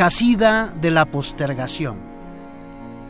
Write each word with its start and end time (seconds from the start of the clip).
Casida 0.00 0.72
de 0.80 0.90
la 0.90 1.04
postergación. 1.04 1.98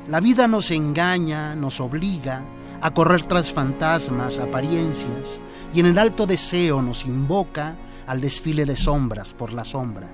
La 0.09 0.19
vida 0.19 0.49
nos 0.49 0.73
engaña, 0.73 1.55
nos 1.55 1.79
obliga 1.79 2.43
a 2.81 2.93
correr 2.93 3.23
tras 3.27 3.53
fantasmas, 3.53 4.39
apariencias, 4.39 5.39
y 5.73 5.79
en 5.79 5.87
el 5.87 5.99
alto 6.01 6.27
deseo 6.27 6.83
nos 6.83 7.07
invoca 7.07 7.77
al 8.09 8.21
desfile 8.21 8.65
de 8.65 8.75
sombras 8.75 9.29
por 9.29 9.53
la 9.53 9.65
sombra. 9.65 10.09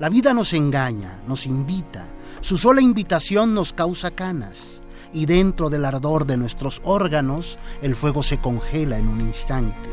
La 0.00 0.08
vida 0.08 0.32
nos 0.32 0.54
engaña, 0.54 1.20
nos 1.26 1.44
invita, 1.44 2.06
su 2.40 2.56
sola 2.56 2.80
invitación 2.80 3.52
nos 3.52 3.74
causa 3.74 4.10
canas, 4.10 4.80
y 5.12 5.26
dentro 5.26 5.68
del 5.68 5.84
ardor 5.84 6.24
de 6.24 6.38
nuestros 6.38 6.80
órganos 6.82 7.58
el 7.82 7.94
fuego 7.94 8.22
se 8.22 8.38
congela 8.38 8.96
en 8.96 9.08
un 9.08 9.20
instante. 9.20 9.90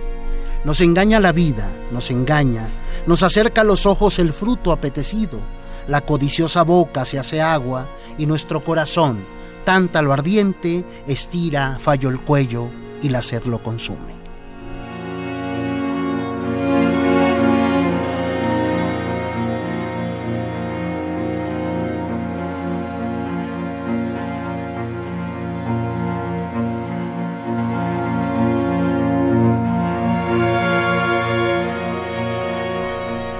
Nos 0.63 0.79
engaña 0.79 1.19
la 1.19 1.33
vida, 1.33 1.69
nos 1.91 2.09
engaña, 2.11 2.65
nos 3.07 3.23
acerca 3.23 3.59
a 3.59 3.65
los 3.65 3.85
ojos 3.85 4.19
el 4.19 4.31
fruto 4.31 4.71
apetecido, 4.71 5.41
la 5.87 6.01
codiciosa 6.01 6.63
boca 6.63 7.05
se 7.05 7.19
hace 7.19 7.41
agua 7.41 7.87
y 8.17 8.25
nuestro 8.25 8.63
corazón, 8.63 9.25
tanta 9.65 10.01
lo 10.01 10.13
ardiente, 10.13 10.85
estira, 11.07 11.77
fallo 11.79 12.09
el 12.09 12.21
cuello 12.21 12.69
y 13.01 13.09
la 13.09 13.21
sed 13.21 13.43
lo 13.43 13.61
consume. 13.61 14.23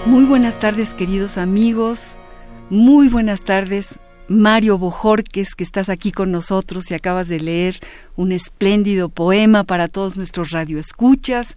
Muy 0.06 0.26
buenas 0.26 0.60
tardes 0.60 0.94
queridos 0.94 1.40
amigos, 1.40 2.18
muy 2.74 3.08
buenas 3.08 3.44
tardes, 3.44 4.00
Mario 4.28 4.80
Bojorques, 4.80 5.54
que 5.54 5.64
estás 5.64 5.90
aquí 5.90 6.12
con 6.12 6.32
nosotros 6.32 6.90
y 6.90 6.96
acabas 6.96 7.28
de 7.28 7.40
leer 7.40 7.80
un 8.16 8.32
espléndido 8.32 9.10
poema 9.10 9.64
para 9.64 9.88
todos 9.88 10.18
nuestros 10.18 10.50
radioescuchas. 10.50 11.54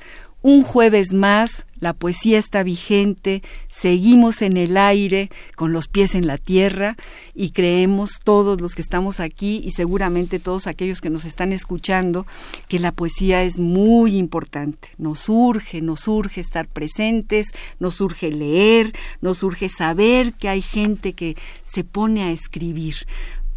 Un 0.47 0.63
jueves 0.63 1.13
más, 1.13 1.67
la 1.81 1.93
poesía 1.93 2.39
está 2.39 2.63
vigente, 2.63 3.43
seguimos 3.69 4.43
en 4.43 4.57
el 4.57 4.77
aire, 4.77 5.29
con 5.57 5.73
los 5.73 5.89
pies 5.89 6.15
en 6.15 6.29
la 6.29 6.39
tierra, 6.39 6.95
y 7.35 7.51
creemos 7.51 8.21
todos 8.23 8.61
los 8.61 8.77
que 8.77 8.83
estamos 8.83 9.19
aquí 9.19 9.61
y 9.65 9.73
seguramente 9.73 10.39
todos 10.39 10.69
aquellos 10.69 11.01
que 11.01 11.11
nos 11.11 11.25
están 11.25 11.53
escuchando, 11.53 12.29
que 12.69 12.79
la 12.79 12.93
poesía 12.93 13.43
es 13.43 13.59
muy 13.59 14.17
importante. 14.17 14.91
Nos 14.99 15.29
urge, 15.29 15.83
nos 15.83 16.07
urge 16.07 16.43
estar 16.43 16.69
presentes, 16.69 17.49
nos 17.81 18.01
urge 18.01 18.31
leer, 18.31 18.93
nos 19.21 19.43
urge 19.43 19.69
saber 19.69 20.33
que 20.33 20.49
hay 20.49 20.63
gente 20.63 21.15
que 21.15 21.37
se 21.65 21.83
pone 21.83 22.23
a 22.23 22.31
escribir. 22.31 22.95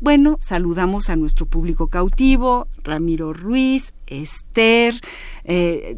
Bueno, 0.02 0.38
saludamos 0.40 1.10
a 1.10 1.18
nuestro 1.18 1.46
público 1.46 1.88
cautivo, 1.88 2.68
Ramiro 2.84 3.34
Ruiz, 3.34 3.94
Esther, 4.10 5.00
eh, 5.52 5.98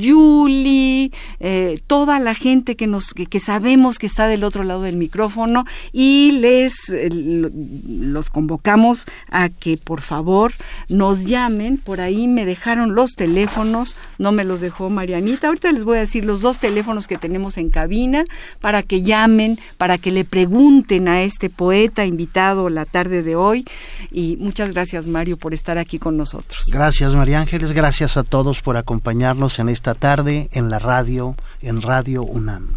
Julie, 0.00 1.12
eh, 1.40 1.76
toda 1.86 2.18
la 2.18 2.34
gente 2.34 2.74
que 2.74 2.86
nos 2.86 3.12
que, 3.14 3.40
sabemos 3.40 3.98
que 3.98 4.06
está 4.06 4.26
del 4.26 4.44
otro 4.44 4.64
lado 4.64 4.82
del 4.82 4.96
micrófono 4.96 5.64
y 5.92 6.32
les 6.40 6.72
eh, 6.88 7.08
los 7.12 8.30
convocamos 8.30 9.06
a 9.30 9.50
que 9.50 9.76
por 9.76 10.00
favor 10.00 10.52
nos 10.88 11.24
llamen. 11.24 11.78
Por 11.78 12.00
ahí 12.00 12.28
me 12.28 12.44
dejaron 12.44 12.94
los 12.94 13.12
teléfonos, 13.12 13.96
no 14.18 14.32
me 14.32 14.44
los 14.44 14.60
dejó 14.60 14.90
Marianita. 14.90 15.48
Ahorita 15.48 15.70
les 15.72 15.84
voy 15.84 15.98
a 15.98 16.00
decir 16.00 16.24
los 16.24 16.40
dos 16.40 16.58
teléfonos 16.58 17.06
que 17.06 17.16
tenemos 17.16 17.58
en 17.58 17.70
cabina 17.70 18.24
para 18.60 18.82
que 18.82 19.02
llamen, 19.02 19.58
para 19.78 19.98
que 19.98 20.10
le 20.10 20.24
pregunten 20.24 21.08
a 21.08 21.22
este 21.22 21.50
poeta 21.50 22.04
invitado 22.04 22.68
la 22.68 22.84
tarde 22.84 23.22
de 23.22 23.36
hoy. 23.36 23.64
Y 24.10 24.36
muchas 24.38 24.72
gracias 24.72 25.06
Mario 25.06 25.36
por 25.36 25.54
estar 25.54 25.78
aquí 25.78 25.98
con 25.98 26.16
nosotros. 26.16 26.64
Gracias 26.72 27.14
María 27.14 27.31
Ángeles, 27.34 27.72
gracias 27.72 28.16
a 28.16 28.22
todos 28.22 28.62
por 28.62 28.76
acompañarnos 28.76 29.58
en 29.58 29.68
esta 29.68 29.94
tarde 29.94 30.48
en 30.52 30.70
la 30.70 30.78
radio, 30.78 31.34
en 31.60 31.82
Radio 31.82 32.22
UNAM. 32.22 32.68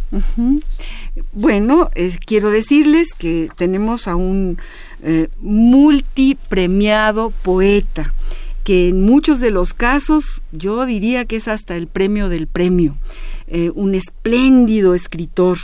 Bueno, 1.34 1.90
eh, 1.96 2.18
quiero 2.26 2.50
decirles 2.50 3.10
que 3.18 3.50
tenemos 3.58 4.08
a 4.08 4.16
un 4.16 4.58
eh, 5.02 5.30
multipremiado 5.42 7.32
poeta 7.44 8.14
que 8.66 8.90
en 8.90 9.02
muchos 9.02 9.40
de 9.40 9.52
los 9.52 9.74
casos 9.76 10.42
yo 10.52 10.86
diría 10.88 11.26
que 11.26 11.36
es 11.36 11.48
hasta 11.48 11.78
el 11.78 11.88
premio 11.88 12.30
del 12.30 12.48
premio, 12.48 12.98
eh, 13.48 13.72
un 13.76 13.94
espléndido 13.94 14.96
escritor, 14.96 15.60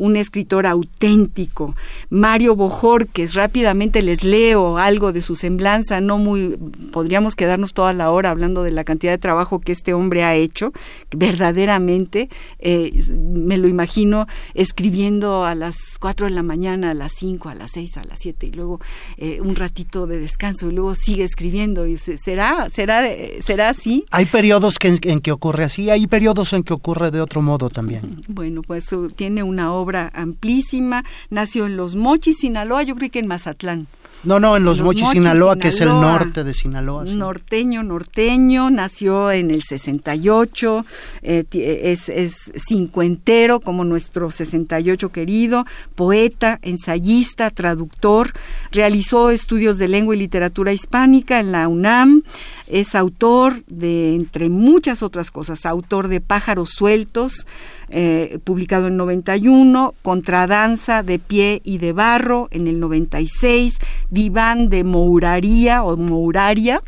un 0.00 0.16
escritor 0.16 0.66
auténtico. 0.66 1.76
Mario 2.08 2.56
Bojorques, 2.56 3.34
rápidamente 3.34 4.00
les 4.00 4.24
leo 4.24 4.78
algo 4.78 5.12
de 5.12 5.20
su 5.20 5.34
semblanza, 5.34 6.00
no 6.00 6.16
muy, 6.16 6.56
podríamos 6.90 7.36
quedarnos 7.36 7.74
toda 7.74 7.92
la 7.92 8.10
hora 8.10 8.30
hablando 8.30 8.62
de 8.62 8.70
la 8.70 8.82
cantidad 8.82 9.12
de 9.12 9.18
trabajo 9.18 9.60
que 9.60 9.72
este 9.72 9.92
hombre 9.92 10.24
ha 10.24 10.34
hecho, 10.36 10.72
verdaderamente, 11.14 12.30
eh, 12.60 12.98
me 13.12 13.58
lo 13.58 13.68
imagino 13.68 14.26
escribiendo 14.54 15.44
a 15.44 15.54
las 15.54 15.76
4 16.00 16.28
de 16.28 16.32
la 16.32 16.42
mañana, 16.42 16.92
a 16.92 16.94
las 16.94 17.12
5, 17.16 17.50
a 17.50 17.54
las 17.54 17.72
6, 17.72 17.98
a 17.98 18.04
las 18.04 18.20
7, 18.20 18.46
y 18.46 18.52
luego 18.52 18.80
eh, 19.18 19.42
un 19.42 19.54
ratito 19.54 20.06
de 20.06 20.18
descanso, 20.18 20.70
y 20.70 20.72
luego 20.72 20.94
sigue 20.94 21.24
escribiendo, 21.24 21.86
y 21.86 21.98
será, 21.98 22.70
será, 22.70 23.06
será 23.44 23.68
así. 23.68 24.06
Hay 24.10 24.24
periodos 24.24 24.78
que, 24.78 24.98
en 25.02 25.20
que 25.20 25.30
ocurre 25.30 25.64
así, 25.64 25.90
hay 25.90 26.06
periodos 26.06 26.54
en 26.54 26.62
que 26.62 26.72
ocurre 26.72 27.10
de 27.10 27.20
otro 27.20 27.42
modo 27.42 27.68
también. 27.68 28.22
Bueno, 28.28 28.62
pues 28.62 28.88
tiene 29.14 29.42
una 29.42 29.74
obra 29.74 29.89
amplísima. 29.96 31.04
Nació 31.30 31.66
en 31.66 31.76
Los 31.76 31.96
Mochis, 31.96 32.38
Sinaloa, 32.38 32.82
yo 32.82 32.94
creo 32.94 33.10
que 33.10 33.18
en 33.18 33.26
Mazatlán. 33.26 33.86
No, 34.22 34.38
no, 34.38 34.54
en 34.54 34.64
Los, 34.64 34.82
Mochis, 34.82 35.08
Sinaloa, 35.08 35.56
que 35.56 35.68
es 35.68 35.80
el 35.80 35.88
norte 35.88 36.44
de 36.44 36.52
Sinaloa. 36.52 37.04
Norteño, 37.04 37.82
norteño, 37.82 38.68
nació 38.68 39.30
en 39.30 39.50
el 39.50 39.62
68, 39.62 40.84
eh, 41.22 41.44
es, 41.50 42.10
es 42.10 42.34
cincuentero 42.66 43.60
como 43.60 43.82
nuestro 43.84 44.30
68 44.30 45.10
querido, 45.10 45.64
poeta, 45.94 46.58
ensayista, 46.60 47.48
traductor, 47.50 48.34
realizó 48.72 49.30
estudios 49.30 49.78
de 49.78 49.88
lengua 49.88 50.14
y 50.14 50.18
literatura 50.18 50.74
hispánica 50.74 51.40
en 51.40 51.52
la 51.52 51.66
UNAM, 51.66 52.22
es 52.66 52.94
autor 52.94 53.64
de, 53.68 54.14
entre 54.14 54.50
muchas 54.50 55.02
otras 55.02 55.30
cosas, 55.30 55.64
autor 55.64 56.08
de 56.08 56.20
Pájaros 56.20 56.70
Sueltos, 56.70 57.46
eh, 57.88 58.38
publicado 58.44 58.86
en 58.86 58.96
91, 58.96 59.69
Contradanza 60.02 61.02
de 61.02 61.18
pie 61.18 61.60
y 61.64 61.78
de 61.78 61.92
barro 61.92 62.48
en 62.50 62.66
el 62.66 62.80
96, 62.80 63.78
Diván 64.10 64.68
de 64.68 64.84
Mouraria 64.84 65.82
o 65.84 65.96
Mouraria, 65.96 66.80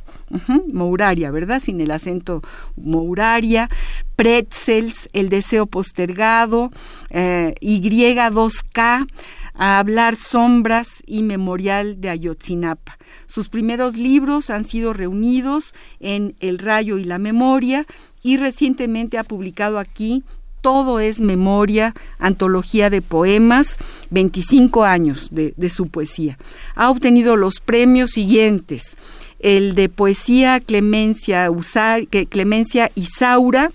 Mouraria, 0.72 1.30
¿verdad? 1.30 1.60
Sin 1.60 1.80
el 1.80 1.90
acento 1.90 2.42
Mouraria, 2.76 3.68
Pretzels, 4.16 5.08
El 5.12 5.28
deseo 5.28 5.66
postergado, 5.66 6.70
eh, 7.10 7.54
Y2K, 7.60 9.06
a 9.54 9.78
hablar 9.78 10.16
Sombras 10.16 11.02
y 11.06 11.22
Memorial 11.22 12.00
de 12.00 12.10
Ayotzinapa. 12.10 12.98
Sus 13.26 13.48
primeros 13.48 13.96
libros 13.96 14.50
han 14.50 14.64
sido 14.64 14.92
reunidos 14.92 15.74
en 16.00 16.34
El 16.40 16.58
Rayo 16.58 16.98
y 16.98 17.04
la 17.04 17.18
Memoria 17.18 17.86
y 18.22 18.36
recientemente 18.36 19.18
ha 19.18 19.24
publicado 19.24 19.78
aquí 19.78 20.24
todo 20.62 21.00
es 21.00 21.20
memoria, 21.20 21.94
antología 22.18 22.88
de 22.88 23.02
poemas, 23.02 23.76
25 24.10 24.84
años 24.84 25.28
de, 25.30 25.68
su 25.68 25.88
poesía. 25.88 26.38
Ha 26.74 26.88
obtenido 26.88 27.36
los 27.36 27.60
premios 27.60 28.10
siguientes, 28.10 28.96
el 29.40 29.74
de 29.74 29.88
poesía 29.88 30.60
Clemencia, 30.60 31.50
Usar, 31.50 32.06
Clemencia 32.06 32.90
Isaura, 32.94 33.70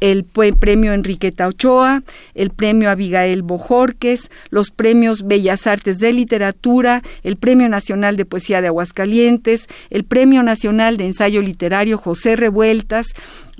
el 0.00 0.24
premio 0.24 0.92
Enriqueta 0.92 1.46
Ochoa, 1.46 2.02
el 2.34 2.50
premio 2.50 2.90
Abigail 2.90 3.42
Bojorques, 3.42 4.30
los 4.50 4.70
premios 4.70 5.22
Bellas 5.26 5.66
Artes 5.66 5.98
de 5.98 6.12
Literatura, 6.12 7.02
el 7.22 7.36
premio 7.36 7.68
Nacional 7.70 8.16
de 8.16 8.26
Poesía 8.26 8.60
de 8.60 8.66
Aguascalientes, 8.66 9.66
el 9.88 10.04
premio 10.04 10.42
Nacional 10.42 10.98
de 10.98 11.06
Ensayo 11.06 11.40
Literario 11.40 11.96
José 11.96 12.36
Revueltas, 12.36 13.06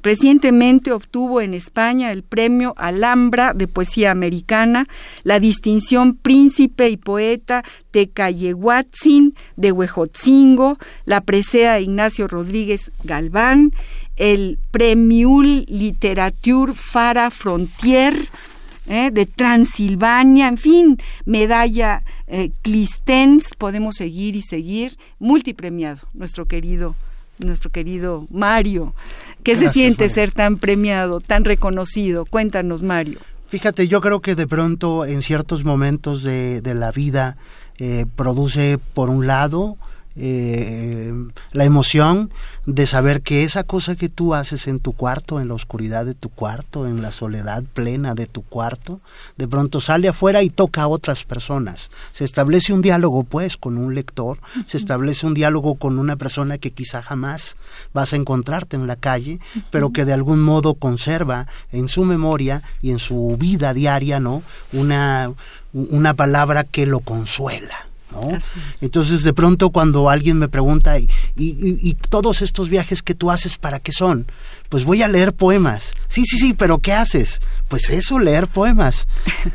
Recientemente 0.04 0.92
obtuvo 0.92 1.40
en 1.40 1.54
España 1.54 2.12
el 2.12 2.22
premio 2.22 2.74
Alhambra 2.76 3.54
de 3.54 3.66
Poesía 3.66 4.10
Americana, 4.10 4.86
la 5.22 5.40
distinción 5.40 6.14
Príncipe 6.14 6.90
y 6.90 6.98
Poeta 6.98 7.64
Tecayehuatzin 7.90 9.34
de 9.56 9.72
Huejotzingo, 9.72 10.76
la 11.06 11.22
presea 11.22 11.80
Ignacio 11.80 12.28
Rodríguez 12.28 12.92
Galván, 13.04 13.72
el 14.16 14.58
Premiul 14.70 15.64
Literature 15.68 16.74
Fara 16.74 17.30
Frontier, 17.30 18.28
eh, 18.86 19.10
de 19.10 19.24
Transilvania, 19.24 20.48
en 20.48 20.58
fin, 20.58 20.98
medalla 21.24 22.02
eh, 22.26 22.50
Clistens, 22.60 23.54
podemos 23.56 23.94
seguir 23.96 24.36
y 24.36 24.42
seguir, 24.42 24.98
multipremiado, 25.18 26.06
nuestro 26.12 26.44
querido 26.44 26.94
nuestro 27.38 27.70
querido 27.70 28.26
Mario. 28.30 28.94
¿Qué 29.42 29.56
se 29.56 29.68
siente 29.68 30.08
ser 30.08 30.32
tan 30.32 30.58
premiado, 30.58 31.20
tan 31.20 31.44
reconocido? 31.44 32.24
Cuéntanos, 32.24 32.82
Mario. 32.82 33.20
Fíjate, 33.46 33.88
yo 33.88 34.00
creo 34.00 34.20
que 34.20 34.34
de 34.34 34.46
pronto 34.46 35.04
en 35.04 35.22
ciertos 35.22 35.64
momentos 35.64 36.22
de, 36.22 36.60
de 36.60 36.74
la 36.74 36.90
vida 36.90 37.36
eh, 37.78 38.06
produce, 38.16 38.78
por 38.94 39.10
un 39.10 39.26
lado, 39.26 39.76
eh, 40.16 41.12
la 41.52 41.64
emoción 41.64 42.30
de 42.66 42.86
saber 42.86 43.22
que 43.22 43.42
esa 43.42 43.64
cosa 43.64 43.96
que 43.96 44.08
tú 44.08 44.34
haces 44.34 44.68
en 44.68 44.78
tu 44.78 44.92
cuarto, 44.92 45.40
en 45.40 45.48
la 45.48 45.54
oscuridad 45.54 46.06
de 46.06 46.14
tu 46.14 46.28
cuarto, 46.28 46.86
en 46.86 47.02
la 47.02 47.10
soledad 47.10 47.62
plena 47.74 48.14
de 48.14 48.26
tu 48.26 48.42
cuarto, 48.42 49.00
de 49.36 49.48
pronto 49.48 49.80
sale 49.80 50.08
afuera 50.08 50.42
y 50.42 50.50
toca 50.50 50.82
a 50.82 50.88
otras 50.88 51.24
personas. 51.24 51.90
Se 52.12 52.24
establece 52.24 52.72
un 52.72 52.80
diálogo, 52.80 53.24
pues, 53.24 53.56
con 53.56 53.76
un 53.76 53.94
lector, 53.94 54.38
se 54.66 54.76
establece 54.76 55.26
un 55.26 55.34
diálogo 55.34 55.74
con 55.74 55.98
una 55.98 56.16
persona 56.16 56.58
que 56.58 56.70
quizá 56.70 57.02
jamás 57.02 57.56
vas 57.92 58.12
a 58.12 58.16
encontrarte 58.16 58.76
en 58.76 58.86
la 58.86 58.96
calle, 58.96 59.40
pero 59.70 59.90
que 59.90 60.04
de 60.04 60.12
algún 60.12 60.40
modo 60.40 60.74
conserva 60.74 61.46
en 61.72 61.88
su 61.88 62.04
memoria 62.04 62.62
y 62.80 62.90
en 62.92 62.98
su 62.98 63.36
vida 63.38 63.74
diaria, 63.74 64.20
¿no? 64.20 64.42
Una, 64.72 65.32
una 65.72 66.14
palabra 66.14 66.64
que 66.64 66.86
lo 66.86 67.00
consuela. 67.00 67.88
Entonces 68.80 69.22
de 69.22 69.32
pronto 69.32 69.70
cuando 69.70 70.10
alguien 70.10 70.38
me 70.38 70.48
pregunta, 70.48 70.98
¿y, 70.98 71.08
y, 71.36 71.94
todos 72.10 72.42
estos 72.42 72.68
viajes 72.68 73.02
que 73.02 73.14
tú 73.14 73.30
haces 73.30 73.58
para 73.58 73.80
qué 73.80 73.92
son? 73.92 74.26
Pues 74.68 74.84
voy 74.84 75.02
a 75.02 75.08
leer 75.08 75.32
poemas. 75.32 75.92
Sí, 76.08 76.24
sí, 76.26 76.38
sí, 76.38 76.54
pero 76.54 76.78
¿qué 76.78 76.92
haces? 76.92 77.40
Pues 77.68 77.90
eso, 77.90 78.18
leer 78.18 78.46
poemas. 78.46 79.06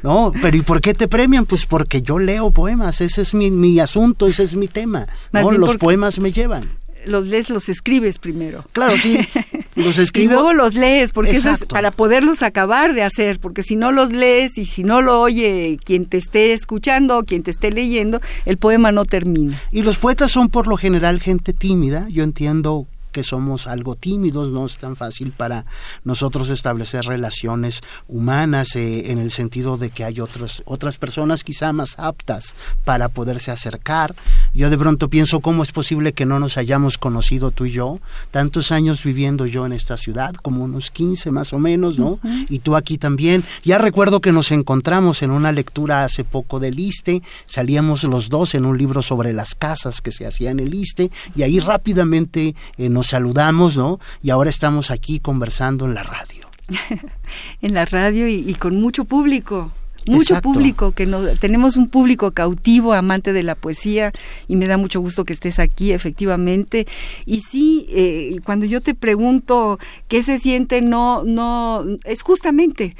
¿No? 0.03 0.31
Pero 0.41 0.57
¿y 0.57 0.61
por 0.61 0.81
qué 0.81 0.94
te 0.94 1.07
premian? 1.07 1.45
Pues 1.45 1.65
porque 1.65 2.01
yo 2.01 2.19
leo 2.19 2.51
poemas, 2.51 3.01
ese 3.01 3.21
es 3.21 3.33
mi, 3.33 3.51
mi 3.51 3.79
asunto, 3.79 4.27
ese 4.27 4.44
es 4.44 4.56
mi 4.56 4.67
tema. 4.67 5.07
¿no? 5.31 5.51
Los 5.51 5.77
poemas 5.77 6.19
me 6.19 6.31
llevan 6.31 6.67
los 7.06 7.25
lees, 7.25 7.50
los 7.50 7.69
escribes 7.69 8.19
primero. 8.19 8.65
Claro, 8.71 8.97
sí. 8.97 9.19
Los 9.80 9.98
escribo. 9.98 10.31
y 10.31 10.34
luego 10.34 10.54
los 10.54 10.76
lees, 10.76 11.12
porque 11.12 11.31
eso 11.31 11.52
es 11.52 11.66
para 11.66 11.92
poderlos 11.92 12.44
acabar 12.44 12.94
de 12.94 13.04
hacer, 13.04 13.40
porque 13.40 13.64
si 13.64 13.76
no 13.76 13.92
los 13.92 14.12
lees 14.12 14.58
y 14.58 14.66
si 14.66 14.84
no 14.84 15.02
lo 15.02 15.22
oye 15.22 15.80
quien 15.84 16.06
te 16.06 16.18
esté 16.18 16.54
escuchando 16.54 17.18
o 17.18 17.24
quien 17.24 17.44
te 17.44 17.52
esté 17.52 17.72
leyendo, 17.72 18.22
el 18.46 18.58
poema 18.58 18.92
no 18.92 19.06
termina. 19.06 19.62
Y 19.72 19.81
los 19.81 19.98
poetas 19.98 20.31
son 20.31 20.50
por 20.50 20.68
lo 20.68 20.78
general 20.78 21.20
gente 21.20 21.54
tímida, 21.54 22.08
yo 22.10 22.24
entiendo 22.24 22.88
que 23.11 23.23
somos 23.23 23.67
algo 23.67 23.95
tímidos, 23.95 24.50
no 24.50 24.65
es 24.65 24.77
tan 24.77 24.95
fácil 24.95 25.31
para 25.31 25.65
nosotros 26.03 26.50
establecer 26.50 27.06
relaciones 27.06 27.81
humanas 28.07 28.75
eh, 28.75 29.11
en 29.11 29.19
el 29.19 29.31
sentido 29.31 29.77
de 29.77 29.89
que 29.89 30.03
hay 30.03 30.19
otros, 30.19 30.63
otras 30.65 30.97
personas 30.97 31.44
quizá 31.44 31.73
más 31.73 31.97
aptas 31.97 32.53
para 32.85 33.09
poderse 33.09 33.51
acercar. 33.51 34.15
Yo 34.53 34.69
de 34.69 34.77
pronto 34.77 35.09
pienso 35.09 35.39
cómo 35.39 35.63
es 35.63 35.71
posible 35.71 36.13
que 36.13 36.25
no 36.25 36.39
nos 36.39 36.57
hayamos 36.57 36.97
conocido 36.97 37.51
tú 37.51 37.65
y 37.65 37.71
yo, 37.71 38.00
tantos 38.31 38.71
años 38.71 39.03
viviendo 39.03 39.45
yo 39.45 39.65
en 39.65 39.73
esta 39.73 39.97
ciudad, 39.97 40.33
como 40.35 40.63
unos 40.63 40.91
15 40.91 41.31
más 41.31 41.53
o 41.53 41.59
menos, 41.59 41.97
¿no? 41.97 42.19
Y 42.50 42.59
tú 42.59 42.75
aquí 42.75 42.97
también. 42.97 43.44
Ya 43.63 43.77
recuerdo 43.77 44.21
que 44.21 44.31
nos 44.31 44.51
encontramos 44.51 45.21
en 45.21 45.31
una 45.31 45.51
lectura 45.51 46.03
hace 46.03 46.23
poco 46.23 46.59
del 46.59 46.79
ISTE, 46.79 47.21
salíamos 47.45 48.03
los 48.03 48.29
dos 48.29 48.56
en 48.56 48.65
un 48.65 48.77
libro 48.77 49.01
sobre 49.01 49.33
las 49.33 49.56
casas 49.56 50.01
que 50.01 50.11
se 50.11 50.25
hacían 50.25 50.50
en 50.50 50.59
el 50.59 50.73
ISTE 50.73 51.11
y 51.35 51.44
ahí 51.44 51.59
rápidamente 51.59 52.56
eh, 52.77 52.89
nos 52.89 52.99
saludamos, 53.04 53.78
¿no? 53.78 54.00
Y 54.22 54.30
ahora 54.30 54.50
estamos 54.50 54.92
aquí 54.92 55.19
conversando 55.19 55.86
en 55.86 55.94
la 55.94 56.04
radio. 56.04 56.48
en 57.62 57.74
la 57.74 57.86
radio 57.86 58.28
y, 58.28 58.54
con 58.56 58.80
mucho 58.80 59.06
público 59.06 59.72
mucho 60.09 60.41
público, 60.41 60.91
que 60.91 61.06
no, 61.06 61.25
tenemos 61.38 61.77
un 61.77 61.88
público 61.88 62.31
cautivo, 62.31 62.94
amante 62.94 63.33
de 63.33 63.44
la 63.44 63.56
poesía, 63.56 64.11
y 64.47 64.56
me 64.56 64.67
da 64.67 64.77
mucho 64.77 65.00
gusto 65.00 65.25
que 65.25 65.33
estés 65.33 65.59
aquí, 65.59 65.91
efectivamente. 65.91 66.88
Y 67.25 67.41
sí, 67.41 67.85
eh, 67.89 68.38
cuando 68.44 68.65
yo 68.65 68.81
te 68.81 68.95
pregunto 68.95 69.79
qué 70.07 70.23
se 70.23 70.39
siente, 70.39 70.81
no, 70.81 71.23
no, 71.23 71.85
es 72.03 72.21
justamente 72.21 72.95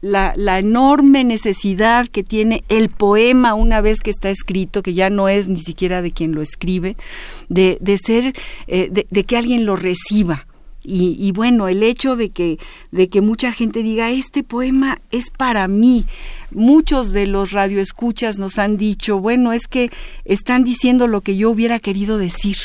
la, 0.00 0.34
la, 0.36 0.58
enorme 0.58 1.24
necesidad 1.24 2.08
que 2.08 2.22
tiene 2.22 2.64
el 2.68 2.90
poema 2.90 3.54
una 3.54 3.80
vez 3.80 4.00
que 4.00 4.10
está 4.10 4.30
escrito, 4.30 4.82
que 4.82 4.94
ya 4.94 5.10
no 5.10 5.28
es 5.28 5.48
ni 5.48 5.60
siquiera 5.60 6.02
de 6.02 6.12
quien 6.12 6.32
lo 6.32 6.42
escribe, 6.42 6.96
de, 7.48 7.78
de 7.80 7.98
ser, 7.98 8.34
eh, 8.66 8.90
de 8.90 9.24
que 9.24 9.36
alguien 9.36 9.64
lo 9.64 9.76
reciba 9.76 10.46
y, 10.82 11.30
bueno, 11.32 11.68
el 11.68 11.82
hecho 11.82 12.16
de 12.16 12.30
que, 12.30 12.58
de 12.90 13.08
que 13.08 13.20
mucha 13.20 13.52
gente 13.52 13.82
diga, 13.82 14.10
este 14.10 14.42
poema 14.42 15.00
es 15.10 15.30
para 15.30 15.68
mí. 15.68 16.06
Muchos 16.50 17.12
de 17.12 17.26
los 17.26 17.52
radioescuchas 17.52 18.38
nos 18.38 18.58
han 18.58 18.76
dicho, 18.76 19.18
bueno, 19.18 19.52
es 19.52 19.66
que 19.66 19.90
están 20.24 20.64
diciendo 20.64 21.06
lo 21.06 21.20
que 21.20 21.36
yo 21.36 21.50
hubiera 21.50 21.78
querido 21.78 22.18
decir 22.18 22.56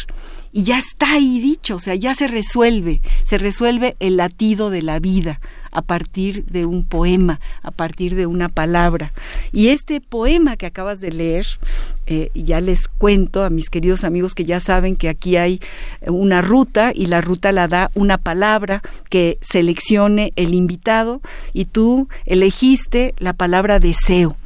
y 0.55 0.63
ya 0.63 0.79
está 0.79 1.15
ahí 1.15 1.41
dicho, 1.41 1.75
o 1.75 1.79
sea, 1.79 1.95
ya 1.95 2.15
se 2.15 2.29
resuelve, 2.29 3.01
se 3.23 3.37
resuelve 3.37 3.97
el 3.99 4.15
latido 4.15 4.69
de 4.69 4.81
la 4.83 4.99
vida 4.99 5.41
a 5.69 5.81
partir 5.81 6.45
de 6.45 6.65
un 6.65 6.85
poema, 6.85 7.41
a 7.61 7.71
partir 7.71 8.15
de 8.15 8.25
una 8.25 8.47
palabra. 8.47 9.11
Y 9.51 9.67
este 9.67 9.99
poema 9.99 10.55
que 10.55 10.65
acabas 10.65 11.01
de 11.01 11.11
leer, 11.11 11.45
eh, 12.07 12.29
ya 12.33 12.61
les 12.61 12.87
cuento 12.87 13.43
a 13.43 13.49
mis 13.49 13.69
queridos 13.69 14.05
amigos 14.05 14.33
que 14.33 14.45
ya 14.45 14.61
saben 14.61 14.95
que 14.95 15.09
aquí 15.09 15.35
hay 15.35 15.59
una 16.07 16.41
ruta 16.41 16.93
y 16.95 17.07
la 17.07 17.19
ruta 17.19 17.51
la 17.51 17.67
da 17.67 17.91
una 17.93 18.17
palabra 18.17 18.81
que 19.09 19.37
seleccione 19.41 20.31
el 20.37 20.53
invitado 20.53 21.19
y 21.51 21.65
tú 21.65 22.07
elegiste 22.25 23.13
la 23.17 23.33
palabra 23.33 23.81
deseo. 23.81 24.37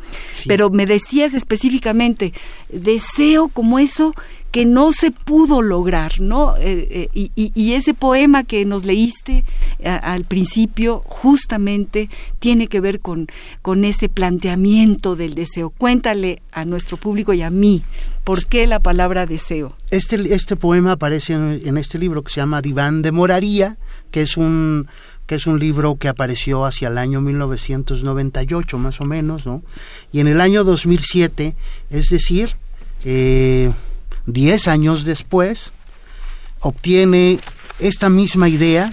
Pero 0.48 0.72
me 0.72 0.88
decías 0.88 1.36
específicamente, 1.36 2.34
deseo 2.70 3.50
como 3.50 3.78
eso 3.78 4.16
que 4.52 4.66
no 4.66 4.92
se 4.92 5.12
pudo 5.12 5.62
lograr, 5.62 6.20
¿no? 6.20 6.58
Eh, 6.58 7.10
eh, 7.14 7.30
y, 7.36 7.74
ese 7.74 7.94
poema 7.94 8.44
que 8.44 8.66
nos 8.66 8.84
leíste 8.84 9.46
eh, 9.80 9.90
al 9.90 10.26
principio 10.26 11.04
justamente 11.06 12.10
tiene 12.40 12.68
que 12.68 12.82
ver 12.82 13.00
con, 13.00 13.28
con 13.62 13.86
ese 13.86 14.10
planteamiento 14.10 15.16
del 15.16 15.36
deseo. 15.36 15.70
Cuéntale 15.70 16.42
a 16.52 16.66
nuestro 16.66 16.98
público 16.98 17.34
y 17.34 17.44
a 17.44 17.52
mí, 17.52 17.84
¿por 18.24 18.46
qué 18.48 18.66
la 18.66 18.80
palabra 18.80 19.28
deseo? 19.28 19.76
Este, 19.92 20.34
este 20.34 20.56
poema 20.56 20.94
aparece 20.94 21.34
en, 21.34 21.78
este 21.78 22.00
libro 22.00 22.24
que 22.24 22.32
se 22.32 22.42
llama 22.42 22.62
Diván 22.62 23.04
de 23.04 23.12
Moraría, 23.12 23.78
que 24.12 24.22
es 24.22 24.38
un 24.38 24.88
que 25.28 25.36
es 25.36 25.46
un 25.46 25.60
libro 25.60 25.98
que 25.98 26.08
apareció 26.08 26.66
hacia 26.66 26.88
el 26.88 26.98
año 26.98 27.22
1998 27.22 28.80
más 28.80 29.00
o 29.00 29.06
menos, 29.06 29.46
¿no? 29.46 29.62
Y 30.12 30.22
en 30.22 30.28
el 30.28 30.42
año 30.42 30.64
2007, 30.64 31.56
es 31.92 32.10
decir, 32.10 32.56
diez 34.26 34.68
años 34.68 35.04
después, 35.04 35.72
obtiene 36.60 37.40
esta 37.80 38.10
misma 38.10 38.50
idea, 38.50 38.92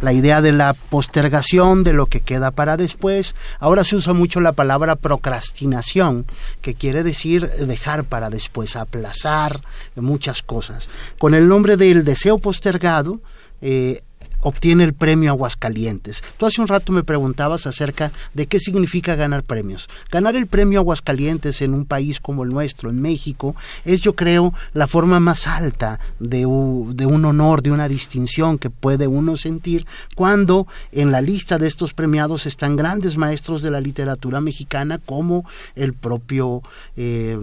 la 0.00 0.12
idea 0.12 0.40
de 0.40 0.52
la 0.52 0.74
postergación 0.74 1.82
de 1.82 1.92
lo 1.92 2.06
que 2.06 2.20
queda 2.20 2.50
para 2.50 2.76
después. 2.76 3.34
Ahora 3.58 3.84
se 3.84 3.96
usa 3.96 4.12
mucho 4.12 4.40
la 4.40 4.52
palabra 4.52 4.96
procrastinación, 4.96 6.26
que 6.62 6.74
quiere 6.74 7.02
decir 7.02 7.48
dejar 7.50 8.04
para 8.04 8.30
después, 8.30 8.76
aplazar 8.76 9.60
muchas 9.96 10.42
cosas. 10.42 10.88
Con 11.18 11.34
el 11.34 11.48
nombre 11.48 11.76
del 11.76 12.04
deseo 12.04 12.38
postergado, 12.38 13.20
eh, 13.60 14.02
obtiene 14.40 14.84
el 14.84 14.94
premio 14.94 15.30
Aguascalientes. 15.30 16.22
Tú 16.36 16.46
hace 16.46 16.60
un 16.60 16.68
rato 16.68 16.92
me 16.92 17.04
preguntabas 17.04 17.66
acerca 17.66 18.12
de 18.34 18.46
qué 18.46 18.60
significa 18.60 19.14
ganar 19.14 19.42
premios. 19.42 19.88
Ganar 20.10 20.36
el 20.36 20.46
premio 20.46 20.80
Aguascalientes 20.80 21.62
en 21.62 21.74
un 21.74 21.84
país 21.84 22.20
como 22.20 22.44
el 22.44 22.50
nuestro, 22.50 22.90
en 22.90 23.00
México, 23.00 23.56
es 23.84 24.00
yo 24.00 24.14
creo 24.14 24.54
la 24.72 24.86
forma 24.86 25.20
más 25.20 25.46
alta 25.46 26.00
de, 26.18 26.46
un 26.46 27.24
honor, 27.24 27.62
de 27.62 27.70
una 27.70 27.88
distinción 27.88 28.58
que 28.58 28.70
puede 28.70 29.06
uno 29.06 29.36
sentir 29.36 29.86
cuando 30.14 30.66
en 30.92 31.10
la 31.12 31.20
lista 31.20 31.58
de 31.58 31.66
estos 31.66 31.94
premiados 31.94 32.46
están 32.46 32.76
grandes 32.76 33.16
maestros 33.16 33.62
de 33.62 33.70
la 33.70 33.80
literatura 33.80 34.40
mexicana 34.40 34.98
como 34.98 35.44
el 35.74 35.94
propio... 35.94 36.62
Eh, 36.96 37.38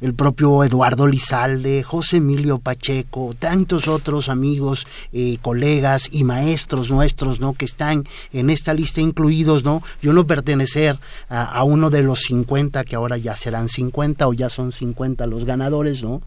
el 0.00 0.14
propio 0.14 0.64
Eduardo 0.64 1.06
Lizalde, 1.06 1.82
José 1.82 2.18
Emilio 2.18 2.58
Pacheco, 2.58 3.34
tantos 3.38 3.88
otros 3.88 4.28
amigos, 4.28 4.86
eh, 5.12 5.38
colegas 5.42 6.08
y 6.10 6.24
maestros 6.24 6.90
nuestros, 6.90 7.40
¿no? 7.40 7.52
Que 7.52 7.66
están 7.66 8.04
en 8.32 8.50
esta 8.50 8.72
lista 8.74 9.00
incluidos, 9.00 9.64
¿no? 9.64 9.82
Yo 10.02 10.12
no 10.12 10.26
pertenecer 10.26 10.98
a, 11.28 11.62
uno 11.64 11.90
de 11.90 12.02
los 12.02 12.20
50, 12.20 12.84
que 12.84 12.96
ahora 12.96 13.18
ya 13.18 13.36
serán 13.36 13.68
50 13.68 14.26
o 14.26 14.32
ya 14.32 14.48
son 14.48 14.72
50 14.72 15.26
los 15.26 15.44
ganadores, 15.44 16.02
¿no? 16.02 16.22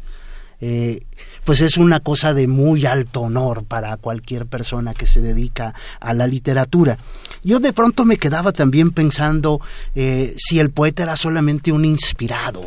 Eh, 0.62 1.02
pues 1.44 1.60
es 1.60 1.76
una 1.78 2.00
cosa 2.00 2.34
de 2.34 2.48
muy 2.48 2.86
alto 2.86 3.22
honor 3.22 3.66
para 3.66 3.98
cualquier 3.98 4.46
persona 4.46 4.94
que 4.94 5.08
se 5.08 5.20
dedica 5.20 5.74
a 6.00 6.14
la 6.14 6.26
literatura. 6.26 6.98
Yo 7.44 7.60
de 7.60 7.74
pronto 7.74 8.06
me 8.06 8.18
quedaba 8.18 8.54
también 8.54 8.92
pensando 8.92 9.60
eh, 9.94 10.34
si 10.38 10.60
el 10.60 10.70
poeta 10.70 11.04
era 11.04 11.18
solamente 11.18 11.74
un 11.74 11.84
inspirado, 11.84 12.64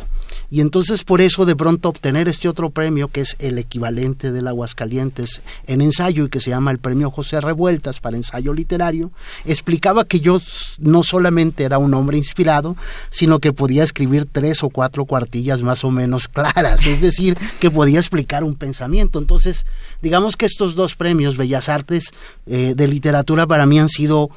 y 0.49 0.61
entonces 0.61 1.03
por 1.03 1.21
eso 1.21 1.45
de 1.45 1.55
pronto 1.55 1.89
obtener 1.89 2.27
este 2.27 2.47
otro 2.47 2.69
premio, 2.69 3.09
que 3.09 3.21
es 3.21 3.35
el 3.39 3.57
equivalente 3.57 4.31
del 4.31 4.47
Aguascalientes 4.47 5.41
en 5.65 5.81
ensayo 5.81 6.25
y 6.25 6.29
que 6.29 6.39
se 6.39 6.51
llama 6.51 6.71
el 6.71 6.77
premio 6.77 7.11
José 7.11 7.41
Revueltas 7.41 7.99
para 7.99 8.17
ensayo 8.17 8.53
literario, 8.53 9.11
explicaba 9.45 10.05
que 10.05 10.19
yo 10.19 10.39
no 10.79 11.03
solamente 11.03 11.63
era 11.63 11.77
un 11.77 11.93
hombre 11.93 12.17
inspirado, 12.17 12.77
sino 13.09 13.39
que 13.39 13.51
podía 13.51 13.83
escribir 13.83 14.25
tres 14.31 14.63
o 14.63 14.69
cuatro 14.69 15.05
cuartillas 15.05 15.61
más 15.61 15.83
o 15.83 15.91
menos 15.91 16.27
claras, 16.29 16.85
es 16.85 17.01
decir, 17.01 17.37
que 17.59 17.69
podía 17.69 17.99
explicar 17.99 18.43
un 18.43 18.55
pensamiento. 18.55 19.19
Entonces, 19.19 19.65
digamos 20.01 20.37
que 20.37 20.45
estos 20.45 20.75
dos 20.75 20.95
premios, 20.95 21.35
Bellas 21.35 21.69
Artes 21.69 22.11
eh, 22.45 22.73
de 22.75 22.87
Literatura, 22.87 23.47
para 23.47 23.65
mí 23.65 23.79
han 23.79 23.89
sido 23.89 24.29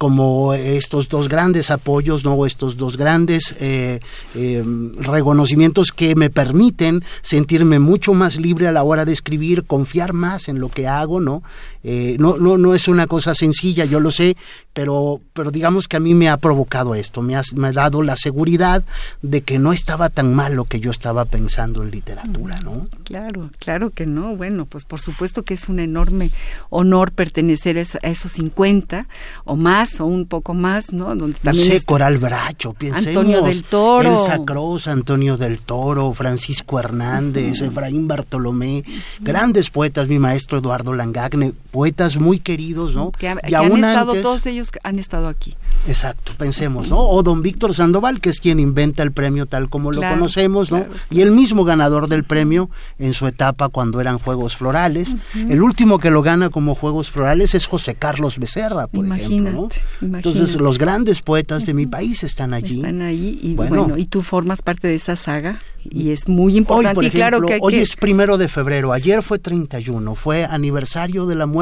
como 0.00 0.54
estos 0.54 1.10
dos 1.10 1.28
grandes 1.28 1.70
apoyos, 1.70 2.24
¿no? 2.24 2.46
estos 2.46 2.78
dos 2.78 2.96
grandes 2.96 3.54
eh, 3.60 4.00
eh, 4.34 4.64
reconocimientos 4.96 5.92
que 5.92 6.14
me 6.14 6.30
permiten 6.30 7.04
sentirme 7.20 7.78
mucho 7.80 8.14
más 8.14 8.40
libre 8.40 8.66
a 8.66 8.72
la 8.72 8.82
hora 8.82 9.04
de 9.04 9.12
escribir, 9.12 9.66
confiar 9.66 10.14
más 10.14 10.48
en 10.48 10.58
lo 10.58 10.70
que 10.70 10.88
hago, 10.88 11.20
¿no? 11.20 11.42
Eh, 11.82 12.16
no, 12.18 12.36
no, 12.36 12.58
no 12.58 12.74
es 12.74 12.88
una 12.88 13.06
cosa 13.06 13.34
sencilla, 13.34 13.84
yo 13.84 14.00
lo 14.00 14.10
sé, 14.10 14.36
pero, 14.72 15.20
pero 15.32 15.50
digamos 15.50 15.88
que 15.88 15.96
a 15.96 16.00
mí 16.00 16.14
me 16.14 16.28
ha 16.28 16.36
provocado 16.36 16.94
esto, 16.94 17.22
me 17.22 17.36
ha, 17.36 17.42
me 17.54 17.68
ha 17.68 17.72
dado 17.72 18.02
la 18.02 18.16
seguridad 18.16 18.84
de 19.22 19.40
que 19.40 19.58
no 19.58 19.72
estaba 19.72 20.10
tan 20.10 20.34
mal 20.34 20.54
lo 20.54 20.64
que 20.64 20.80
yo 20.80 20.90
estaba 20.90 21.24
pensando 21.24 21.82
en 21.82 21.90
literatura, 21.90 22.60
¿no? 22.60 22.86
Claro, 23.04 23.50
claro 23.58 23.90
que 23.90 24.06
no. 24.06 24.36
Bueno, 24.36 24.66
pues 24.66 24.84
por 24.84 25.00
supuesto 25.00 25.42
que 25.42 25.54
es 25.54 25.68
un 25.68 25.80
enorme 25.80 26.30
honor 26.68 27.12
pertenecer 27.12 27.78
a 27.78 28.08
esos 28.08 28.32
50 28.32 29.06
o 29.44 29.56
más 29.56 30.00
o 30.00 30.06
un 30.06 30.26
poco 30.26 30.54
más, 30.54 30.92
¿no? 30.92 31.14
Donde 31.16 31.38
también 31.38 31.68
no 31.68 31.74
sé, 31.74 31.84
Coral 31.84 32.18
Bracho, 32.18 32.72
piensemos. 32.74 33.08
Antonio 33.08 33.42
del 33.42 33.64
Toro. 33.64 34.22
Elsa 34.22 34.38
Cruz, 34.44 34.86
Antonio 34.86 35.36
del 35.36 35.60
Toro, 35.60 36.12
Francisco 36.12 36.78
Hernández, 36.78 37.62
Efraín 37.62 38.06
Bartolomé, 38.06 38.84
grandes 39.20 39.70
poetas, 39.70 40.08
mi 40.08 40.18
maestro 40.18 40.58
Eduardo 40.58 40.92
Langagne, 40.94 41.52
poetas 41.70 42.18
muy 42.18 42.38
queridos, 42.38 42.94
¿no? 42.94 43.12
Que, 43.12 43.34
y 43.48 43.54
han 43.54 43.72
estado, 43.72 44.14
todos 44.16 44.46
ellos 44.46 44.70
han 44.82 44.98
estado 44.98 45.28
aquí. 45.28 45.54
Exacto, 45.86 46.32
pensemos, 46.36 46.88
¿no? 46.90 46.98
O 46.98 47.22
don 47.22 47.42
Víctor 47.42 47.74
Sandoval, 47.74 48.20
que 48.20 48.30
es 48.30 48.40
quien 48.40 48.60
inventa 48.60 49.02
el 49.02 49.12
premio 49.12 49.46
tal 49.46 49.70
como 49.70 49.92
lo 49.92 50.00
conocemos, 50.00 50.70
¿no? 50.70 50.84
Y 51.10 51.20
el 51.20 51.30
mismo 51.30 51.64
ganador 51.64 52.08
del 52.08 52.24
premio 52.24 52.70
en 52.98 53.14
su 53.14 53.26
etapa 53.26 53.68
cuando 53.68 54.00
eran 54.00 54.18
Juegos 54.18 54.56
Florales. 54.56 55.16
El 55.34 55.62
último 55.62 55.98
que 55.98 56.10
lo 56.10 56.22
gana 56.22 56.50
como 56.50 56.74
Juegos 56.74 57.10
Florales 57.10 57.54
es 57.54 57.66
José 57.66 57.94
Carlos 57.94 58.38
Becerra, 58.38 58.86
por 58.86 59.06
ejemplo, 59.06 59.68
¿no? 60.00 60.16
Entonces, 60.16 60.56
los 60.56 60.78
grandes 60.78 61.22
poetas 61.22 61.66
de 61.66 61.74
mi 61.74 61.86
país 61.86 62.24
están 62.24 62.52
allí. 62.52 62.76
Están 62.76 63.02
allí 63.02 63.38
y 63.42 63.54
bueno, 63.54 63.96
y 63.96 64.06
tú 64.06 64.22
formas 64.22 64.62
parte 64.62 64.88
de 64.88 64.96
esa 64.96 65.16
saga 65.16 65.60
y 65.82 66.10
es 66.10 66.28
muy 66.28 66.56
importante. 66.56 67.00
Hoy, 67.00 67.06
y 67.06 67.10
claro 67.10 67.40
que, 67.42 67.58
hoy 67.60 67.76
es 67.76 67.96
primero 67.96 68.36
de 68.36 68.48
febrero, 68.48 68.92
ayer 68.92 69.22
fue 69.22 69.38
31, 69.38 70.14
fue 70.14 70.44
aniversario 70.44 71.26
de 71.26 71.34
la 71.36 71.46
muerte 71.46 71.59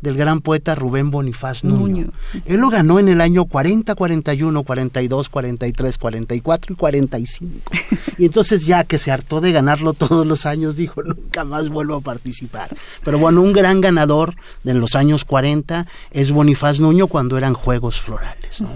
del 0.00 0.16
gran 0.16 0.40
poeta 0.40 0.74
Rubén 0.74 1.10
Bonifaz 1.10 1.64
Nuño. 1.64 2.08
Él 2.44 2.60
lo 2.60 2.70
ganó 2.70 2.98
en 2.98 3.08
el 3.08 3.20
año 3.20 3.44
40, 3.44 3.94
41, 3.94 4.62
42, 4.62 5.28
43, 5.28 5.98
44 5.98 6.72
y 6.72 6.76
45. 6.76 7.70
y 8.18 8.24
entonces 8.26 8.66
ya 8.66 8.84
que 8.84 8.98
se 8.98 9.10
hartó 9.10 9.40
de 9.40 9.52
ganarlo 9.52 9.92
todos 9.92 10.26
los 10.26 10.46
años, 10.46 10.76
dijo, 10.76 11.02
nunca 11.02 11.44
más 11.44 11.68
vuelvo 11.68 11.96
a 11.96 12.00
participar. 12.00 12.68
Pero 13.02 13.18
bueno, 13.18 13.42
un 13.42 13.52
gran 13.52 13.80
ganador 13.80 14.34
de 14.62 14.74
los 14.74 14.94
años 14.94 15.24
40 15.24 15.86
es 16.10 16.30
Bonifaz 16.30 16.80
Nuño 16.80 17.06
cuando 17.06 17.36
eran 17.38 17.54
Juegos 17.54 18.00
Florales. 18.00 18.60
¿no? 18.60 18.68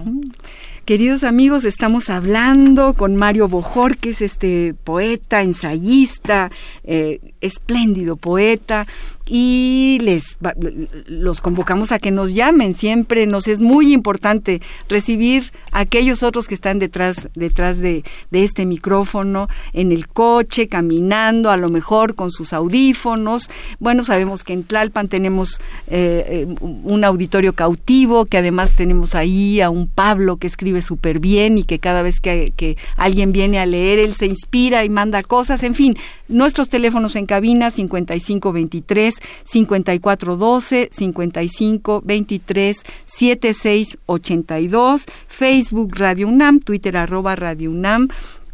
Queridos 0.88 1.22
amigos, 1.22 1.66
estamos 1.66 2.08
hablando 2.08 2.94
con 2.94 3.14
Mario 3.14 3.46
Bojor, 3.46 3.98
que 3.98 4.08
es 4.08 4.22
este 4.22 4.74
poeta, 4.84 5.42
ensayista, 5.42 6.50
eh, 6.82 7.20
espléndido 7.42 8.16
poeta, 8.16 8.86
y 9.28 9.98
les 10.00 10.38
los 11.06 11.40
convocamos 11.42 11.92
a 11.92 11.98
que 11.98 12.10
nos 12.10 12.32
llamen. 12.32 12.74
Siempre 12.74 13.26
nos 13.26 13.46
es 13.46 13.60
muy 13.60 13.92
importante 13.92 14.60
recibir 14.88 15.52
a 15.70 15.80
aquellos 15.80 16.22
otros 16.22 16.48
que 16.48 16.54
están 16.54 16.78
detrás 16.78 17.28
detrás 17.34 17.78
de, 17.78 18.04
este 18.32 18.66
micrófono 18.66 19.48
en 19.72 19.92
el 19.92 20.08
coche 20.08 20.68
caminando 20.68 21.50
a 21.50 21.56
lo 21.56 21.68
mejor 21.68 22.14
con 22.14 22.30
sus 22.30 22.52
audífonos. 22.52 23.50
Bueno 23.78 24.04
sabemos 24.04 24.44
que 24.44 24.54
en 24.54 24.64
Tlalpan 24.64 25.08
tenemos 25.08 25.60
eh, 25.88 26.46
eh, 26.48 26.54
un 26.60 27.04
auditorio 27.04 27.52
cautivo 27.52 28.26
que 28.26 28.38
además 28.38 28.76
tenemos 28.76 29.14
ahí 29.14 29.60
a 29.60 29.70
un 29.70 29.88
Pablo 29.88 30.36
que 30.36 30.46
escribe 30.46 30.80
súper 30.82 31.20
bien 31.20 31.58
y 31.58 31.64
que 31.64 31.78
cada 31.78 32.02
vez 32.02 32.20
que, 32.20 32.52
que 32.56 32.76
alguien 32.96 33.32
viene 33.32 33.58
a 33.58 33.66
leer 33.66 33.98
él 33.98 34.14
se 34.14 34.26
inspira 34.26 34.84
y 34.84 34.88
manda 34.88 35.22
cosas. 35.22 35.62
En 35.62 35.74
fin 35.74 35.96
nuestros 36.28 36.68
teléfonos 36.68 37.16
en 37.16 37.26
cabina 37.26 37.70
5523 37.70 39.17
5412 39.44 40.88
5523 40.92 42.84
7682 43.06 45.06
Facebook 45.26 45.94
Radio 45.96 46.28
UNAM, 46.28 46.60
Twitter 46.60 46.96
arroba 46.96 47.36
Radio 47.36 47.70
UNAM. 47.70 48.08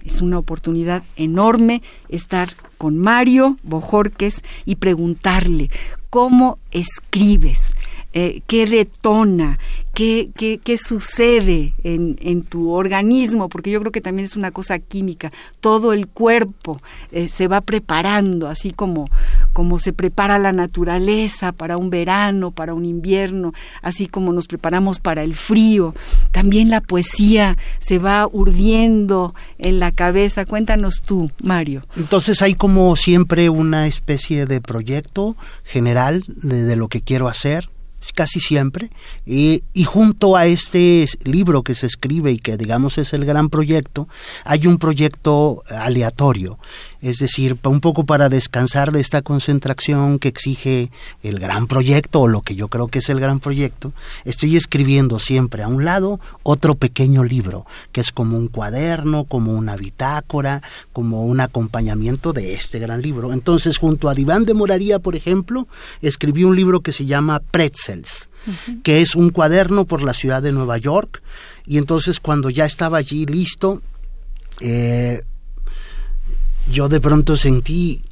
Es 0.04 0.20
una 0.20 0.38
oportunidad 0.38 1.02
enorme 1.16 1.82
estar 2.08 2.50
con 2.76 2.98
Mario 2.98 3.56
Bojorques 3.62 4.42
y 4.66 4.76
preguntarle 4.76 5.70
cómo 6.10 6.58
escribes, 6.70 7.72
eh, 8.16 8.42
qué 8.46 8.64
detona, 8.66 9.58
qué, 9.92 10.30
qué, 10.36 10.60
qué 10.62 10.78
sucede 10.78 11.74
en, 11.82 12.16
en, 12.22 12.42
tu 12.42 12.70
organismo, 12.70 13.48
porque 13.48 13.72
yo 13.72 13.80
creo 13.80 13.90
que 13.90 14.00
también 14.00 14.24
es 14.24 14.36
una 14.36 14.52
cosa 14.52 14.78
química. 14.78 15.32
Todo 15.58 15.92
el 15.92 16.06
cuerpo 16.06 16.80
eh, 17.10 17.26
se 17.26 17.48
va 17.48 17.60
preparando, 17.60 18.48
así 18.48 18.70
como, 18.70 19.10
como 19.52 19.80
se 19.80 19.92
prepara 19.92 20.38
la 20.38 20.52
naturaleza 20.52 21.50
para 21.50 21.76
un 21.76 21.90
verano, 21.90 22.52
para 22.52 22.72
un 22.72 22.84
invierno, 22.84 23.52
así 23.82 24.06
como 24.06 24.32
nos 24.32 24.46
preparamos 24.46 25.00
para 25.00 25.24
el 25.24 25.34
frío. 25.34 25.92
También 26.30 26.70
la 26.70 26.80
poesía 26.80 27.58
se 27.80 27.98
va 27.98 28.28
urdiendo 28.30 29.34
en 29.58 29.80
la 29.80 29.90
cabeza. 29.90 30.46
Cuéntanos 30.46 31.02
tú, 31.02 31.32
Mario. 31.42 31.82
Entonces 31.96 32.42
hay 32.42 32.54
como 32.54 32.94
siempre 32.94 33.48
una 33.48 33.88
especie 33.88 34.46
de 34.46 34.60
proyecto 34.60 35.36
general 35.64 36.22
de 36.28 36.76
lo 36.76 36.86
que 36.86 37.00
quiero 37.00 37.26
hacer 37.26 37.73
casi 38.12 38.40
siempre, 38.40 38.90
y 39.24 39.62
junto 39.84 40.36
a 40.36 40.46
este 40.46 41.06
libro 41.24 41.62
que 41.62 41.74
se 41.74 41.86
escribe 41.86 42.32
y 42.32 42.38
que 42.38 42.56
digamos 42.56 42.98
es 42.98 43.12
el 43.12 43.24
gran 43.24 43.48
proyecto, 43.48 44.08
hay 44.44 44.66
un 44.66 44.78
proyecto 44.78 45.62
aleatorio 45.68 46.58
es 47.04 47.18
decir, 47.18 47.58
un 47.64 47.80
poco 47.80 48.06
para 48.06 48.30
descansar 48.30 48.90
de 48.90 49.00
esta 49.00 49.20
concentración 49.20 50.18
que 50.18 50.28
exige 50.28 50.90
el 51.22 51.38
gran 51.38 51.66
proyecto 51.66 52.22
o 52.22 52.28
lo 52.28 52.40
que 52.40 52.54
yo 52.54 52.68
creo 52.68 52.88
que 52.88 53.00
es 53.00 53.10
el 53.10 53.20
gran 53.20 53.40
proyecto, 53.40 53.92
estoy 54.24 54.56
escribiendo 54.56 55.18
siempre 55.18 55.62
a 55.62 55.68
un 55.68 55.84
lado 55.84 56.18
otro 56.42 56.76
pequeño 56.76 57.22
libro, 57.22 57.66
que 57.92 58.00
es 58.00 58.10
como 58.10 58.38
un 58.38 58.48
cuaderno, 58.48 59.24
como 59.24 59.52
una 59.52 59.76
bitácora, 59.76 60.62
como 60.94 61.26
un 61.26 61.40
acompañamiento 61.40 62.32
de 62.32 62.54
este 62.54 62.78
gran 62.78 63.02
libro. 63.02 63.34
Entonces, 63.34 63.76
junto 63.76 64.08
a 64.08 64.14
Diván 64.14 64.46
de 64.46 64.54
Moraría, 64.54 64.98
por 64.98 65.14
ejemplo, 65.14 65.68
escribí 66.00 66.44
un 66.44 66.56
libro 66.56 66.80
que 66.80 66.92
se 66.92 67.04
llama 67.04 67.40
Pretzels, 67.94 68.28
que 68.82 69.00
es 69.00 69.14
un 69.14 69.30
cuaderno 69.30 69.84
por 69.84 70.02
la 70.02 70.14
ciudad 70.14 70.42
de 70.42 70.52
Nueva 70.52 70.78
York, 70.78 71.22
y 71.66 71.78
entonces 71.78 72.20
cuando 72.20 72.50
ya 72.50 72.64
estaba 72.64 72.98
allí 72.98 73.26
listo, 73.26 73.80
eh, 74.60 75.22
yo 76.70 76.88
de 76.88 77.00
pronto 77.00 77.36
sentí 77.36 78.02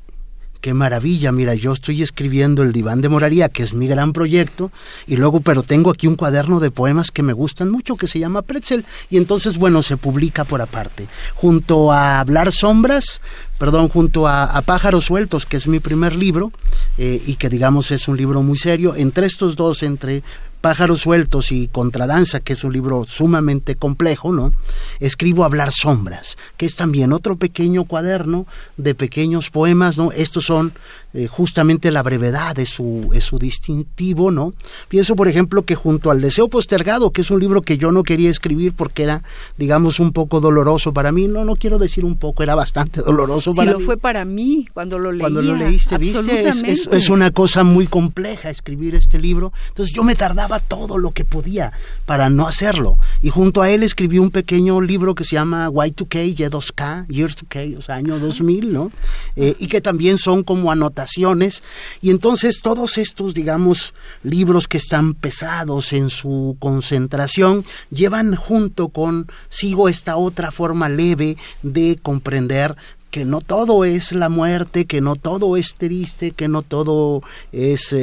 qué 0.62 0.72
maravilla, 0.74 1.32
mira, 1.32 1.54
yo 1.54 1.72
estoy 1.72 2.02
escribiendo 2.02 2.62
el 2.62 2.72
Diván 2.72 3.02
de 3.02 3.08
Moraría, 3.08 3.48
que 3.48 3.64
es 3.64 3.74
mi 3.74 3.88
gran 3.88 4.12
proyecto, 4.12 4.70
y 5.08 5.16
luego, 5.16 5.40
pero 5.40 5.64
tengo 5.64 5.90
aquí 5.90 6.06
un 6.06 6.14
cuaderno 6.14 6.60
de 6.60 6.70
poemas 6.70 7.10
que 7.10 7.24
me 7.24 7.32
gustan 7.32 7.68
mucho, 7.68 7.96
que 7.96 8.06
se 8.06 8.20
llama 8.20 8.42
Pretzel, 8.42 8.86
y 9.10 9.16
entonces, 9.16 9.58
bueno, 9.58 9.82
se 9.82 9.96
publica 9.96 10.44
por 10.44 10.62
aparte. 10.62 11.08
Junto 11.34 11.90
a 11.92 12.20
Hablar 12.20 12.52
Sombras, 12.52 13.20
perdón, 13.58 13.88
junto 13.88 14.28
a, 14.28 14.62
Pájaros 14.62 15.04
Sueltos, 15.04 15.46
que 15.46 15.56
es 15.56 15.66
mi 15.66 15.80
primer 15.80 16.14
libro, 16.14 16.52
eh, 16.96 17.20
y 17.26 17.34
que 17.34 17.48
digamos 17.48 17.90
es 17.90 18.06
un 18.06 18.16
libro 18.16 18.40
muy 18.42 18.56
serio, 18.56 18.94
entre 18.94 19.26
estos 19.26 19.56
dos, 19.56 19.82
entre 19.82 20.22
Pájaros 20.62 21.00
Sueltos 21.00 21.50
y 21.50 21.66
Contradanza, 21.66 22.38
que 22.38 22.52
es 22.52 22.62
un 22.62 22.72
libro 22.72 23.04
sumamente 23.04 23.74
complejo, 23.74 24.30
¿no? 24.32 24.52
Escribo 25.00 25.44
Hablar 25.44 25.72
Sombras, 25.72 26.38
que 26.56 26.66
es 26.66 26.76
también 26.76 27.12
otro 27.12 27.34
pequeño 27.34 27.84
cuaderno 27.84 28.46
de 28.76 28.94
pequeños 28.94 29.50
poemas, 29.50 29.98
¿no? 29.98 30.12
Estos 30.12 30.44
son 30.44 30.72
eh, 31.14 31.26
justamente 31.26 31.90
la 31.90 32.02
brevedad 32.02 32.58
es 32.58 32.70
su, 32.70 33.10
es 33.12 33.24
su 33.24 33.38
distintivo, 33.38 34.30
¿no? 34.30 34.54
Pienso, 34.88 35.14
por 35.14 35.28
ejemplo, 35.28 35.62
que 35.62 35.74
junto 35.74 36.10
al 36.10 36.20
Deseo 36.20 36.48
Postergado, 36.48 37.10
que 37.10 37.20
es 37.20 37.30
un 37.30 37.38
libro 37.38 37.60
que 37.60 37.76
yo 37.76 37.92
no 37.92 38.02
quería 38.02 38.30
escribir 38.30 38.72
porque 38.72 39.02
era, 39.02 39.22
digamos, 39.58 40.00
un 40.00 40.12
poco 40.12 40.40
doloroso 40.40 40.92
para 40.92 41.12
mí, 41.12 41.28
no, 41.28 41.44
no 41.44 41.56
quiero 41.56 41.78
decir 41.78 42.04
un 42.04 42.16
poco, 42.16 42.42
era 42.42 42.54
bastante 42.54 43.00
doloroso 43.06 43.52
para 43.52 43.72
mí. 43.72 43.80
lo 43.80 43.84
fue 43.84 43.98
para 43.98 44.24
mí 44.24 44.66
cuando 44.72 44.98
lo 44.98 45.12
leí. 45.12 45.20
Cuando 45.20 45.42
lo 45.42 45.54
leíste, 45.54 45.98
viste, 45.98 46.48
es, 46.48 46.88
es, 46.90 47.10
una 47.10 47.30
cosa 47.30 47.62
muy 47.62 47.86
compleja 47.86 48.48
escribir 48.48 48.94
este 48.94 49.18
libro, 49.18 49.52
entonces 49.68 49.94
yo 49.94 50.04
me 50.04 50.14
tardaba 50.14 50.60
todo 50.60 50.96
lo 50.96 51.10
que 51.10 51.24
podía 51.26 51.72
para 52.06 52.30
no 52.30 52.46
hacerlo, 52.46 52.98
y 53.20 53.28
junto 53.28 53.60
a 53.60 53.70
él 53.70 53.82
escribí 53.82 54.18
un 54.18 54.30
pequeño 54.30 54.80
libro 54.80 55.14
que 55.14 55.24
se 55.24 55.36
llama 55.36 55.68
Y2K, 55.68 56.34
Y2K, 56.34 57.06
Years 57.08 57.36
2K, 57.36 57.76
o 57.76 57.82
sea, 57.82 57.96
año 57.96 58.18
2000, 58.18 58.72
¿no? 58.72 58.90
Eh, 59.36 59.56
y 59.58 59.68
que 59.68 59.80
también 59.80 60.18
son 60.18 60.42
como 60.42 60.70
anotaciones 60.70 61.62
y 62.02 62.10
entonces 62.10 62.60
todos 62.60 62.98
estos, 62.98 63.32
digamos, 63.32 63.94
libros 64.22 64.68
que 64.68 64.76
están 64.76 65.14
pesados 65.14 65.94
en 65.94 66.10
su 66.10 66.56
concentración, 66.58 67.64
llevan 67.90 68.34
junto 68.34 68.88
con, 68.88 69.28
sigo 69.48 69.88
esta 69.88 70.16
otra 70.16 70.50
forma 70.50 70.90
leve 70.90 71.38
de 71.62 71.98
comprender 72.02 72.76
que 73.12 73.26
no 73.26 73.42
todo 73.42 73.84
es 73.84 74.12
la 74.12 74.30
muerte, 74.30 74.86
que 74.86 75.02
no 75.02 75.16
todo 75.16 75.58
es 75.58 75.74
triste, 75.74 76.30
que 76.30 76.48
no 76.48 76.62
todo 76.62 77.22
es 77.52 77.94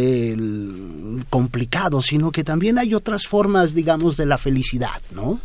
complicado, 1.32 2.04
sino 2.04 2.32
que 2.32 2.44
también 2.44 2.78
hay 2.78 2.94
otras 2.94 3.26
formas, 3.26 3.74
digamos, 3.74 4.18
de 4.18 4.28
la 4.28 4.38
felicidad, 4.38 5.02
¿no? 5.12 5.42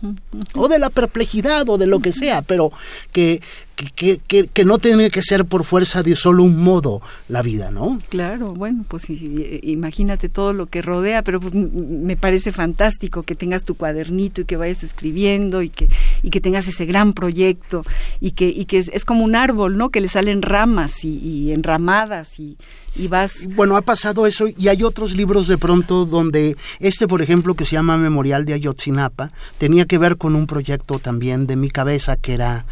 O 0.55 0.69
de 0.69 0.79
la 0.79 0.91
perplejidad 0.91 1.67
o 1.71 1.79
de 1.79 1.87
lo 1.87 2.01
que 2.01 2.13
sea, 2.13 2.43
pero 2.43 2.73
que 3.11 3.41
que, 3.75 4.19
que, 4.19 4.47
que, 4.47 4.65
no 4.65 4.79
tiene 4.79 5.11
que 5.11 5.23
ser 5.23 5.45
por 5.45 5.65
fuerza 5.65 6.03
de 6.03 6.17
solo 6.17 6.45
un 6.45 6.63
modo 6.63 7.03
la 7.29 7.43
vida, 7.43 7.71
¿no? 7.71 7.99
Claro, 8.09 8.55
bueno, 8.55 8.85
pues 8.87 9.07
imagínate 9.09 10.29
todo 10.29 10.53
lo 10.53 10.67
que 10.67 10.83
rodea, 10.83 11.23
pero 11.23 11.41
pues, 11.41 11.55
me 11.55 12.17
parece 12.17 12.53
fantástico 12.53 13.23
que 13.23 13.35
tengas 13.35 13.65
tu 13.65 13.75
cuadernito 13.75 14.43
y 14.43 14.45
que 14.45 14.57
vayas 14.57 14.85
escribiendo 14.85 15.63
y 15.63 15.71
que, 15.71 15.89
y 16.23 16.31
que 16.31 16.41
tengas 16.41 16.69
ese 16.69 16.87
gran 16.87 17.13
proyecto 17.13 17.85
y 18.21 18.33
que, 18.33 18.49
y 18.49 18.67
que 18.67 18.79
es, 18.79 19.05
como 19.05 19.25
un 19.25 19.35
árbol, 19.35 19.77
¿no? 19.77 19.91
Que 19.91 20.01
le 20.01 20.09
salen 20.09 20.43
ramas 20.43 21.05
y, 21.05 21.19
y 21.19 21.53
enramadas 21.53 22.39
y, 22.39 22.57
y 22.95 23.09
vas... 23.09 23.47
Bueno, 23.55 23.77
ha 23.77 23.83
pasado 23.83 24.27
eso 24.27 24.47
y 24.57 24.69
hay 24.69 24.83
otros 24.83 25.15
libros 25.15 25.49
de 25.49 25.59
pronto 25.59 26.05
donde 26.05 26.57
este, 26.79 27.09
por 27.09 27.23
ejemplo, 27.23 27.55
que 27.55 27.65
se 27.65 27.73
llama 27.73 27.97
Memorial 27.97 28.45
de 28.45 28.55
Ayotzinapa, 28.55 29.33
tenía 29.59 29.87
que 29.87 29.99
ver 29.99 30.17
con 30.17 30.35
un 30.35 30.47
proyecto 30.47 30.99
también 30.99 31.47
de 31.47 31.57
mi 31.57 31.71
cabeza 31.71 32.17
que 32.17 32.35
era 32.35 32.65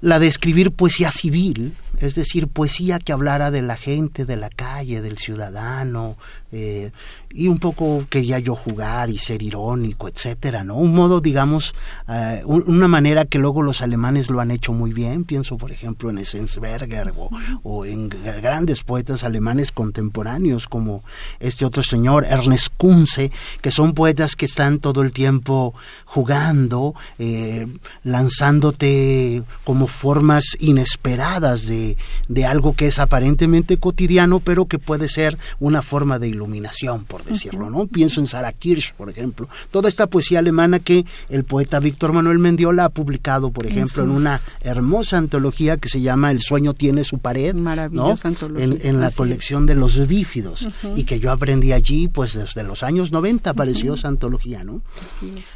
la 0.00 0.18
de 0.18 0.28
escribir 0.28 0.72
poesía 0.72 1.10
civil, 1.10 1.74
es 1.98 2.14
decir, 2.14 2.48
poesía 2.48 2.98
que 2.98 3.12
hablara 3.12 3.50
de 3.50 3.62
la 3.62 3.76
gente, 3.76 4.24
de 4.24 4.36
la 4.36 4.48
calle, 4.48 5.00
del 5.02 5.18
ciudadano, 5.18 6.16
eh, 6.50 6.90
y 7.30 7.48
un 7.48 7.58
poco 7.58 8.06
quería 8.08 8.38
yo 8.38 8.54
jugar 8.54 9.10
y 9.10 9.18
ser 9.18 9.42
irónico, 9.42 10.08
etcétera, 10.08 10.64
¿no? 10.64 10.76
Un 10.76 10.94
modo, 10.94 11.20
digamos, 11.20 11.74
eh, 12.08 12.42
una 12.44 12.88
manera 12.88 13.26
que 13.26 13.38
luego 13.38 13.62
los 13.62 13.82
alemanes 13.82 14.30
lo 14.30 14.40
han 14.40 14.50
hecho 14.50 14.72
muy 14.72 14.92
bien, 14.92 15.24
pienso 15.24 15.58
por 15.58 15.72
ejemplo 15.72 16.08
en 16.08 16.18
Essensberger 16.18 17.12
o, 17.16 17.30
o, 17.62 17.84
en 17.84 18.08
grandes 18.08 18.82
poetas 18.82 19.24
alemanes 19.24 19.72
contemporáneos 19.72 20.68
como 20.68 21.02
este 21.38 21.66
otro 21.66 21.82
señor, 21.82 22.24
Ernest 22.24 22.68
Kunze, 22.76 23.30
que 23.60 23.70
son 23.70 23.92
poetas 23.92 24.34
que 24.34 24.46
están 24.46 24.78
todo 24.78 25.02
el 25.02 25.12
tiempo 25.12 25.74
jugando, 26.06 26.94
eh, 27.18 27.66
lanzándote 28.04 29.42
como 29.64 29.86
formas 29.86 30.56
inesperadas 30.60 31.66
de, 31.66 31.96
de 32.28 32.46
algo 32.46 32.72
que 32.74 32.86
es 32.86 32.98
aparentemente 32.98 33.76
cotidiano, 33.76 34.40
pero 34.40 34.66
que 34.66 34.78
puede 34.78 35.08
ser 35.08 35.36
una 35.60 35.82
forma 35.82 36.18
de 36.18 36.37
iluminación, 36.38 37.04
por 37.04 37.24
decirlo, 37.24 37.68
¿no? 37.68 37.86
Pienso 37.86 38.20
en 38.20 38.26
Sarah 38.26 38.52
Kirsch, 38.52 38.94
por 38.94 39.10
ejemplo. 39.10 39.48
Toda 39.70 39.88
esta 39.88 40.06
poesía 40.06 40.38
alemana 40.38 40.78
que 40.78 41.04
el 41.28 41.44
poeta 41.44 41.80
Víctor 41.80 42.12
Manuel 42.12 42.38
Mendiola 42.38 42.84
ha 42.86 42.88
publicado, 42.88 43.50
por 43.50 43.66
ejemplo, 43.66 44.04
en 44.04 44.10
una 44.10 44.40
hermosa 44.60 45.18
antología 45.18 45.76
que 45.76 45.88
se 45.88 46.00
llama 46.00 46.30
El 46.30 46.40
sueño 46.40 46.74
tiene 46.74 47.04
su 47.04 47.18
pared, 47.18 47.54
¿no? 47.54 48.14
En, 48.56 49.00
la 49.00 49.10
colección 49.10 49.66
de 49.66 49.74
los 49.74 50.06
bífidos 50.06 50.68
y 50.96 51.04
que 51.04 51.18
yo 51.20 51.30
aprendí 51.30 51.72
allí, 51.72 52.08
pues 52.08 52.34
desde 52.34 52.62
los 52.62 52.82
años 52.82 53.12
90 53.12 53.50
apareció 53.50 53.94
esa 53.94 54.08
antología, 54.08 54.64
¿no? 54.64 54.80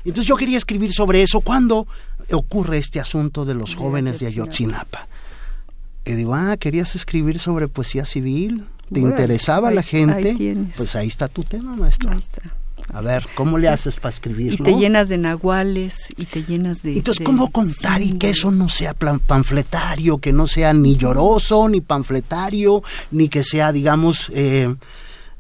Entonces 0.05 0.27
yo 0.27 0.37
quería 0.37 0.59
escribir 0.59 0.93
sobre 0.93 1.23
eso. 1.23 1.41
¿Cuándo 1.41 1.87
ocurre 2.31 2.79
este 2.79 3.01
asunto 3.01 3.45
de 3.45 3.55
los 3.55 3.75
jóvenes 3.75 4.21
de 4.21 4.27
Ayotzinapa? 4.27 5.09
Y 6.05 6.13
digo, 6.13 6.35
ah, 6.35 6.57
¿querías 6.57 6.97
escribir 6.97 7.39
sobre 7.39 7.69
poesía 7.69 8.05
civil? 8.05 8.65
Te 8.93 9.01
interesaba 9.01 9.71
la 9.71 9.83
gente, 9.83 10.57
pues 10.77 10.95
ahí 10.97 11.09
está 11.09 11.29
tu 11.29 11.45
tema, 11.45 11.75
maestro. 11.77 12.11
A 12.93 13.01
ver, 13.01 13.27
¿cómo 13.35 13.59
le 13.59 13.69
haces 13.69 13.97
para 13.97 14.15
escribir? 14.15 14.55
Y 14.55 14.57
te 14.59 14.75
llenas 14.75 15.09
de 15.09 15.17
nahuales 15.17 16.13
y 16.17 16.25
te 16.27 16.43
llenas 16.43 16.83
de... 16.83 16.95
Entonces, 16.97 17.25
¿cómo 17.25 17.51
contar 17.51 18.03
y 18.03 18.13
que 18.19 18.31
eso 18.31 18.51
no 18.51 18.69
sea 18.69 18.95
panfletario, 18.95 20.19
que 20.19 20.33
no 20.33 20.47
sea 20.47 20.73
ni 20.73 20.97
lloroso, 20.97 21.69
ni 21.69 21.81
panfletario, 21.81 22.83
ni 23.11 23.29
que 23.29 23.45
sea, 23.45 23.73
digamos, 23.73 24.31
eh, 24.35 24.75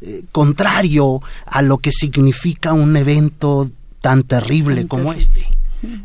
eh, 0.00 0.24
contrario 0.30 1.20
a 1.46 1.62
lo 1.62 1.78
que 1.78 1.90
significa 1.92 2.72
un 2.72 2.96
evento 2.96 3.68
tan 4.00 4.22
terrible 4.22 4.86
como 4.86 5.12
este? 5.12 5.46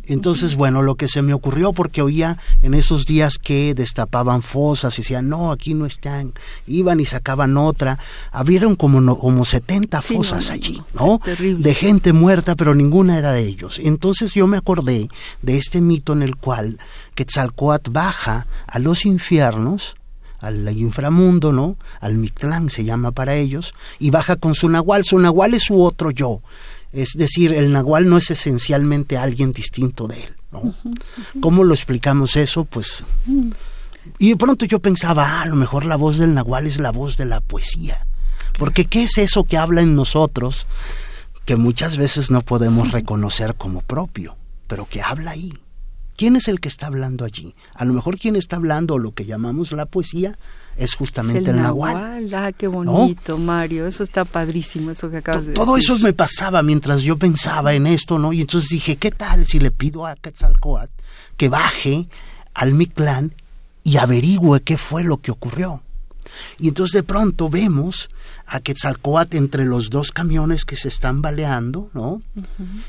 Entonces, 0.06 0.56
bueno, 0.56 0.82
lo 0.82 0.96
que 0.96 1.08
se 1.08 1.22
me 1.22 1.34
ocurrió, 1.34 1.74
porque 1.74 2.02
oía 2.02 2.38
en 2.62 2.74
esos 2.74 3.06
días 3.06 3.38
que 3.38 3.74
destapaban 3.74 4.42
fosas 4.42 4.98
y 4.98 5.02
decían, 5.02 5.30
no, 5.30 5.52
aquí 5.52 5.74
no 5.74 5.86
están, 5.86 6.34
iban 6.66 7.00
y 7.00 7.06
sacaban 7.06 7.58
otra, 7.58 8.00
abrieron 8.32 8.76
como, 8.76 9.18
como 9.20 9.46
70 9.46 10.02
fosas 10.02 10.50
allí, 10.50 10.82
¿no? 10.94 11.20
De 11.60 11.74
gente 11.76 12.14
muerta, 12.14 12.56
pero 12.56 12.74
ninguna 12.74 13.18
era 13.18 13.32
de 13.32 13.42
ellos. 13.42 13.80
Entonces 13.84 14.34
yo 14.34 14.48
me 14.48 14.58
acordé 14.58 15.10
de 15.42 15.58
este 15.58 15.82
mito 15.82 16.14
en 16.14 16.24
el 16.24 16.36
cual 16.36 16.80
Quetzalcoatl 17.16 17.92
baja 17.92 18.48
a 18.66 18.80
los 18.80 19.06
infiernos, 19.06 19.96
al 20.40 20.78
inframundo, 20.78 21.52
¿no? 21.52 21.78
Al 22.00 22.16
Mictlán 22.18 22.70
se 22.70 22.84
llama 22.84 23.12
para 23.12 23.36
ellos, 23.36 23.74
y 24.00 24.12
baja 24.12 24.36
con 24.36 24.56
su 24.56 24.70
nahual. 24.70 25.04
Su 25.04 25.20
nahual 25.20 25.54
es 25.54 25.64
su 25.64 25.82
otro 25.82 26.12
yo. 26.12 26.42
Es 26.98 27.14
decir, 27.14 27.54
el 27.54 27.72
nahual 27.72 28.10
no 28.10 28.18
es 28.18 28.32
esencialmente 28.32 29.18
alguien 29.18 29.52
distinto 29.52 30.08
de 30.08 30.24
él. 30.24 30.36
¿no? 30.52 30.74
¿Cómo 31.40 31.64
lo 31.64 31.76
explicamos 31.76 32.36
eso? 32.36 32.66
Pues... 32.66 33.04
Y 34.18 34.30
de 34.30 34.36
pronto 34.36 34.66
yo 34.66 34.80
pensaba, 34.80 35.30
ah, 35.30 35.42
a 35.44 35.46
lo 35.46 35.56
mejor 35.56 35.86
la 35.86 35.96
voz 35.96 36.18
del 36.18 36.34
nahual 36.34 36.66
es 36.66 36.80
la 36.80 36.92
voz 36.92 37.16
de 37.16 37.26
la 37.26 37.40
poesía. 37.40 38.08
Porque 38.58 38.86
¿qué 38.86 39.04
es 39.04 39.20
eso 39.20 39.44
que 39.44 39.58
habla 39.58 39.82
en 39.82 39.96
nosotros 39.96 40.66
que 41.46 41.56
muchas 41.56 41.98
veces 41.98 42.32
no 42.32 42.42
podemos 42.42 42.92
reconocer 42.92 43.54
como 43.54 43.82
propio, 43.82 44.36
pero 44.66 44.88
que 44.90 45.04
habla 45.04 45.32
ahí? 45.32 45.54
¿Quién 46.16 46.36
es 46.36 46.48
el 46.48 46.60
que 46.60 46.68
está 46.68 46.88
hablando 46.88 47.26
allí? 47.26 47.54
A 47.76 47.86
lo 47.86 47.94
mejor 47.94 48.18
quien 48.18 48.36
está 48.36 48.56
hablando 48.56 48.98
lo 48.98 49.14
que 49.14 49.26
llamamos 49.26 49.72
la 49.72 49.86
poesía 49.86 50.40
es 50.78 50.96
justamente 50.96 51.50
el, 51.50 51.58
nahual. 51.58 52.32
Ah, 52.34 52.52
qué 52.52 52.68
bonito, 52.68 53.38
Mario. 53.38 53.88
Eso 53.88 54.04
está 54.04 54.26
padrísimo, 54.26 54.92
eso 54.92 55.10
que 55.10 55.18
acabas 55.18 55.42
de 55.42 55.52
decir. 55.52 55.66
Todo 55.66 55.78
eso 55.78 55.98
me 56.00 56.14
pasaba 56.14 56.62
mientras 56.62 57.02
yo 57.02 57.18
pensaba 57.18 57.74
en 57.74 57.88
esto, 57.88 58.20
¿no? 58.20 58.32
Y 58.32 58.42
entonces 58.42 58.70
dije, 58.70 58.98
¿qué 58.98 59.12
tal 59.12 59.46
si 59.46 59.60
le 59.60 59.72
pido 59.72 60.06
a 60.06 60.16
Quetzalcoatl 60.16 60.92
que 61.36 61.50
baje 61.50 62.08
al 62.54 62.74
Mictlán 62.74 63.34
y 63.84 63.98
averigüe 63.98 64.62
qué 64.62 64.78
fue 64.78 65.04
lo 65.04 65.18
que 65.18 65.32
ocurrió? 65.32 65.82
Y 66.60 66.68
entonces 66.68 66.94
de 66.94 67.04
pronto 67.04 67.50
vemos 67.50 68.10
a 68.46 68.60
Quetzalcoatl 68.60 69.36
entre 69.36 69.66
los 69.66 69.90
dos 69.90 70.12
camiones 70.12 70.64
que 70.64 70.76
se 70.76 70.90
están 70.90 71.22
baleando, 71.22 71.90
¿no? 71.94 72.22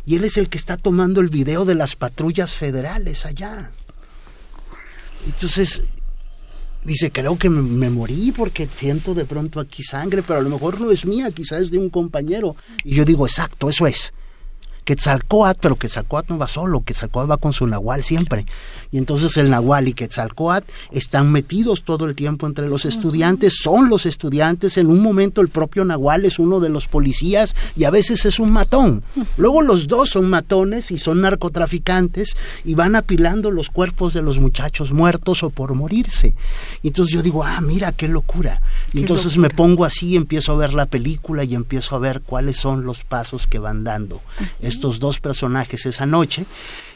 Y 0.05 0.17
él 0.17 0.25
es 0.25 0.37
el 0.37 0.51
que 0.51 0.59
está 0.59 0.77
tomando 0.77 1.21
el 1.21 1.29
video 1.29 1.65
de 1.65 1.75
las 1.75 1.97
patrullas 1.97 2.55
federales 2.55 3.25
allá. 3.25 3.71
Entonces 5.27 5.83
Dice, 6.89 7.13
creo 7.13 7.37
que 7.37 7.51
me, 7.51 7.91
morí 7.91 8.33
porque 8.33 8.67
siento 8.67 9.13
de 9.13 9.27
pronto 9.27 9.61
aquí 9.61 9.83
sangre, 9.83 10.23
pero 10.23 10.39
a 10.39 10.43
lo 10.43 10.49
mejor 10.49 10.81
no 10.81 10.91
es 10.91 11.05
mía, 11.05 11.31
quizás 11.33 11.61
es 11.65 11.71
de 11.71 11.77
un 11.77 11.91
compañero. 11.91 12.57
Y 12.83 12.95
yo 12.95 13.05
digo, 13.05 13.27
exacto, 13.27 13.69
eso 13.69 13.87
es. 13.87 14.15
Quetzalcoatl, 14.85 15.61
pero 15.61 15.77
Quetzalcoatl 15.77 16.33
no 16.33 16.39
va 16.39 16.49
solo, 16.49 16.81
Quetzalcoatl 16.81 17.31
va 17.31 17.37
con 17.37 17.53
su 17.53 17.67
nahual 17.67 18.03
siempre. 18.05 18.47
Y 18.91 18.99
entonces 18.99 19.37
el 19.37 19.51
Nahual 19.51 19.89
y 19.89 19.95
Quetzalcoatl 19.95 20.71
están 20.93 21.31
metidos 21.31 21.83
todo 21.83 22.07
el 22.07 22.15
tiempo 22.15 22.47
entre 22.47 22.69
los 22.69 22.85
estudiantes, 22.85 23.57
son 23.63 23.89
los 23.91 24.07
estudiantes, 24.07 24.79
en 24.79 24.89
un 24.89 25.03
momento 25.03 25.41
el 25.41 25.49
propio 25.49 25.85
Nahual 25.85 26.25
es 26.25 26.39
uno 26.39 26.61
de 26.61 26.69
los 26.69 26.89
policías 26.89 27.55
y 27.77 27.85
a 27.85 27.91
veces 27.91 28.25
es 28.25 28.39
un 28.39 28.53
matón. 28.53 29.03
Luego 29.37 29.63
los 29.63 29.89
dos 29.89 30.11
son 30.11 30.31
matones 30.31 30.91
y 30.91 30.99
son 30.99 31.21
narcotraficantes 31.21 32.37
y 32.65 32.75
van 32.75 32.97
apilando 32.97 33.51
los 33.51 33.71
cuerpos 33.71 34.15
de 34.15 34.23
los 34.23 34.39
muchachos 34.39 34.93
muertos 34.93 35.43
o 35.43 35.51
por 35.51 35.75
morirse. 35.75 36.35
Y 36.83 36.89
entonces 36.89 37.15
yo 37.15 37.23
digo, 37.23 37.45
ah, 37.45 37.61
mira, 37.61 37.93
qué 37.93 38.09
locura. 38.09 38.63
Y 38.93 39.01
entonces 39.01 39.37
me 39.37 39.51
pongo 39.51 39.85
así, 39.85 40.17
empiezo 40.17 40.53
a 40.53 40.57
ver 40.57 40.75
la 40.75 40.87
película 40.87 41.45
y 41.45 41.55
empiezo 41.55 41.95
a 41.95 41.99
ver 41.99 42.23
cuáles 42.23 42.57
son 42.57 42.85
los 42.85 43.05
pasos 43.05 43.47
que 43.47 43.59
van 43.59 43.85
dando 43.85 44.21
estos 44.61 44.99
dos 44.99 45.21
personajes 45.21 45.87
esa 45.87 46.07
noche. 46.07 46.47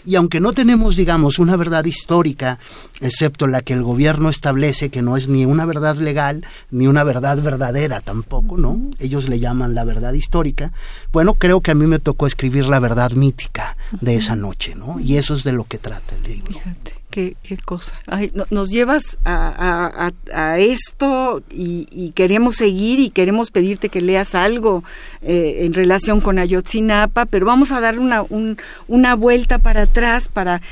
Y 0.04 0.16
aunque 0.16 0.40
no 0.40 0.52
tenemos, 0.52 0.96
digamos, 0.96 1.38
una 1.38 1.56
verdad 1.56 1.84
histórica, 1.84 2.58
excepto 3.00 3.46
la 3.46 3.62
que 3.62 3.72
el 3.72 3.82
gobierno 3.82 4.28
establece, 4.28 4.90
que 4.90 5.02
no 5.02 5.16
es 5.16 5.28
ni 5.28 5.44
una 5.44 5.64
verdad 5.64 5.96
legal, 5.96 6.44
ni 6.70 6.86
una 6.86 7.04
verdad 7.04 7.40
verdadera 7.40 8.00
tampoco, 8.00 8.56
¿no? 8.56 8.80
Ellos 8.98 9.28
le 9.28 9.38
llaman 9.38 9.74
la 9.74 9.84
verdad 9.84 10.12
histórica. 10.12 10.72
Bueno, 11.12 11.34
creo 11.34 11.60
que 11.60 11.70
a 11.70 11.74
mí 11.74 11.86
me 11.86 11.98
tocó 11.98 12.26
escribir 12.26 12.66
la 12.66 12.80
verdad 12.80 13.12
mítica 13.12 13.76
de 14.00 14.16
esa 14.16 14.36
noche, 14.36 14.74
¿no? 14.74 14.98
Y 15.00 15.16
eso 15.16 15.34
es 15.34 15.44
de 15.44 15.52
lo 15.52 15.64
que 15.64 15.78
trata 15.78 16.14
el 16.16 16.22
libro. 16.22 16.52
Fíjate. 16.52 17.02
Qué, 17.12 17.36
cosa. 17.62 17.92
nos 18.48 18.70
llevas 18.70 19.18
a, 19.26 20.12
esto 20.56 21.42
y, 21.50 22.12
queremos 22.14 22.56
seguir 22.56 23.00
y 23.00 23.10
queremos 23.10 23.50
pedirte 23.50 23.90
que 23.90 24.00
leas 24.00 24.34
algo 24.34 24.82
eh, 25.20 25.58
en 25.60 25.74
relación 25.74 26.22
con 26.22 26.38
Ayotzinapa, 26.38 27.26
pero 27.26 27.44
vamos 27.44 27.70
a 27.70 27.82
dar 27.82 27.98
una, 27.98 28.24
una 28.88 29.14
vuelta 29.14 29.58
para 29.58 29.84
atrás, 29.92 30.28
para, 30.28 30.62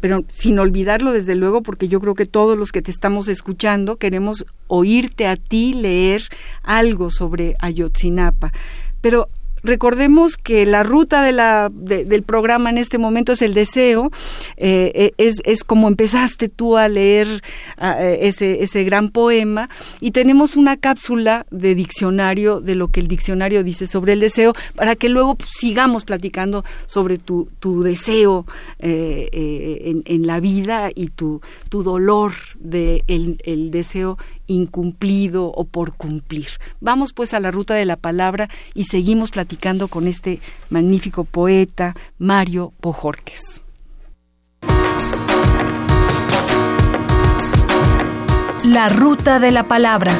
pero 0.00 0.24
sin 0.30 0.58
olvidarlo 0.60 1.12
desde 1.12 1.34
luego, 1.34 1.62
porque 1.62 1.88
yo 1.88 2.00
creo 2.00 2.14
que 2.14 2.26
todos 2.26 2.56
los 2.56 2.70
que 2.70 2.80
te 2.80 2.92
estamos 2.92 3.26
escuchando 3.26 3.96
queremos 3.96 4.46
oírte 4.68 5.26
a 5.26 5.36
ti 5.36 5.74
leer 5.74 6.22
algo 6.62 7.10
sobre 7.10 7.56
Ayotzinapa. 7.58 8.52
Pero 9.00 9.28
recordemos 9.68 10.36
que 10.36 10.66
la 10.66 10.82
ruta 10.82 11.22
del 11.22 12.22
programa 12.22 12.70
en 12.70 12.78
este 12.78 12.98
momento 12.98 13.32
es 13.32 13.42
el 13.42 13.54
deseo, 13.54 14.10
eh, 14.56 14.90
eh, 14.94 15.12
es, 15.18 15.36
es, 15.44 15.62
como 15.62 15.86
empezaste 15.88 16.48
tú 16.48 16.76
a 16.76 16.88
leer 16.88 17.42
eh, 17.80 18.18
ese, 18.22 18.64
ese 18.64 18.82
gran 18.84 19.10
poema 19.10 19.68
y 20.00 20.10
tenemos 20.12 20.56
una 20.56 20.76
cápsula 20.76 21.46
de 21.50 21.74
diccionario 21.74 22.60
de 22.60 22.74
lo 22.74 22.88
que 22.88 23.00
el 23.00 23.08
diccionario 23.08 23.62
dice 23.62 23.86
sobre 23.86 24.14
el 24.14 24.20
deseo 24.20 24.54
para 24.74 24.96
que 24.96 25.10
luego 25.10 25.36
sigamos 25.44 26.04
platicando 26.04 26.64
sobre 26.86 27.18
tu, 27.18 27.48
tu 27.60 27.82
deseo 27.82 28.46
en, 28.78 30.02
en, 30.06 30.26
la 30.26 30.40
vida 30.40 30.90
y 30.94 31.08
tu, 31.08 31.42
tu 31.68 31.82
dolor 31.82 32.32
de 32.58 33.04
el 33.06 33.70
deseo 33.70 34.16
incumplido 34.46 35.46
o 35.48 35.64
por 35.64 35.94
cumplir. 35.94 36.48
Vamos 36.80 37.12
pues 37.12 37.34
a 37.34 37.40
la 37.40 37.50
ruta 37.50 37.74
de 37.74 37.84
la 37.84 37.96
palabra 37.96 38.48
y 38.74 38.84
seguimos 38.84 39.30
platicando 39.30 39.57
con 39.88 40.06
este 40.06 40.40
magnífico 40.70 41.24
poeta 41.24 41.94
Mario 42.18 42.72
Pojorques. 42.80 43.62
La 48.64 48.88
ruta 48.88 49.40
de 49.40 49.50
la 49.50 49.64
palabra. 49.64 50.12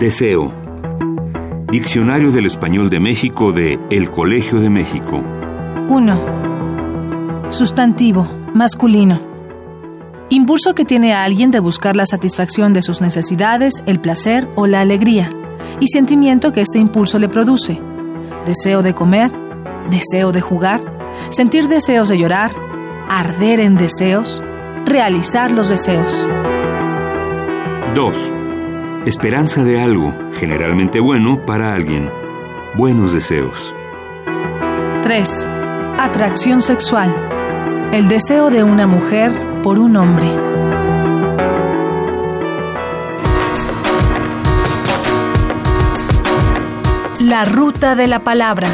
Deseo. 0.00 0.52
Diccionario 1.70 2.32
del 2.32 2.46
Español 2.46 2.90
de 2.90 2.98
México 3.00 3.52
de 3.52 3.78
El 3.90 4.10
Colegio 4.10 4.58
de 4.60 4.70
México. 4.70 5.22
1. 5.88 7.50
Sustantivo, 7.50 8.28
masculino 8.54 9.28
Impulso 10.30 10.74
que 10.74 10.84
tiene 10.84 11.14
a 11.14 11.24
alguien 11.24 11.50
de 11.50 11.58
buscar 11.58 11.96
la 11.96 12.04
satisfacción 12.04 12.74
de 12.74 12.82
sus 12.82 13.00
necesidades, 13.00 13.82
el 13.86 13.98
placer 13.98 14.46
o 14.56 14.66
la 14.66 14.82
alegría, 14.82 15.32
y 15.80 15.88
sentimiento 15.88 16.52
que 16.52 16.60
este 16.60 16.78
impulso 16.78 17.18
le 17.18 17.28
produce. 17.28 17.80
Deseo 18.46 18.82
de 18.82 18.94
comer, 18.94 19.30
deseo 19.90 20.32
de 20.32 20.40
jugar, 20.40 20.80
sentir 21.30 21.68
deseos 21.68 22.08
de 22.08 22.18
llorar, 22.18 22.50
arder 23.08 23.60
en 23.60 23.76
deseos, 23.76 24.42
realizar 24.84 25.50
los 25.50 25.68
deseos. 25.68 26.26
2. 27.94 28.32
Esperanza 29.06 29.64
de 29.64 29.80
algo, 29.80 30.14
generalmente 30.34 31.00
bueno, 31.00 31.44
para 31.46 31.74
alguien. 31.74 32.10
Buenos 32.74 33.12
deseos. 33.12 33.74
3. 35.02 35.50
Atracción 35.98 36.60
sexual. 36.60 37.14
El 37.92 38.08
deseo 38.08 38.50
de 38.50 38.62
una 38.62 38.86
mujer 38.86 39.32
por 39.62 39.78
un 39.78 39.96
hombre. 39.96 40.26
La 47.28 47.44
ruta 47.44 47.94
de 47.94 48.06
la 48.06 48.20
palabra. 48.20 48.68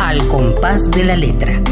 Al 0.00 0.26
compás 0.26 0.90
de 0.90 1.04
la 1.04 1.14
letra. 1.14 1.62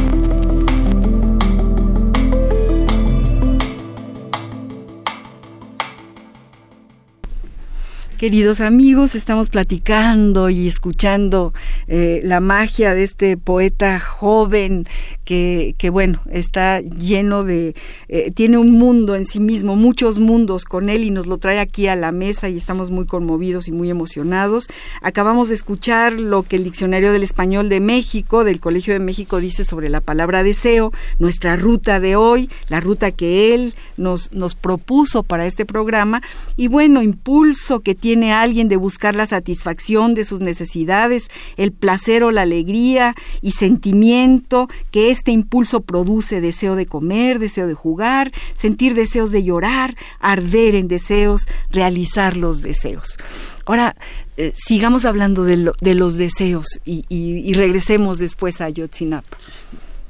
Queridos 8.19 8.61
amigos, 8.61 9.15
estamos 9.15 9.49
platicando 9.49 10.51
y 10.51 10.67
escuchando 10.67 11.55
eh, 11.87 12.21
la 12.25 12.41
magia 12.41 12.93
de 12.93 13.05
este 13.05 13.37
poeta 13.37 14.01
joven 14.01 14.89
que, 15.25 15.77
que 15.79 15.89
bueno, 15.89 16.21
está 16.29 16.81
lleno 16.81 17.45
de, 17.45 17.77
eh, 18.09 18.33
tiene 18.33 18.59
un 18.59 18.73
mundo 18.73 19.15
en 19.15 19.25
sí 19.25 19.39
mismo, 19.39 19.77
muchos 19.77 20.19
mundos 20.19 20.65
con 20.65 20.89
él 20.89 21.05
y 21.05 21.13
nos 21.13 21.29
lo 21.29 21.39
trae 21.39 21.61
aquí 21.61 21.87
a 21.87 21.95
la 21.95 22.11
mesa 22.11 22.49
y 22.49 22.57
estamos 22.57 22.91
muy 22.91 23.07
conmovidos 23.07 23.69
y 23.69 23.73
muy 23.73 23.89
emocionados. 23.89 24.67
Acabamos 25.01 25.49
de 25.49 25.55
escuchar 25.55 26.15
lo 26.15 26.43
que 26.43 26.57
el 26.57 26.65
Diccionario 26.65 27.13
del 27.13 27.23
Español 27.23 27.69
de 27.69 27.79
México, 27.79 28.43
del 28.43 28.59
Colegio 28.59 28.95
de 28.95 29.01
México, 29.01 29.39
dice 29.39 29.63
sobre 29.65 29.91
la 29.91 30.01
palabra 30.01 30.43
deseo, 30.43 30.93
nuestra 31.21 31.55
ruta 31.55 32.01
de 32.01 32.17
hoy, 32.17 32.51
la 32.69 32.81
ruta 32.81 33.13
que 33.13 33.55
él 33.55 33.75
nos, 33.97 34.33
nos 34.33 34.57
propuso 34.57 35.23
para 35.23 35.47
este 35.47 35.65
programa 35.65 36.21
y 36.57 36.67
bueno, 36.67 37.01
impulso 37.01 37.79
que 37.79 37.95
tiene 37.95 38.08
tiene 38.09 38.33
alguien 38.33 38.69
de 38.69 38.79
buscar 38.79 39.15
la 39.15 39.27
satisfacción 39.27 40.15
de 40.15 40.25
sus 40.25 40.41
necesidades, 40.41 41.29
el 41.59 41.73
placer 41.73 42.23
o 42.23 42.31
la 42.31 42.41
alegría 42.41 43.15
y 43.43 43.53
sentimiento 43.53 44.67
que 44.91 45.11
este 45.11 45.31
impulso 45.31 45.83
produce, 45.83 46.41
deseo 46.41 46.75
de 46.75 46.87
comer, 46.87 47.39
deseo 47.39 47.67
de 47.67 47.75
jugar, 47.75 48.33
sentir 48.57 48.95
deseos 48.95 49.31
de 49.31 49.45
llorar, 49.45 49.95
arder 50.21 50.75
en 50.75 50.89
deseos, 50.89 51.47
realizar 51.71 52.39
los 52.39 52.63
deseos. 52.63 53.19
Ahora, 53.67 53.95
eh, 54.39 54.55
sigamos 54.57 55.05
hablando 55.05 55.45
de, 55.45 55.59
los 55.95 56.17
deseos 56.17 56.81
y, 56.87 57.53
regresemos 57.53 58.19
después 58.19 58.63
a 58.63 58.71
Yotzinapa. 58.71 59.37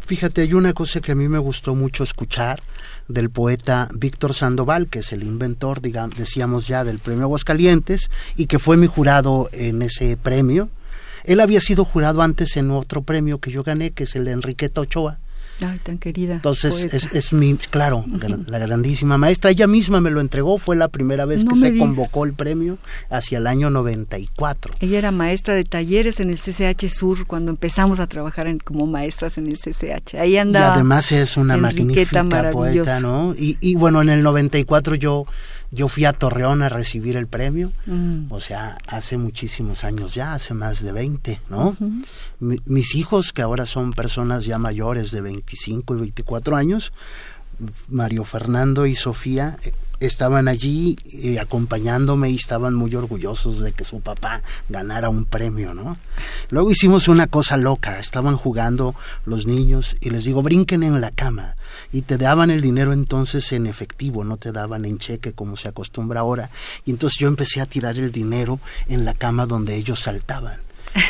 Fíjate, 0.08 0.40
hay 0.40 0.54
una 0.54 0.72
cosa 0.72 1.02
que 1.02 1.12
a 1.12 1.14
mí 1.14 1.28
me 1.28 1.36
gustó 1.36 1.74
mucho 1.74 2.02
escuchar 2.02 2.60
del 3.08 3.28
poeta 3.28 3.90
Víctor 3.92 4.32
Sandoval, 4.32 4.86
que 4.86 5.00
es 5.00 5.12
el 5.12 5.22
inventor, 5.22 5.82
digamos, 5.82 6.16
decíamos 6.16 6.66
ya, 6.66 6.82
del 6.82 6.98
premio 6.98 7.24
Aguascalientes, 7.24 8.08
y 8.34 8.46
que 8.46 8.58
fue 8.58 8.78
mi 8.78 8.86
jurado 8.86 9.50
en 9.52 9.82
ese 9.82 10.16
premio. 10.16 10.70
Él 11.24 11.40
había 11.40 11.60
sido 11.60 11.84
jurado 11.84 12.22
antes 12.22 12.56
en 12.56 12.70
otro 12.70 13.02
premio 13.02 13.38
que 13.38 13.50
yo 13.50 13.62
gané, 13.62 13.90
que 13.90 14.04
es 14.04 14.16
el 14.16 14.28
Enriqueta 14.28 14.80
Ochoa, 14.80 15.18
Ay, 15.66 15.80
tan 15.82 15.98
querida. 15.98 16.34
Entonces, 16.34 16.88
es, 16.92 17.12
es, 17.12 17.32
mi, 17.32 17.56
claro, 17.56 18.04
la 18.46 18.58
grandísima 18.58 19.18
maestra. 19.18 19.50
Ella 19.50 19.66
misma 19.66 20.00
me 20.00 20.10
lo 20.10 20.20
entregó, 20.20 20.58
fue 20.58 20.76
la 20.76 20.88
primera 20.88 21.24
vez 21.24 21.44
que 21.44 21.54
se 21.56 21.76
convocó 21.76 22.24
el 22.24 22.32
premio 22.32 22.78
hacia 23.10 23.38
el 23.38 23.46
año 23.46 23.70
94. 23.70 24.74
Ella 24.80 24.98
era 24.98 25.10
maestra 25.10 25.54
de 25.54 25.64
talleres 25.64 26.20
en 26.20 26.30
el 26.30 26.38
CCH 26.38 26.88
Sur 26.88 27.26
cuando 27.26 27.50
empezamos 27.50 27.98
a 27.98 28.06
trabajar 28.06 28.46
en, 28.46 28.58
como 28.58 28.86
maestras 28.86 29.38
en 29.38 29.48
el 29.48 29.58
CCH. 29.58 30.14
Ahí 30.14 30.36
andaba. 30.36 30.68
Y 30.68 30.70
además 30.76 31.10
es 31.12 31.36
una 31.36 31.56
magnífica 31.56 32.24
poeta, 32.52 33.00
¿no? 33.00 33.34
Y, 33.36 33.56
y 33.60 33.74
bueno, 33.74 34.00
en 34.02 34.10
el 34.10 34.22
94 34.22 34.94
yo 34.94 35.26
yo 35.70 35.88
fui 35.88 36.04
a 36.04 36.12
Torreón 36.12 36.62
a 36.62 36.68
recibir 36.68 37.16
el 37.16 37.26
premio, 37.26 37.72
mm. 37.86 38.32
o 38.32 38.40
sea, 38.40 38.78
hace 38.86 39.18
muchísimos 39.18 39.84
años 39.84 40.14
ya, 40.14 40.34
hace 40.34 40.54
más 40.54 40.82
de 40.82 40.92
20, 40.92 41.40
¿no? 41.50 41.76
mis 42.40 42.94
hijos, 42.94 43.32
que 43.32 43.42
ahora 43.42 43.66
son 43.66 43.92
personas 43.92 44.44
ya 44.44 44.58
mayores 44.58 45.10
de 45.10 45.20
25 45.20 45.96
y 45.96 45.98
24 45.98 46.56
años, 46.56 46.92
Mario 47.88 48.24
Fernando 48.24 48.86
y 48.86 48.94
Sofía 48.94 49.58
eh, 49.62 49.72
estaban 50.00 50.48
allí 50.48 50.96
eh, 51.12 51.38
acompañándome 51.38 52.30
y 52.30 52.36
estaban 52.36 52.74
muy 52.74 52.94
orgullosos 52.94 53.60
de 53.60 53.72
que 53.72 53.84
su 53.84 54.00
papá 54.00 54.42
ganara 54.68 55.08
un 55.08 55.24
premio, 55.24 55.74
¿no? 55.74 55.96
Luego 56.50 56.70
hicimos 56.70 57.08
una 57.08 57.26
cosa 57.26 57.56
loca, 57.56 57.98
estaban 57.98 58.36
jugando 58.36 58.94
los 59.24 59.46
niños 59.46 59.96
y 60.00 60.10
les 60.10 60.24
digo, 60.24 60.42
brinquen 60.42 60.82
en 60.82 61.00
la 61.00 61.10
cama 61.10 61.56
y 61.92 62.02
te 62.02 62.18
daban 62.18 62.50
el 62.50 62.60
dinero 62.60 62.92
entonces 62.92 63.52
en 63.52 63.66
efectivo, 63.66 64.24
no 64.24 64.36
te 64.36 64.52
daban 64.52 64.84
en 64.84 64.98
cheque 64.98 65.32
como 65.32 65.56
se 65.56 65.68
acostumbra 65.68 66.20
ahora. 66.20 66.50
Y 66.84 66.90
entonces 66.90 67.18
yo 67.18 67.28
empecé 67.28 67.60
a 67.60 67.66
tirar 67.66 67.96
el 67.96 68.12
dinero 68.12 68.60
en 68.88 69.04
la 69.04 69.14
cama 69.14 69.46
donde 69.46 69.76
ellos 69.76 70.00
saltaban. 70.00 70.60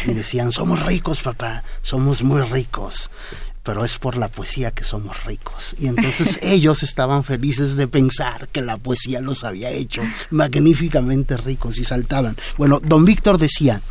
Y 0.07 0.13
decían, 0.13 0.53
somos 0.53 0.85
ricos, 0.85 1.21
papá, 1.21 1.63
somos 1.83 2.23
muy 2.23 2.43
ricos 2.43 3.11
pero 3.69 3.85
es 3.85 3.99
por 3.99 4.17
la 4.17 4.29
poesía 4.29 4.71
que 4.71 4.83
somos 4.83 5.25
ricos. 5.25 5.77
Y 5.79 5.89
entonces 5.89 6.39
ellos 6.43 6.83
estaban 6.83 7.23
felices 7.23 7.77
de 7.77 7.87
pensar 7.87 8.49
que 8.49 8.63
la 8.63 8.79
poesía 8.79 9.21
los 9.21 9.45
había 9.45 9.69
hecho 9.69 10.01
magníficamente 10.31 11.37
ricos 11.37 11.77
y 11.77 11.85
saltaban. 11.85 12.35
Bueno, 12.57 12.81
don 12.83 13.05
Víctor 13.05 13.37
decía, 13.37 13.83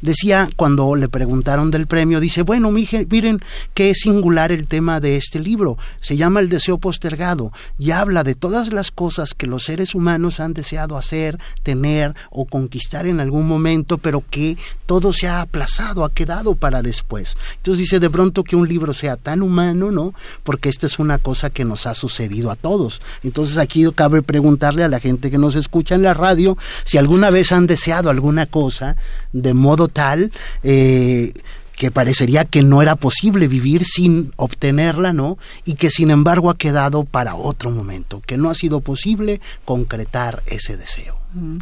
decía 0.00 0.48
cuando 0.56 0.94
le 0.96 1.08
preguntaron 1.08 1.70
del 1.70 1.86
premio, 1.86 2.20
dice, 2.20 2.42
bueno, 2.42 2.70
miren 2.70 3.40
qué 3.74 3.94
singular 3.94 4.52
el 4.52 4.66
tema 4.66 5.00
de 5.00 5.16
este 5.16 5.40
libro, 5.40 5.78
se 6.00 6.16
llama 6.16 6.40
El 6.40 6.48
deseo 6.48 6.78
postergado 6.78 7.52
y 7.78 7.90
habla 7.90 8.24
de 8.24 8.34
todas 8.34 8.72
las 8.72 8.90
cosas 8.90 9.34
que 9.34 9.46
los 9.46 9.64
seres 9.64 9.94
humanos 9.94 10.40
han 10.40 10.54
deseado 10.54 10.96
hacer, 10.96 11.38
tener 11.62 12.14
o 12.30 12.44
conquistar 12.44 13.06
en 13.06 13.20
algún 13.20 13.46
momento, 13.46 13.98
pero 13.98 14.22
que 14.30 14.56
todo 14.86 15.12
se 15.12 15.28
ha 15.28 15.40
aplazado, 15.40 16.04
ha 16.04 16.12
quedado 16.12 16.54
para 16.54 16.82
después. 16.82 17.36
Entonces 17.56 17.80
dice, 17.82 18.00
de 18.00 18.10
pronto 18.10 18.44
que 18.44 18.56
un 18.56 18.68
libro 18.68 18.94
sea 18.94 19.16
tan 19.16 19.42
humano, 19.42 19.90
¿no? 19.90 20.14
Porque 20.44 20.68
esta 20.68 20.86
es 20.86 20.98
una 20.98 21.18
cosa 21.18 21.50
que 21.50 21.64
nos 21.64 21.86
ha 21.86 21.94
sucedido 21.94 22.50
a 22.50 22.56
todos. 22.56 23.00
Entonces 23.22 23.58
aquí 23.58 23.86
cabe 23.94 24.22
preguntarle 24.22 24.84
a 24.84 24.88
la 24.88 25.00
gente 25.00 25.30
que 25.30 25.38
nos 25.38 25.56
escucha 25.56 25.94
en 25.94 26.02
la 26.02 26.14
radio 26.14 26.56
si 26.84 26.98
alguna 26.98 27.30
vez 27.30 27.52
han 27.52 27.66
deseado 27.66 28.10
alguna 28.10 28.46
cosa 28.46 28.96
de 29.32 29.54
modo 29.54 29.87
tal 29.88 30.32
eh, 30.62 31.32
que 31.78 31.90
parecería 31.92 32.44
que 32.44 32.62
no 32.62 32.82
era 32.82 32.96
posible 32.96 33.46
vivir 33.46 33.84
sin 33.84 34.32
obtenerla, 34.36 35.12
¿no? 35.12 35.38
Y 35.64 35.74
que 35.74 35.90
sin 35.90 36.10
embargo 36.10 36.50
ha 36.50 36.58
quedado 36.58 37.04
para 37.04 37.36
otro 37.36 37.70
momento, 37.70 38.20
que 38.26 38.36
no 38.36 38.50
ha 38.50 38.54
sido 38.54 38.80
posible 38.80 39.40
concretar 39.64 40.42
ese 40.46 40.76
deseo. 40.76 41.16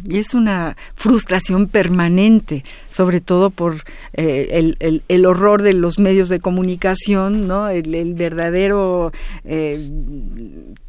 Y 0.07 0.17
es 0.17 0.33
una 0.33 0.75
frustración 0.95 1.67
permanente, 1.67 2.63
sobre 2.89 3.21
todo 3.21 3.49
por 3.49 3.83
eh, 4.13 4.73
el, 5.07 5.25
horror 5.25 5.61
de 5.61 5.73
los 5.73 5.99
medios 5.99 6.29
de 6.29 6.39
comunicación, 6.39 7.47
¿no? 7.47 7.69
El, 7.69 8.13
verdadero 8.15 9.11
eh, 9.45 9.89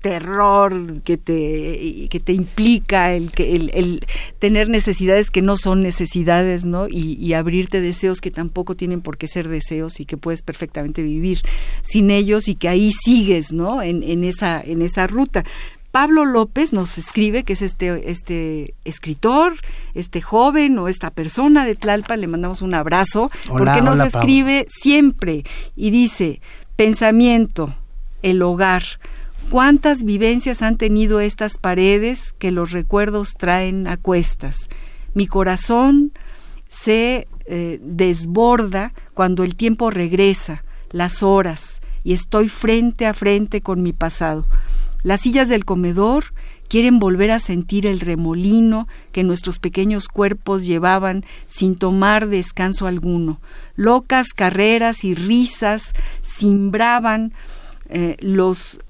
terror 0.01 1.03
que 1.03 1.16
te, 1.16 2.09
que 2.09 2.20
te 2.20 2.33
implica 2.33 3.12
el, 3.12 3.31
el, 3.37 4.07
tener 4.38 4.68
necesidades 4.68 5.31
que 5.31 5.42
no 5.42 5.57
son 5.57 5.83
necesidades, 5.83 6.64
¿no? 6.64 6.87
Y, 6.88 7.29
abrirte 7.38 7.81
deseos 7.81 8.20
que 8.20 8.31
tampoco 8.31 8.74
tienen 8.74 9.01
por 9.01 9.16
qué 9.16 9.29
ser 9.29 9.48
deseos 9.48 10.01
y 10.01 10.07
que 10.07 10.16
puedes 10.16 10.42
perfectamente 10.42 11.03
vivir 11.03 11.42
sin 11.83 12.11
ellos 12.11 12.48
y 12.48 12.57
que 12.57 12.68
ahí 12.68 12.90
sigues, 12.90 13.53
¿no? 13.53 13.83
En, 13.83 14.03
en, 14.03 14.24
esa, 14.24 14.61
en 14.61 14.83
esa 14.83 15.07
ruta. 15.07 15.44
Pablo 15.99 16.25
López 16.27 16.73
nos 16.73 16.97
escribe, 16.97 17.43
que 17.43 17.55
es 17.55 17.61
este, 17.61 18.09
este 18.09 18.75
escritor, 18.85 19.55
este 19.95 20.23
joven 20.23 20.79
o 20.79 20.87
esta 20.87 21.11
persona 21.11 21.67
de 21.67 21.75
Tlalpa, 21.75 22.17
le 22.17 22.29
mandamos 22.29 22.63
un 22.63 22.75
abrazo, 22.75 23.33
porque 23.49 23.83
nos 23.83 23.99
escribe 23.99 24.69
siempre 24.69 25.43
y 25.75 25.91
dice, 25.91 26.41
pensamiento, 26.77 27.75
el 28.23 28.43
hogar, 28.43 28.85
cuántas 29.51 30.05
vivencias 30.05 30.63
han 30.63 30.77
tenido 30.77 31.19
estas 31.19 31.59
paredes 31.59 32.33
que 32.33 32.53
los 32.53 32.71
recuerdos 32.71 33.35
traen 33.37 33.89
a 33.89 33.97
cuestas. 33.97 34.69
Mi 35.15 35.27
corazón 35.27 36.13
se 36.69 37.27
eh, 37.47 37.81
desborda 37.83 38.93
cuando 39.15 39.43
el 39.43 39.57
tiempo 39.57 39.91
regresa, 39.91 40.63
las 40.93 41.25
horas, 41.25 41.81
y 42.05 42.13
estoy 42.13 42.49
frente 42.49 43.05
a 43.05 43.15
frente 43.15 43.63
con 43.63 43.83
mi 43.83 43.93
pasado. 43.93 44.47
Las 45.03 45.21
sillas 45.21 45.49
del 45.49 45.65
comedor 45.65 46.33
quieren 46.69 46.99
volver 46.99 47.31
a 47.31 47.39
sentir 47.39 47.87
el 47.87 48.01
remolino 48.01 48.89
que 49.13 49.25
nuestros 49.25 49.59
pequeños 49.59 50.09
cuerpos 50.09 50.67
llevaban 50.67 51.25
sin 51.47 51.77
tomar 51.77 52.29
descanso 52.29 52.87
alguno. 52.87 53.41
Locas 53.77 54.29
carreras 54.35 55.05
y 55.05 55.15
risas 55.15 55.95
simbraban 56.23 57.33
eh, 57.89 58.17
los, 58.21 58.81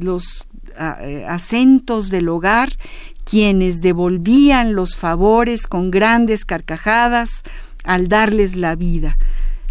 los 0.00 0.48
eh, 0.78 1.24
acentos 1.28 2.10
del 2.10 2.28
hogar, 2.28 2.76
quienes 3.24 3.80
devolvían 3.80 4.74
los 4.74 4.96
favores 4.96 5.66
con 5.66 5.90
grandes 5.90 6.44
carcajadas 6.44 7.42
al 7.84 8.08
darles 8.08 8.56
la 8.56 8.74
vida. 8.74 9.16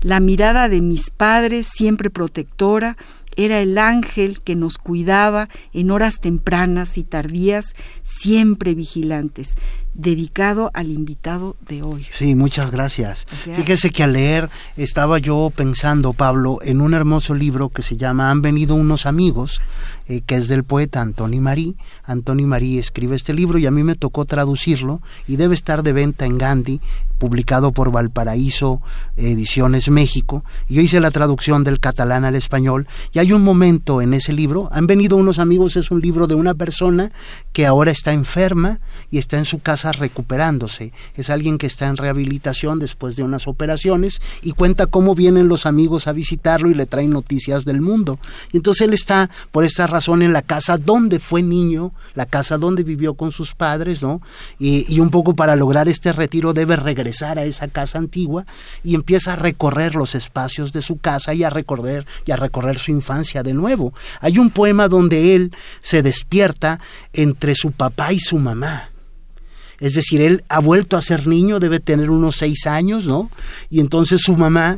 La 0.02 0.20
mirada 0.20 0.68
de 0.68 0.82
mis 0.82 1.12
padres, 1.12 1.68
siempre 1.68 2.10
protectora, 2.10 2.98
era 3.36 3.60
el 3.60 3.78
ángel 3.78 4.42
que 4.42 4.56
nos 4.56 4.78
cuidaba 4.78 5.50
en 5.74 5.92
horas 5.92 6.20
tempranas 6.20 6.98
y 6.98 7.04
tardías, 7.04 7.76
siempre 8.04 8.74
vigilantes, 8.76 9.56
dedicado 9.94 10.72
al 10.74 10.90
invitado 10.90 11.56
de 11.68 11.84
hoy. 11.84 12.08
Sí, 12.10 12.36
muchas 12.36 12.72
gracias. 12.72 13.26
Fíjese 13.32 13.90
que 13.90 14.04
al 14.04 14.14
leer 14.14 14.50
estaba 14.78 15.20
yo 15.20 15.52
pensando, 15.56 16.14
Pablo, 16.14 16.60
en 16.64 16.82
un 16.82 16.94
hermoso 16.94 17.36
libro 17.36 17.70
que 17.70 17.84
se 17.84 17.98
llama 17.98 18.32
Han 18.32 18.42
venido 18.42 18.76
unos 18.76 19.06
amigos, 19.06 19.62
eh, 20.08 20.22
que 20.26 20.36
es 20.36 20.48
del 20.48 20.64
poeta 20.64 21.02
Antoni 21.02 21.40
Marí. 21.40 21.76
Antoni 22.04 22.46
Marí 22.46 22.78
escribe 22.78 23.16
este 23.16 23.34
libro 23.34 23.58
y 23.58 23.66
a 23.66 23.72
mí 23.72 23.84
me 23.84 23.96
tocó 23.96 24.26
traducirlo 24.26 25.02
y 25.28 25.36
debe 25.36 25.56
estar 25.56 25.84
de 25.84 25.94
venta 25.94 26.26
en 26.26 26.38
Gandhi 26.38 26.82
publicado 27.18 27.72
por 27.72 27.92
Valparaíso 27.92 28.82
Ediciones 29.16 29.90
México. 29.90 30.44
Yo 30.68 30.82
hice 30.82 31.00
la 31.00 31.12
traducción 31.12 31.64
del 31.64 31.80
catalán 31.80 32.26
al 32.26 32.34
español 32.34 32.88
y 33.12 33.20
hay 33.20 33.32
un 33.32 33.44
momento 33.44 34.02
en 34.02 34.16
ese 34.16 34.34
libro, 34.34 34.70
han 34.72 34.88
venido 34.88 35.18
unos 35.18 35.38
amigos, 35.38 35.76
es 35.76 35.92
un 35.92 36.02
libro 36.02 36.26
de 36.26 36.34
una 36.34 36.56
persona 36.56 37.12
que 37.54 37.68
ahora 37.68 37.92
está 37.92 38.12
enferma 38.12 38.80
y 39.12 39.20
está 39.20 39.38
en 39.38 39.46
su 39.46 39.60
casa 39.60 39.81
recuperándose. 39.92 40.94
Es 41.16 41.30
alguien 41.30 41.58
que 41.58 41.66
está 41.66 41.88
en 41.88 41.98
rehabilitación 41.98 42.78
después 42.80 43.16
de 43.16 43.24
unas 43.24 43.48
operaciones 43.48 44.22
y 44.42 44.52
cuenta 44.52 44.86
cómo 44.86 45.16
vienen 45.16 45.48
los 45.48 45.66
amigos 45.66 46.08
a 46.08 46.14
visitarlo 46.14 46.70
y 46.70 46.76
le 46.76 46.86
traen 46.86 47.10
noticias 47.10 47.66
del 47.66 47.82
mundo. 47.82 48.20
Y 48.52 48.58
entonces 48.58 48.88
él 48.88 48.94
está, 48.94 49.30
por 49.52 49.64
esta 49.64 49.88
razón, 49.88 50.22
en 50.22 50.34
la 50.34 50.44
casa 50.44 50.78
donde 50.78 51.20
fue 51.20 51.42
niño, 51.42 51.94
la 52.14 52.26
casa 52.26 52.58
donde 52.58 52.84
vivió 52.84 53.16
con 53.16 53.32
sus 53.32 53.56
padres, 53.56 54.02
¿no? 54.02 54.22
Y, 54.60 54.86
y 54.94 55.00
un 55.00 55.10
poco 55.10 55.36
para 55.36 55.56
lograr 55.56 55.88
este 55.88 56.14
retiro 56.14 56.54
debe 56.54 56.76
regresar 56.76 57.40
a 57.40 57.46
esa 57.46 57.68
casa 57.68 57.98
antigua 57.98 58.46
y 58.84 58.96
empieza 58.96 59.34
a 59.34 59.38
recorrer 59.38 59.96
los 59.96 60.14
espacios 60.14 60.74
de 60.74 60.82
su 60.82 60.98
casa 60.98 61.34
y 61.34 61.44
a 61.44 61.50
recorrer 61.50 62.06
y 62.26 62.32
a 62.32 62.36
recorrer 62.36 62.78
su 62.78 62.92
infancia 62.92 63.44
de 63.44 63.54
nuevo. 63.54 63.94
Hay 64.20 64.38
un 64.38 64.50
poema 64.50 64.88
donde 64.88 65.36
él 65.36 65.56
se 65.82 66.02
despierta 66.02 66.80
entre 67.14 67.56
su 67.56 67.72
papá 67.72 68.14
y 68.14 68.20
su 68.20 68.38
mamá. 68.38 68.91
Es 69.82 69.96
decir, 69.96 70.22
él 70.22 70.44
ha 70.48 70.60
vuelto 70.60 70.96
a 70.96 71.02
ser 71.02 71.26
niño, 71.28 71.60
debe 71.60 71.80
tener 71.80 72.12
unos 72.12 72.38
seis 72.38 72.68
años, 72.68 73.08
¿no? 73.08 73.32
Y 73.72 73.80
entonces 73.80 74.22
su 74.24 74.38
mamá 74.38 74.78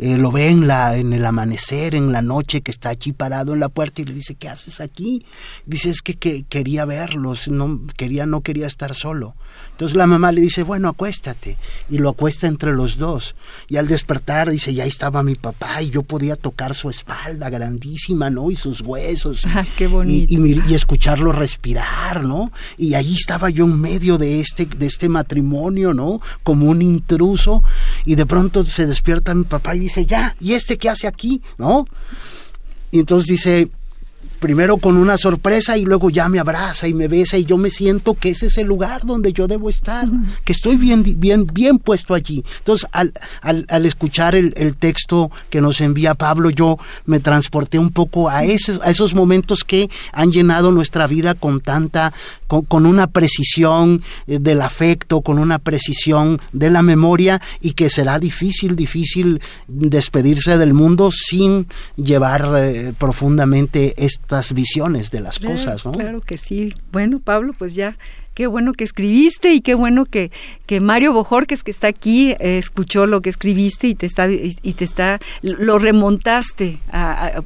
eh, 0.00 0.16
lo 0.16 0.32
ve 0.32 0.48
en, 0.48 0.66
la, 0.66 0.96
en 0.96 1.12
el 1.12 1.26
amanecer, 1.26 1.94
en 1.94 2.10
la 2.10 2.22
noche, 2.22 2.62
que 2.62 2.70
está 2.70 2.88
allí 2.88 3.12
parado 3.12 3.52
en 3.52 3.60
la 3.60 3.68
puerta 3.68 4.00
y 4.00 4.06
le 4.06 4.14
dice, 4.14 4.34
¿qué 4.34 4.48
haces 4.48 4.80
aquí? 4.80 5.26
Dice, 5.66 5.90
es 5.90 6.00
que, 6.00 6.14
que 6.14 6.44
quería 6.44 6.86
verlos, 6.86 7.48
no 7.48 7.82
quería, 7.98 8.24
no 8.24 8.40
quería 8.40 8.66
estar 8.66 8.94
solo. 8.94 9.34
Entonces 9.72 9.96
la 9.96 10.06
mamá 10.06 10.30
le 10.30 10.42
dice, 10.42 10.62
bueno, 10.62 10.88
acuéstate. 10.88 11.56
Y 11.88 11.98
lo 11.98 12.10
acuesta 12.10 12.46
entre 12.46 12.72
los 12.72 12.98
dos. 12.98 13.34
Y 13.68 13.78
al 13.78 13.88
despertar 13.88 14.50
dice, 14.50 14.74
ya 14.74 14.84
estaba 14.84 15.22
mi 15.22 15.36
papá 15.36 15.80
y 15.80 15.90
yo 15.90 16.02
podía 16.02 16.36
tocar 16.36 16.74
su 16.74 16.90
espalda 16.90 17.48
grandísima, 17.48 18.28
¿no? 18.28 18.50
Y 18.50 18.56
sus 18.56 18.82
huesos. 18.82 19.46
Ah, 19.46 19.66
qué 19.76 19.86
bonito. 19.86 20.32
Y, 20.32 20.62
y, 20.68 20.74
escucharlo 20.74 21.32
respirar, 21.32 22.24
¿no? 22.24 22.52
Y 22.76 22.94
allí 22.94 23.16
estaba 23.16 23.48
yo 23.50 23.64
en 23.64 23.80
medio 23.80 24.18
de 24.18 24.40
este, 24.40 24.66
de 24.66 24.86
este 24.86 25.08
matrimonio, 25.08 25.94
¿no? 25.94 26.20
Como 26.42 26.66
un 26.66 26.82
intruso. 26.82 27.62
Y 28.04 28.16
de 28.16 28.26
pronto 28.26 28.64
se 28.66 28.86
despierta 28.86 29.34
mi 29.34 29.44
papá 29.44 29.74
y 29.74 29.80
dice, 29.80 29.89
ya, 29.98 30.36
¿y 30.40 30.54
este 30.54 30.78
qué 30.78 30.88
hace 30.88 31.06
aquí? 31.06 31.42
¿No? 31.58 31.86
Y 32.90 33.00
entonces 33.00 33.28
dice, 33.28 33.68
primero 34.40 34.78
con 34.78 34.96
una 34.96 35.18
sorpresa 35.18 35.76
y 35.76 35.84
luego 35.84 36.10
ya 36.10 36.28
me 36.28 36.38
abraza 36.38 36.88
y 36.88 36.94
me 36.94 37.08
besa 37.08 37.36
y 37.38 37.44
yo 37.44 37.58
me 37.58 37.70
siento 37.70 38.14
que 38.14 38.30
ese 38.30 38.46
es 38.46 38.58
el 38.58 38.66
lugar 38.66 39.04
donde 39.04 39.32
yo 39.32 39.46
debo 39.46 39.68
estar, 39.68 40.08
que 40.44 40.52
estoy 40.52 40.76
bien, 40.76 41.04
bien, 41.18 41.46
bien 41.46 41.78
puesto 41.78 42.14
allí. 42.14 42.42
Entonces, 42.58 42.88
al, 42.92 43.12
al, 43.42 43.86
escuchar 43.86 44.34
el, 44.34 44.54
el, 44.56 44.76
texto 44.76 45.30
que 45.50 45.60
nos 45.60 45.80
envía 45.80 46.14
Pablo, 46.14 46.50
yo 46.50 46.78
me 47.04 47.20
transporté 47.20 47.78
un 47.78 47.90
poco 47.90 48.30
a 48.30 48.44
esos, 48.44 48.80
a 48.82 48.90
esos 48.90 49.14
momentos 49.14 49.62
que 49.62 49.90
han 50.12 50.32
llenado 50.32 50.72
nuestra 50.72 51.06
vida 51.06 51.34
con 51.34 51.60
tanta, 51.60 52.12
con, 52.46 52.62
con 52.64 52.86
una 52.86 53.08
precisión 53.08 54.02
eh, 54.26 54.38
del 54.40 54.62
afecto, 54.62 55.20
con 55.20 55.38
una 55.38 55.58
precisión 55.58 56.40
de 56.52 56.70
la 56.70 56.82
memoria 56.82 57.42
y 57.60 57.72
que 57.72 57.90
será 57.90 58.18
difícil, 58.18 58.74
difícil 58.74 59.40
despedirse 59.68 60.56
del 60.56 60.72
mundo 60.72 61.10
sin 61.12 61.66
llevar 61.96 62.50
eh, 62.56 62.94
profundamente 62.96 63.94
visiones 64.52 65.10
de 65.10 65.20
las 65.20 65.38
cosas, 65.38 65.84
¿no? 65.84 65.92
Claro 65.92 66.20
que 66.20 66.36
sí. 66.36 66.74
Bueno, 66.92 67.20
Pablo, 67.20 67.52
pues 67.56 67.74
ya 67.74 67.96
qué 68.34 68.46
bueno 68.46 68.72
que 68.72 68.84
escribiste 68.84 69.52
y 69.52 69.60
qué 69.60 69.74
bueno 69.74 70.06
que, 70.06 70.30
que 70.66 70.80
Mario 70.80 71.12
Bojorques 71.12 71.62
que 71.62 71.70
está 71.70 71.88
aquí 71.88 72.30
eh, 72.32 72.58
escuchó 72.58 73.06
lo 73.06 73.20
que 73.20 73.28
escribiste 73.30 73.88
y 73.88 73.94
te 73.94 74.06
está 74.06 74.30
y, 74.30 74.54
te 74.54 74.84
está 74.84 75.20
lo 75.42 75.78
remontaste 75.78 76.78
a, 76.90 77.42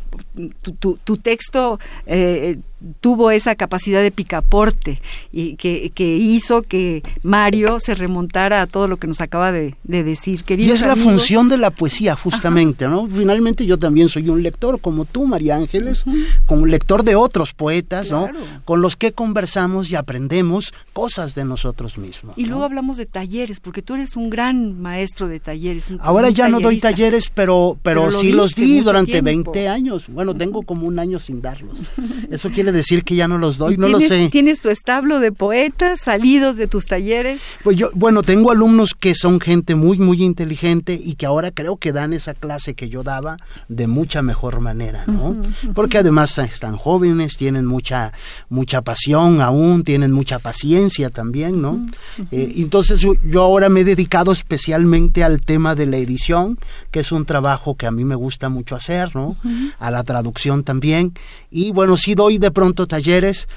tu, 0.79 0.99
tu, 1.03 1.17
texto 1.17 1.81
eh, 2.07 2.59
tuvo 3.01 3.31
esa 3.31 3.55
capacidad 3.55 4.03
de 4.03 4.11
picaporte 4.11 5.01
y 5.33 5.57
que, 5.57 5.91
que, 5.95 6.17
hizo 6.17 6.63
que 6.63 7.03
Mario 7.23 7.79
se 7.79 7.95
remontara 7.95 8.63
a 8.63 8.67
todo 8.67 8.89
lo 8.89 8.97
que 8.97 9.07
nos 9.07 9.21
acaba 9.21 9.53
de, 9.53 9.75
decir. 9.85 10.43
y 10.49 10.71
es 10.71 10.83
la 10.83 10.97
función 10.97 11.49
de 11.49 11.57
la 11.57 11.71
poesía, 11.71 12.17
justamente, 12.17 12.87
¿no? 12.89 13.07
Finalmente 13.07 13.67
yo 13.67 13.79
también 13.79 14.09
soy 14.09 14.29
un 14.29 14.43
lector, 14.43 14.81
como 14.81 15.05
tú, 15.05 15.27
María 15.27 15.57
Ángeles, 15.57 16.05
como 16.47 16.67
lector 16.67 17.05
de 17.05 17.17
otros 17.17 17.53
poetas, 17.53 18.11
¿no? 18.11 18.29
Con 18.65 18.83
los 18.83 18.97
que 18.97 19.13
conversamos 19.13 19.91
y 19.91 19.97
aprendemos 19.97 20.75
cosas 20.93 21.35
de 21.35 21.45
nosotros 21.45 21.99
mismos. 21.99 22.35
Y 22.37 22.47
luego 22.47 22.65
hablamos 22.65 22.97
de 22.97 23.07
talleres, 23.07 23.61
porque 23.61 23.83
tú 23.83 23.95
eres 23.95 24.17
un 24.17 24.31
gran 24.31 24.81
maestro 24.81 25.29
de 25.29 25.41
talleres. 25.41 25.91
Ahora 26.01 26.31
ya 26.31 26.49
no 26.49 26.61
doy 26.61 26.79
talleres, 26.79 27.31
pero, 27.33 27.79
pero, 27.83 28.11
sí 28.11 28.33
los 28.33 28.55
di 28.55 28.81
durante 28.81 29.21
20 29.21 29.69
años. 29.69 30.05
Bueno, 30.09 30.35
tengo 30.35 30.63
como 30.63 30.87
un 30.87 30.99
año 30.99 31.19
sin 31.19 31.41
darlos. 31.41 31.79
Eso 32.31 32.51
quiere 32.51 32.73
decir 32.75 33.05
que 33.05 33.15
ya 33.15 33.29
no 33.29 33.39
los 33.39 33.59
doy, 33.59 33.77
no 33.77 33.89
lo 33.89 34.01
sé. 34.01 34.29
¿Tienes 34.31 34.61
tu 34.61 34.69
establo 34.69 35.21
de 35.21 35.33
poetas 35.33 36.01
salidos 36.01 36.57
de 36.57 36.67
tus 36.67 36.87
talleres? 36.87 37.41
Pues 37.63 37.77
yo, 37.77 37.91
bueno, 37.95 38.23
tengo 38.23 38.51
alumnos 38.51 38.95
que 38.95 39.15
son 39.15 39.41
gente 39.41 39.75
muy, 39.75 39.99
muy 39.99 40.23
inteligente 40.23 41.01
y 41.03 41.15
que 41.15 41.27
ahora 41.27 41.51
creo 41.51 41.77
que 41.77 41.93
dan 41.93 42.13
esa 42.13 42.35
clase 42.35 42.75
que 42.75 42.89
yo 42.89 43.03
daba 43.03 43.39
de 43.69 43.87
mucha 43.87 44.23
mejor 44.23 44.61
manera, 44.61 45.05
¿no? 45.07 45.37
Porque 45.75 45.99
además 45.99 46.37
están 46.39 46.77
jóvenes, 46.77 47.37
tienen 47.37 47.67
mucha, 47.67 48.13
mucha 48.49 48.83
pasión 48.83 49.41
aún, 49.41 49.85
tienen 49.85 50.13
mucha 50.13 50.39
paciencia 50.39 51.11
también, 51.11 51.63
¿no? 51.63 51.87
Eh, 52.31 52.55
entonces 52.57 53.01
yo 53.01 53.43
ahora 53.43 53.69
me 53.69 53.81
he 53.81 53.85
dedicado 53.85 54.33
especialmente 54.33 55.23
al 55.23 55.41
tema 55.41 55.75
de 55.75 55.87
la 55.87 55.97
edición, 55.97 56.59
que 56.91 57.01
es 57.01 57.13
un 57.13 57.25
trabajo 57.25 57.77
que 57.77 57.87
a 57.87 57.91
mí 57.91 58.05
me 58.05 58.15
gusta 58.15 58.49
mucho 58.49 58.77
hacer, 58.77 59.15
¿no? 59.15 59.37
A 59.79 59.91
la 59.91 60.03
traducción 60.03 60.65
también. 60.65 61.13
Y 61.51 61.71
bueno, 61.71 61.97
sí 61.97 62.15
doy 62.15 62.39
de 62.39 62.51
pronto 62.51 62.64
talleres, 62.73 63.49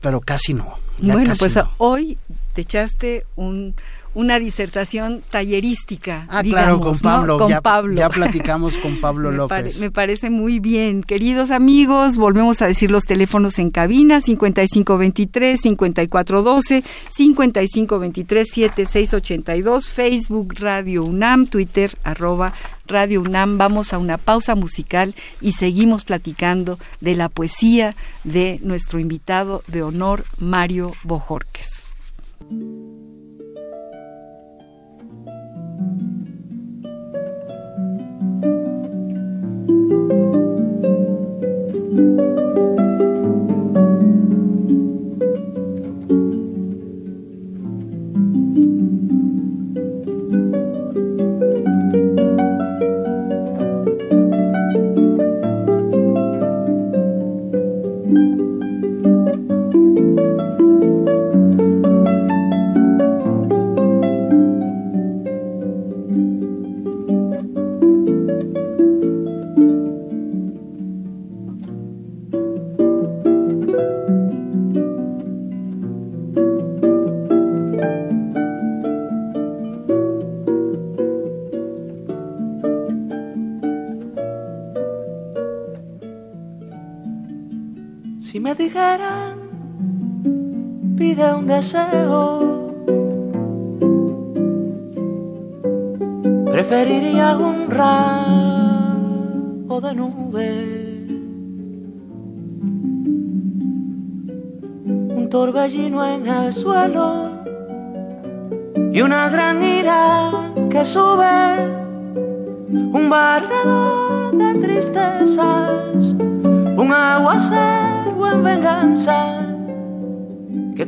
pero 0.00 0.20
casi 0.20 0.54
no. 0.54 0.78
bueno, 0.98 1.34
pues 1.38 1.58
hoy 1.78 2.18
te 2.54 2.62
echaste 2.62 3.26
un, 3.36 3.74
una 4.14 4.38
disertación 4.38 5.22
tallerística. 5.30 6.26
Ah, 6.28 6.42
claro, 6.42 6.80
con 6.80 6.98
Pablo. 6.98 7.48
ya, 7.48 7.60
Pablo. 7.60 7.94
Ya 7.96 8.08
platicamos 8.08 8.76
con 8.78 8.96
Pablo 8.96 9.30
López. 9.32 9.78
me 9.78 9.90
parece 9.90 10.30
muy 10.30 10.60
bien. 10.60 11.02
Queridos 11.02 11.50
amigos, 11.50 12.16
volvemos 12.16 12.62
a 12.62 12.66
decir 12.66 12.90
los 12.90 13.04
teléfonos 13.04 13.58
en 13.58 13.70
cabina, 13.70 14.20
5523-5412, 14.20 16.82
5523-7682, 17.16 19.88
Facebook 19.88 20.54
Radio 20.58 21.04
UNAM, 21.04 21.46
Twitter, 21.46 21.90
arroba 22.04 22.52
Radio 22.86 23.20
UNAM. 23.22 23.58
Vamos 23.58 23.92
a 23.92 23.98
una 23.98 24.18
pausa 24.18 24.54
musical 24.54 25.14
y 25.40 25.52
seguimos 25.52 26.04
platicando 26.04 26.78
de 27.00 27.16
la 27.16 27.28
poesía 27.28 27.96
de 28.24 28.60
nuestro 28.62 29.00
invitado 29.00 29.62
de 29.66 29.82
honor, 29.82 30.24
Mario 30.38 30.92
Bojorques. 31.02 31.68
thank 39.66 39.92
you 41.98 42.43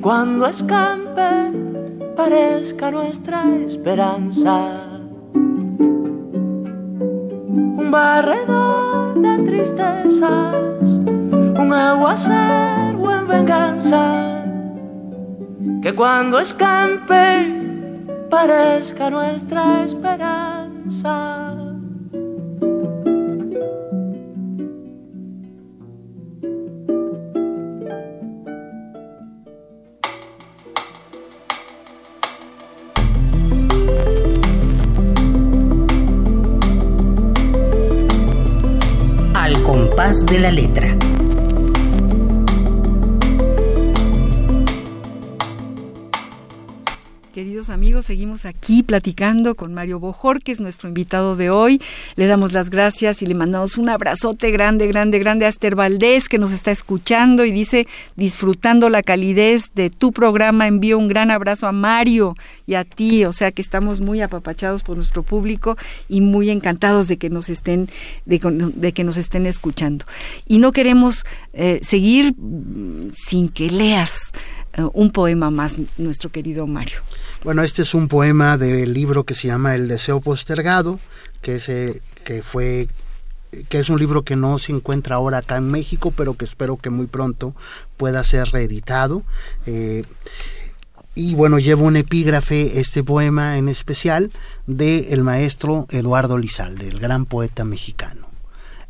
cuando 0.07 0.47
escampe 0.47 1.51
parezca 2.17 2.93
nuestra 2.93 3.43
esperanza. 3.67 4.81
Un 7.83 7.91
barredor 7.91 9.21
de 9.21 9.39
tristezas, 9.39 10.55
un 11.59 11.73
aguacero 11.73 13.17
en 13.19 13.27
venganza, 13.27 14.45
que 15.83 15.93
cuando 15.93 16.39
escampe 16.39 18.29
parezca 18.31 19.11
nuestra 19.11 19.83
esperanza. 19.83 21.56
De 40.25 40.39
la 40.39 40.51
letra. 40.51 41.06
Amigos, 47.71 48.07
seguimos 48.07 48.47
aquí 48.47 48.83
platicando 48.83 49.55
con 49.55 49.75
Mario 49.75 49.99
Bojor, 49.99 50.43
que 50.43 50.53
es 50.53 50.61
nuestro 50.61 50.89
invitado 50.89 51.37
de 51.37 51.51
hoy. 51.51 51.81
Le 52.15 52.27
damos 52.27 52.53
las 52.53 52.71
gracias 52.71 53.23
y 53.23 53.27
le 53.27 53.35
mandamos 53.35 53.79
un 53.79 53.89
abrazote 53.89 54.51
grande, 54.51 54.87
grande, 54.87 55.19
grande 55.19 55.47
a 55.47 55.49
Esther 55.49 55.75
Valdés, 55.75 56.29
que 56.29 56.39
nos 56.39 56.53
está 56.53 56.71
escuchando 56.71 57.45
y 57.45 57.51
dice, 57.51 57.87
disfrutando 58.17 58.89
la 58.89 59.03
calidez 59.03 59.73
de 59.75 59.91
tu 59.91 60.13
programa, 60.13 60.67
envío 60.67 60.99
un 60.99 61.09
gran 61.09 61.31
abrazo 61.31 61.67
a 61.67 61.73
Mario 61.73 62.37
y 62.67 62.75
a 62.75 62.85
ti, 62.85 63.25
o 63.25 63.33
sea 63.33 63.53
que 63.53 63.63
estamos 63.63 64.01
muy 64.01 64.21
apapachados 64.21 64.83
por 64.83 64.97
nuestro 64.97 65.23
público 65.23 65.77
y 66.09 66.21
muy 66.21 66.51
encantados 66.51 67.09
de 67.09 67.17
que 67.17 67.31
nos 67.31 67.49
estén, 67.49 67.89
de, 68.25 68.93
que 68.93 69.05
nos 69.05 69.17
estén 69.17 69.47
escuchando. 69.47 70.05
Y 70.47 70.59
no 70.59 70.73
queremos 70.73 71.25
eh, 71.53 71.81
seguir 71.83 72.35
mm, 72.37 73.13
sin 73.13 73.49
que 73.49 73.71
leas 73.71 74.33
eh, 74.77 74.87
un 74.93 75.11
poema 75.11 75.51
más, 75.51 75.77
nuestro 75.97 76.31
querido 76.31 76.67
Mario. 76.67 76.99
Bueno, 77.43 77.63
este 77.63 77.83
es 77.83 77.95
un 77.95 78.09
poema 78.09 78.59
del 78.59 78.93
libro 78.93 79.25
que 79.25 79.35
se 79.35 79.49
llama 79.49 79.75
El 79.75 79.89
deseo 79.89 80.21
postergado, 80.21 81.01
que, 81.43 81.57
es, 81.57 81.71
que 82.25 82.43
fue 82.43 82.89
que 83.69 83.79
es 83.79 83.89
un 83.89 83.99
libro 83.99 84.23
que 84.23 84.37
no 84.37 84.59
se 84.59 84.73
encuentra 84.73 85.17
ahora 85.17 85.39
acá 85.39 85.57
en 85.57 85.71
México, 85.71 86.13
pero 86.15 86.37
que 86.37 86.45
espero 86.45 86.77
que 86.77 86.91
muy 86.91 87.07
pronto 87.07 87.55
pueda 87.97 88.23
ser 88.25 88.49
reeditado. 88.49 89.23
Eh, 89.67 90.05
y 91.15 91.35
bueno, 91.35 91.59
llevo 91.59 91.87
un 91.87 91.97
epígrafe, 91.97 92.79
este 92.79 93.03
poema 93.03 93.57
en 93.57 93.69
especial, 93.69 94.31
de 94.67 95.15
el 95.15 95.23
maestro 95.23 95.87
Eduardo 95.91 96.37
Lizalde, 96.37 96.89
el 96.89 97.01
gran 97.01 97.25
poeta 97.25 97.65
mexicano. 97.65 98.29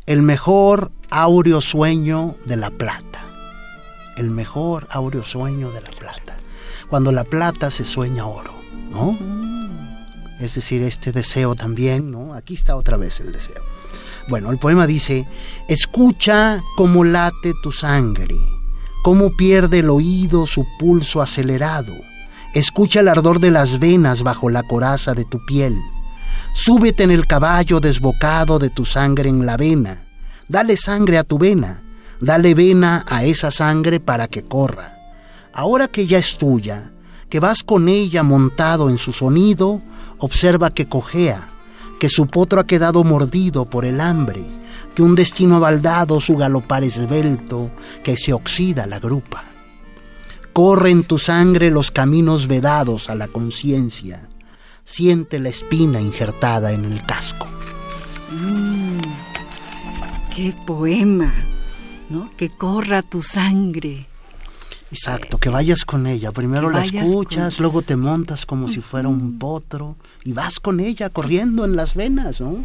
El 0.05 0.21
mejor 0.21 0.91
áureo 1.09 1.61
sueño 1.61 2.35
de 2.45 2.57
la 2.57 2.69
plata 2.69 3.26
el 4.17 4.31
mejor 4.31 4.87
áureo 4.91 5.23
sueño 5.23 5.71
de 5.71 5.81
la 5.81 5.91
plata. 5.91 6.35
Cuando 6.89 7.11
la 7.11 7.23
plata 7.23 7.71
se 7.71 7.85
sueña 7.85 8.25
oro, 8.25 8.55
¿no? 8.91 9.13
Mm. 9.13 9.57
Es 10.39 10.55
decir, 10.55 10.83
este 10.83 11.11
deseo 11.11 11.55
también, 11.55 12.11
¿no? 12.11 12.33
Aquí 12.33 12.53
está 12.53 12.75
otra 12.75 12.97
vez 12.97 13.19
el 13.19 13.31
deseo. 13.31 13.61
Bueno, 14.29 14.51
el 14.51 14.57
poema 14.57 14.85
dice, 14.87 15.25
escucha 15.69 16.61
cómo 16.75 17.03
late 17.03 17.53
tu 17.63 17.71
sangre, 17.71 18.35
cómo 19.03 19.35
pierde 19.37 19.79
el 19.79 19.89
oído 19.89 20.45
su 20.45 20.65
pulso 20.79 21.21
acelerado, 21.21 21.93
escucha 22.53 22.99
el 22.99 23.07
ardor 23.07 23.39
de 23.39 23.51
las 23.51 23.79
venas 23.79 24.23
bajo 24.23 24.49
la 24.49 24.63
coraza 24.63 25.13
de 25.13 25.23
tu 25.23 25.45
piel, 25.45 25.77
súbete 26.53 27.03
en 27.03 27.11
el 27.11 27.25
caballo 27.25 27.79
desbocado 27.79 28.59
de 28.59 28.69
tu 28.69 28.83
sangre 28.83 29.29
en 29.29 29.45
la 29.45 29.55
vena, 29.55 30.03
dale 30.49 30.75
sangre 30.75 31.17
a 31.17 31.23
tu 31.23 31.37
vena, 31.37 31.81
Dale 32.19 32.55
vena 32.55 33.05
a 33.07 33.23
esa 33.23 33.51
sangre 33.51 33.99
para 33.99 34.27
que 34.27 34.43
corra. 34.43 34.97
Ahora 35.53 35.87
que 35.87 36.07
ya 36.07 36.17
es 36.17 36.37
tuya, 36.37 36.91
que 37.29 37.39
vas 37.39 37.63
con 37.63 37.89
ella 37.89 38.23
montado 38.23 38.89
en 38.89 38.97
su 38.97 39.11
sonido, 39.11 39.81
observa 40.17 40.71
que 40.71 40.87
cojea, 40.87 41.49
que 41.99 42.09
su 42.09 42.27
potro 42.27 42.61
ha 42.61 42.67
quedado 42.67 43.03
mordido 43.03 43.65
por 43.65 43.85
el 43.85 44.01
hambre, 44.01 44.43
que 44.95 45.03
un 45.03 45.15
destino 45.15 45.59
baldado 45.59 46.19
su 46.21 46.35
galopar 46.35 46.83
esbelto, 46.83 47.69
que 48.03 48.17
se 48.17 48.33
oxida 48.33 48.87
la 48.87 48.99
grupa. 48.99 49.43
Corre 50.53 50.89
en 50.89 51.03
tu 51.03 51.19
sangre 51.19 51.69
los 51.69 51.91
caminos 51.91 52.47
vedados 52.47 53.09
a 53.09 53.15
la 53.15 53.27
conciencia. 53.27 54.27
Siente 54.85 55.39
la 55.39 55.49
espina 55.49 56.01
injertada 56.01 56.71
en 56.71 56.85
el 56.85 57.05
casco. 57.05 57.45
Mm, 58.31 58.97
¡Qué 60.35 60.55
poema! 60.65 61.31
Que 62.37 62.49
corra 62.49 63.01
tu 63.01 63.21
sangre. 63.21 64.07
Exacto, 64.91 65.37
que 65.37 65.49
vayas 65.49 65.83
con 65.83 66.07
ella. 66.07 66.31
Primero 66.31 66.69
la 66.69 66.83
escuchas, 66.85 67.59
luego 67.59 67.81
te 67.81 67.95
montas 67.95 68.45
como 68.45 68.69
si 68.69 68.79
fuera 68.79 69.09
un 69.09 69.37
potro 69.37 69.97
y 70.23 70.31
vas 70.31 70.59
con 70.59 70.79
ella 70.79 71.09
corriendo 71.09 71.65
en 71.65 71.75
las 71.75 71.93
venas, 71.93 72.39
¿no? 72.39 72.63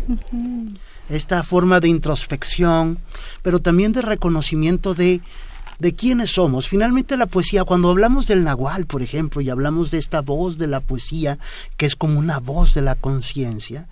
Esta 1.09 1.43
forma 1.43 1.81
de 1.81 1.89
introspección, 1.89 2.99
pero 3.43 3.59
también 3.59 3.93
de 3.93 4.03
reconocimiento 4.03 4.95
de 4.95 5.21
de 5.83 5.95
quiénes 5.95 6.31
somos. 6.35 6.69
Finalmente 6.69 7.17
la 7.17 7.27
poesía, 7.27 7.65
cuando 7.65 7.91
hablamos 7.91 8.29
del 8.29 8.45
nahual, 8.45 8.87
por 8.87 9.03
ejemplo, 9.03 9.41
y 9.41 9.51
hablamos 9.51 9.91
de 9.91 9.99
esta 9.99 10.21
voz 10.21 10.57
de 10.57 10.69
la 10.69 10.79
poesía, 10.79 11.41
que 11.77 11.87
es 11.87 11.97
como 11.97 12.21
una 12.21 12.39
voz 12.39 12.75
de 12.75 12.83
la 12.83 12.95
conciencia, 12.95 13.89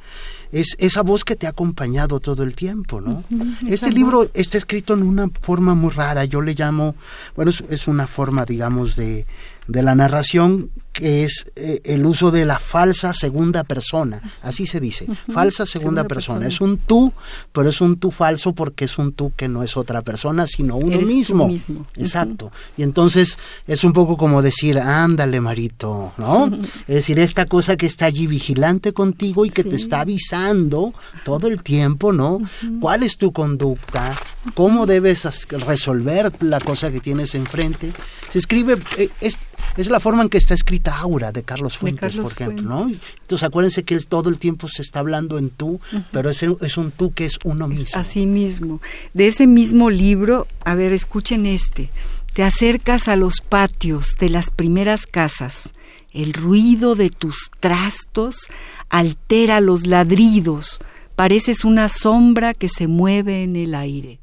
es 0.52 0.76
esa 0.78 1.02
voz 1.02 1.24
que 1.24 1.36
te 1.36 1.46
ha 1.46 1.50
acompañado 1.50 2.20
todo 2.20 2.42
el 2.42 2.54
tiempo, 2.54 3.00
¿no? 3.00 3.24
este 3.68 3.90
libro 3.90 4.28
está 4.34 4.58
escrito 4.58 4.94
en 4.94 5.02
una 5.02 5.28
forma 5.40 5.74
muy 5.74 5.90
rara, 5.90 6.24
yo 6.24 6.40
le 6.40 6.54
llamo, 6.54 6.94
bueno, 7.36 7.52
es 7.68 7.88
una 7.88 8.06
forma, 8.06 8.44
digamos, 8.44 8.96
de, 8.96 9.26
de 9.68 9.82
la 9.82 9.94
narración 9.94 10.70
que 10.92 11.24
es 11.24 11.46
eh, 11.56 11.80
el 11.84 12.04
uso 12.04 12.30
de 12.30 12.44
la 12.44 12.58
falsa 12.58 13.12
segunda 13.14 13.64
persona, 13.64 14.20
así 14.42 14.66
se 14.66 14.80
dice, 14.80 15.06
falsa 15.32 15.64
segunda, 15.66 16.04
persona. 16.04 16.46
es 16.46 16.60
un 16.60 16.78
tú, 16.78 17.12
pero 17.52 17.68
es 17.68 17.80
un 17.80 17.96
tú 17.98 18.10
falso 18.10 18.52
porque 18.52 18.86
es 18.86 18.98
un 18.98 19.12
tú 19.12 19.32
que 19.36 19.48
no 19.48 19.62
es 19.62 19.76
otra 19.76 20.02
persona, 20.02 20.46
sino 20.46 20.76
uno 20.76 21.00
mismo. 21.00 21.50
Exacto. 21.96 22.50
Y 22.76 22.82
entonces 22.82 23.38
es 23.66 23.84
un 23.84 23.92
poco 23.92 24.16
como 24.16 24.42
decir, 24.42 24.78
ándale, 24.78 25.40
Marito, 25.40 26.12
¿no? 26.16 26.50
Es 26.88 26.94
decir, 26.94 27.18
esta 27.18 27.46
cosa 27.46 27.76
que 27.76 27.86
está 27.86 28.06
allí 28.06 28.26
vigilante 28.26 28.92
contigo 28.92 29.44
y 29.44 29.50
que 29.50 29.64
te 29.64 29.76
está 29.76 30.00
avisando 30.00 30.92
todo 31.24 31.46
el 31.48 31.62
tiempo, 31.62 32.12
¿no? 32.12 32.40
¿Cuál 32.80 33.02
es 33.02 33.16
tu 33.16 33.32
conducta? 33.32 34.18
¿Cómo 34.54 34.86
debes 34.86 35.28
resolver 35.50 36.32
la 36.40 36.60
cosa 36.60 36.90
que 36.90 37.00
tienes 37.00 37.34
enfrente? 37.34 37.92
Se 38.30 38.38
escribe, 38.38 38.78
eh, 38.96 39.10
es, 39.20 39.38
es 39.76 39.88
la 39.88 40.00
forma 40.00 40.22
en 40.22 40.28
que 40.28 40.38
está 40.38 40.54
escrita 40.54 40.96
Aura 40.96 41.32
de 41.32 41.42
Carlos 41.42 41.78
Fuentes, 41.78 42.16
por 42.16 42.32
ejemplo, 42.32 42.62
¿no? 42.62 42.82
Entonces 42.88 43.42
acuérdense 43.42 43.82
que 43.82 43.94
él 43.94 44.06
todo 44.06 44.28
el 44.28 44.38
tiempo 44.38 44.68
se 44.68 44.82
está 44.82 45.00
hablando 45.00 45.38
en 45.38 45.50
tú, 45.50 45.80
pero 46.12 46.30
es, 46.30 46.42
es 46.42 46.76
un 46.76 46.90
tú 46.90 47.12
que 47.12 47.24
es 47.24 47.38
uno 47.44 47.68
mismo. 47.68 48.00
Así 48.00 48.26
mismo. 48.26 48.80
De 49.14 49.26
ese 49.26 49.46
mismo 49.46 49.90
libro, 49.90 50.46
a 50.64 50.74
ver, 50.74 50.92
escuchen 50.92 51.46
este. 51.46 51.90
Te 52.34 52.42
acercas 52.42 53.08
a 53.08 53.16
los 53.16 53.40
patios 53.40 54.16
de 54.18 54.28
las 54.28 54.50
primeras 54.50 55.06
casas. 55.06 55.70
El 56.12 56.32
ruido 56.32 56.94
de 56.94 57.10
tus 57.10 57.50
trastos 57.60 58.48
altera 58.88 59.60
los 59.60 59.86
ladridos. 59.86 60.80
Pareces 61.16 61.64
una 61.64 61.88
sombra 61.88 62.54
que 62.54 62.68
se 62.68 62.86
mueve 62.86 63.42
en 63.42 63.56
el 63.56 63.74
aire 63.74 64.19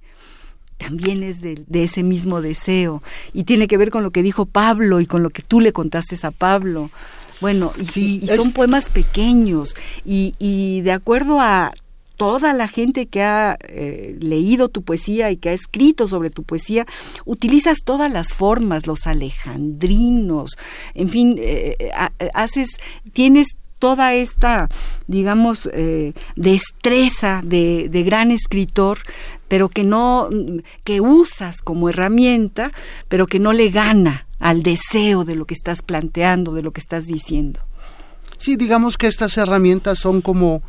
también 0.77 1.23
es 1.23 1.41
de, 1.41 1.65
ese 1.71 2.03
mismo 2.03 2.41
deseo 2.41 3.03
y 3.33 3.43
tiene 3.43 3.67
que 3.67 3.77
ver 3.77 3.89
con 3.89 4.03
lo 4.03 4.11
que 4.11 4.23
dijo 4.23 4.45
Pablo 4.45 4.99
y 4.99 5.05
con 5.05 5.23
lo 5.23 5.29
que 5.29 5.41
tú 5.41 5.59
le 5.59 5.73
contaste 5.73 6.17
a 6.23 6.31
Pablo. 6.31 6.89
Bueno, 7.41 7.71
y, 7.95 8.27
son 8.27 8.51
poemas 8.51 8.89
pequeños 8.89 9.75
y, 10.05 10.81
de 10.81 10.91
acuerdo 10.91 11.39
a 11.39 11.71
toda 12.15 12.51
la 12.53 12.67
gente 12.67 13.05
que 13.05 13.21
ha 13.21 13.57
eh, 13.67 14.17
leído 14.19 14.69
tu 14.69 14.81
poesía 14.81 15.29
y 15.29 15.37
que 15.37 15.49
ha 15.49 15.53
escrito 15.53 16.07
sobre 16.07 16.31
tu 16.31 16.41
poesía, 16.41 16.87
utilizas 17.25 17.83
todas 17.83 18.11
las 18.11 18.33
formas, 18.33 18.87
los 18.87 19.05
alejandrinos, 19.05 20.57
en 20.95 21.09
fin, 21.09 21.35
eh, 21.37 21.75
eh, 21.77 21.91
haces, 22.33 22.79
tienes 23.13 23.49
toda 23.79 24.13
esta, 24.15 24.69
digamos, 25.07 25.69
eh, 25.73 26.13
destreza 26.35 27.41
de, 27.43 27.89
de, 27.89 28.03
gran 28.03 28.31
escritor, 28.31 28.99
pero 29.47 29.69
que 29.69 29.83
no, 29.83 30.29
que 30.83 31.01
usas 31.01 31.61
como 31.61 31.89
herramienta, 31.89 32.71
pero 33.07 33.27
que 33.27 33.39
no 33.39 33.53
le 33.53 33.69
gana 33.69 34.27
al 34.39 34.63
deseo 34.63 35.23
de 35.23 35.35
lo 35.35 35.45
que 35.45 35.53
estás 35.53 35.81
planteando, 35.81 36.53
de 36.53 36.63
lo 36.63 36.71
que 36.71 36.81
estás 36.81 37.05
diciendo. 37.05 37.61
Sí, 38.37 38.55
digamos 38.55 38.97
que 38.97 39.07
estas 39.07 39.37
herramientas 39.37 39.99
son 39.99 40.21
como 40.21 40.61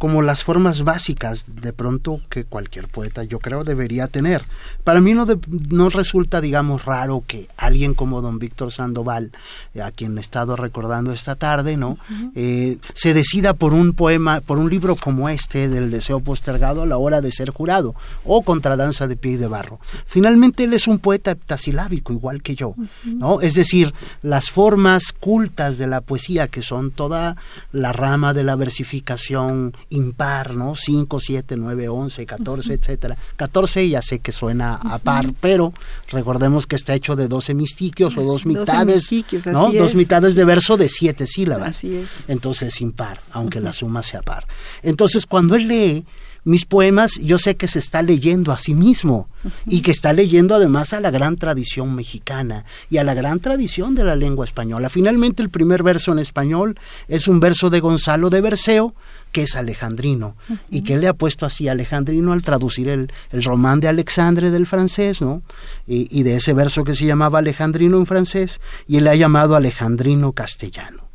como 0.00 0.22
las 0.22 0.42
formas 0.44 0.82
básicas 0.82 1.44
de 1.60 1.74
pronto 1.74 2.22
que 2.30 2.44
cualquier 2.44 2.88
poeta 2.88 3.22
yo 3.22 3.38
creo 3.38 3.64
debería 3.64 4.08
tener. 4.08 4.42
Para 4.82 5.02
mí 5.02 5.12
no, 5.12 5.26
no 5.68 5.90
resulta, 5.90 6.40
digamos, 6.40 6.86
raro 6.86 7.22
que 7.26 7.48
alguien 7.58 7.92
como 7.92 8.22
don 8.22 8.38
Víctor 8.38 8.72
Sandoval, 8.72 9.30
eh, 9.74 9.82
a 9.82 9.90
quien 9.90 10.16
he 10.16 10.22
estado 10.22 10.56
recordando 10.56 11.12
esta 11.12 11.34
tarde, 11.34 11.76
¿no? 11.76 11.98
Eh, 12.34 12.78
se 12.94 13.12
decida 13.12 13.52
por 13.52 13.74
un 13.74 13.92
poema, 13.92 14.40
por 14.40 14.56
un 14.56 14.70
libro 14.70 14.96
como 14.96 15.28
este 15.28 15.68
del 15.68 15.90
deseo 15.90 16.20
postergado 16.20 16.80
a 16.80 16.86
la 16.86 16.96
hora 16.96 17.20
de 17.20 17.30
ser 17.30 17.50
jurado, 17.50 17.94
o 18.24 18.40
Contradanza 18.40 19.06
de 19.06 19.16
pie 19.16 19.32
y 19.32 19.36
de 19.36 19.48
barro. 19.48 19.80
Finalmente 20.06 20.64
él 20.64 20.72
es 20.72 20.88
un 20.88 20.98
poeta 20.98 21.32
heptasilábico, 21.32 22.14
igual 22.14 22.40
que 22.40 22.54
yo, 22.54 22.74
¿no? 23.04 23.42
Es 23.42 23.52
decir, 23.52 23.92
las 24.22 24.48
formas 24.48 25.12
cultas 25.12 25.76
de 25.76 25.88
la 25.88 26.00
poesía, 26.00 26.48
que 26.48 26.62
son 26.62 26.90
toda 26.90 27.36
la 27.70 27.92
rama 27.92 28.32
de 28.32 28.44
la 28.44 28.56
versificación 28.56 29.74
impar, 29.90 30.54
¿no? 30.54 30.74
5, 30.74 31.20
7, 31.20 31.56
9, 31.56 31.88
11, 31.88 32.26
14, 32.26 32.74
etcétera. 32.74 33.16
14 33.36 33.88
ya 33.88 34.02
sé 34.02 34.20
que 34.20 34.32
suena 34.32 34.76
a 34.76 34.98
par, 34.98 35.32
pero 35.40 35.72
recordemos 36.08 36.66
que 36.66 36.76
está 36.76 36.94
hecho 36.94 37.16
de 37.16 37.28
12 37.28 37.54
mistiquios 37.54 38.16
o 38.16 38.22
dos 38.22 38.46
mitades, 38.46 39.10
¿no? 39.46 39.70
dos 39.72 39.94
mitades 39.94 40.34
de 40.34 40.44
verso 40.44 40.76
de 40.76 40.88
siete 40.88 41.26
sílabas. 41.26 41.70
Así 41.70 41.96
es. 41.96 42.10
Entonces 42.28 42.80
impar, 42.80 43.20
aunque 43.32 43.60
la 43.60 43.72
suma 43.72 44.02
sea 44.02 44.22
par. 44.22 44.46
Entonces 44.82 45.26
cuando 45.26 45.54
él 45.56 45.68
lee 45.68 46.06
mis 46.44 46.64
poemas 46.64 47.12
yo 47.20 47.38
sé 47.38 47.56
que 47.56 47.68
se 47.68 47.78
está 47.78 48.02
leyendo 48.02 48.52
a 48.52 48.58
sí 48.58 48.74
mismo 48.74 49.28
y 49.66 49.82
que 49.82 49.90
está 49.90 50.12
leyendo 50.12 50.54
además 50.54 50.92
a 50.92 51.00
la 51.00 51.10
gran 51.10 51.36
tradición 51.36 51.94
mexicana 51.94 52.64
y 52.88 52.98
a 52.98 53.04
la 53.04 53.14
gran 53.14 53.40
tradición 53.40 53.94
de 53.94 54.04
la 54.04 54.16
lengua 54.16 54.44
española. 54.44 54.90
Finalmente 54.90 55.42
el 55.42 55.50
primer 55.50 55.82
verso 55.82 56.12
en 56.12 56.18
español 56.18 56.78
es 57.08 57.28
un 57.28 57.40
verso 57.40 57.70
de 57.70 57.80
Gonzalo 57.80 58.30
de 58.30 58.40
Berceo 58.40 58.94
que 59.32 59.42
es 59.42 59.54
alejandrino 59.54 60.36
y 60.70 60.82
que 60.82 60.98
le 60.98 61.06
ha 61.06 61.14
puesto 61.14 61.46
así 61.46 61.68
alejandrino 61.68 62.32
al 62.32 62.42
traducir 62.42 62.88
el, 62.88 63.12
el 63.30 63.44
román 63.44 63.80
de 63.80 63.88
Alexandre 63.88 64.50
del 64.50 64.66
francés, 64.66 65.20
¿no? 65.20 65.42
Y, 65.86 66.08
y 66.10 66.24
de 66.24 66.36
ese 66.36 66.52
verso 66.52 66.82
que 66.82 66.96
se 66.96 67.06
llamaba 67.06 67.38
alejandrino 67.38 67.96
en 67.96 68.06
francés 68.06 68.60
y 68.88 68.96
él 68.96 69.04
le 69.04 69.10
ha 69.10 69.14
llamado 69.14 69.54
alejandrino 69.54 70.32
castellano. 70.32 71.09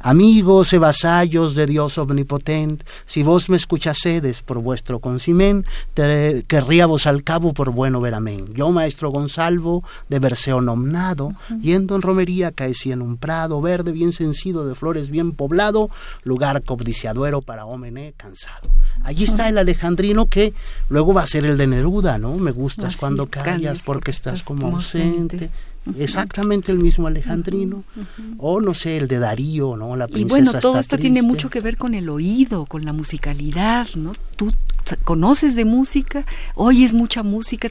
Amigos 0.00 0.72
y 0.72 0.78
vasallos 0.78 1.54
de 1.54 1.66
Dios 1.66 1.98
omnipotente, 1.98 2.84
si 3.06 3.22
vos 3.22 3.48
me 3.48 3.56
escuchasedes 3.56 4.42
por 4.42 4.58
vuestro 4.58 5.00
concimén, 5.00 5.64
te 5.94 6.44
querría 6.46 6.86
vos 6.86 7.06
al 7.06 7.24
cabo 7.24 7.52
por 7.52 7.70
bueno 7.70 8.00
ver 8.00 8.14
amén. 8.14 8.54
Yo, 8.54 8.70
maestro 8.70 9.10
Gonzalvo, 9.10 9.82
de 10.08 10.18
Berceo 10.18 10.60
nomnado, 10.60 11.32
yendo 11.60 11.96
en 11.96 12.02
romería 12.02 12.52
caecí 12.52 12.92
en 12.92 13.02
un 13.02 13.16
prado 13.16 13.60
verde 13.60 13.92
bien 13.92 14.12
sencido, 14.12 14.66
de 14.66 14.74
flores 14.74 15.10
bien 15.10 15.32
poblado, 15.32 15.90
lugar 16.22 16.62
codiciaduero 16.62 17.42
para 17.42 17.64
homene 17.64 18.14
cansado. 18.16 18.70
Allí 19.02 19.24
está 19.24 19.48
el 19.48 19.58
alejandrino 19.58 20.26
que 20.26 20.54
luego 20.88 21.12
va 21.12 21.22
a 21.22 21.26
ser 21.26 21.46
el 21.46 21.56
de 21.56 21.66
Neruda, 21.66 22.18
¿no? 22.18 22.36
Me 22.36 22.50
gustas 22.50 22.88
Así, 22.88 22.98
cuando 22.98 23.26
callas 23.26 23.78
porque 23.84 24.10
estás 24.10 24.42
como 24.42 24.62
como 24.62 24.76
ausente. 24.76 25.36
ausente. 25.36 25.50
Exactamente 25.98 26.72
el 26.72 26.78
mismo 26.78 27.06
alejandrino. 27.06 27.84
O 28.38 28.60
no 28.60 28.74
sé, 28.74 28.96
el 28.96 29.08
de 29.08 29.18
Darío, 29.18 29.76
¿no? 29.76 29.96
La 29.96 30.06
Y 30.06 30.12
princesa 30.12 30.28
bueno, 30.28 30.60
todo 30.60 30.78
esto 30.78 30.98
tiene 30.98 31.22
mucho 31.22 31.50
que 31.50 31.60
ver 31.60 31.76
con 31.76 31.94
el 31.94 32.08
oído, 32.08 32.66
con 32.66 32.84
la 32.84 32.92
musicalidad, 32.92 33.88
¿no? 33.94 34.12
Tú 34.36 34.52
conoces 34.96 35.54
de 35.54 35.64
música, 35.64 36.24
oyes 36.54 36.94
mucha 36.94 37.22
música, 37.22 37.70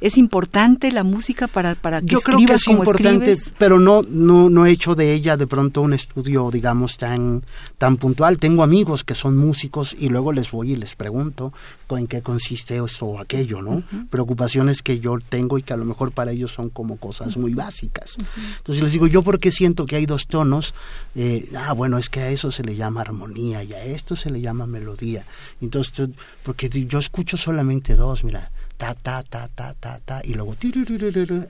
es 0.00 0.18
importante 0.18 0.92
la 0.92 1.04
música 1.04 1.48
para, 1.48 1.74
para 1.74 2.00
que 2.00 2.08
Yo 2.08 2.20
creo 2.20 2.38
que 2.38 2.52
es 2.52 2.64
como 2.64 2.78
importante, 2.78 3.30
escribes. 3.32 3.54
pero 3.58 3.78
no, 3.78 4.02
no, 4.02 4.50
no 4.50 4.66
he 4.66 4.70
hecho 4.70 4.94
de 4.94 5.12
ella 5.12 5.36
de 5.36 5.46
pronto 5.46 5.80
un 5.80 5.92
estudio, 5.92 6.50
digamos, 6.50 6.98
tan, 6.98 7.42
tan 7.78 7.96
puntual. 7.96 8.38
Tengo 8.38 8.62
amigos 8.62 9.04
que 9.04 9.14
son 9.14 9.36
músicos 9.38 9.96
y 9.98 10.08
luego 10.08 10.32
les 10.32 10.50
voy 10.50 10.72
y 10.72 10.76
les 10.76 10.96
pregunto 10.96 11.52
en 11.96 12.06
qué 12.06 12.22
consiste 12.22 12.82
esto 12.84 13.06
o 13.06 13.18
aquello, 13.18 13.62
¿no? 13.62 13.82
Preocupaciones 14.10 14.82
que 14.82 15.00
yo 15.00 15.18
tengo 15.28 15.58
y 15.58 15.62
que 15.62 15.72
a 15.72 15.76
lo 15.76 15.84
mejor 15.84 16.12
para 16.12 16.32
ellos 16.32 16.52
son 16.52 16.70
como 16.70 16.96
cosas 16.96 17.36
muy 17.36 17.49
básicas. 17.54 18.16
Entonces 18.58 18.82
les 18.82 18.92
digo, 18.92 19.06
yo 19.06 19.22
porque 19.22 19.50
siento 19.50 19.86
que 19.86 19.96
hay 19.96 20.06
dos 20.06 20.26
tonos, 20.26 20.74
Eh, 21.16 21.50
ah, 21.56 21.72
bueno, 21.72 21.98
es 21.98 22.08
que 22.08 22.20
a 22.20 22.28
eso 22.28 22.52
se 22.52 22.62
le 22.62 22.76
llama 22.76 23.00
armonía 23.00 23.64
y 23.64 23.72
a 23.72 23.82
esto 23.82 24.14
se 24.14 24.30
le 24.30 24.40
llama 24.40 24.66
melodía. 24.66 25.24
Entonces, 25.60 26.08
porque 26.44 26.68
yo 26.68 26.98
escucho 27.00 27.36
solamente 27.36 27.96
dos, 27.96 28.22
mira, 28.22 28.50
ta, 28.80 28.94
ta, 28.94 29.22
ta, 29.22 29.46
ta, 29.54 29.74
ta, 29.74 30.00
ta, 30.02 30.22
y 30.24 30.32
luego 30.32 30.56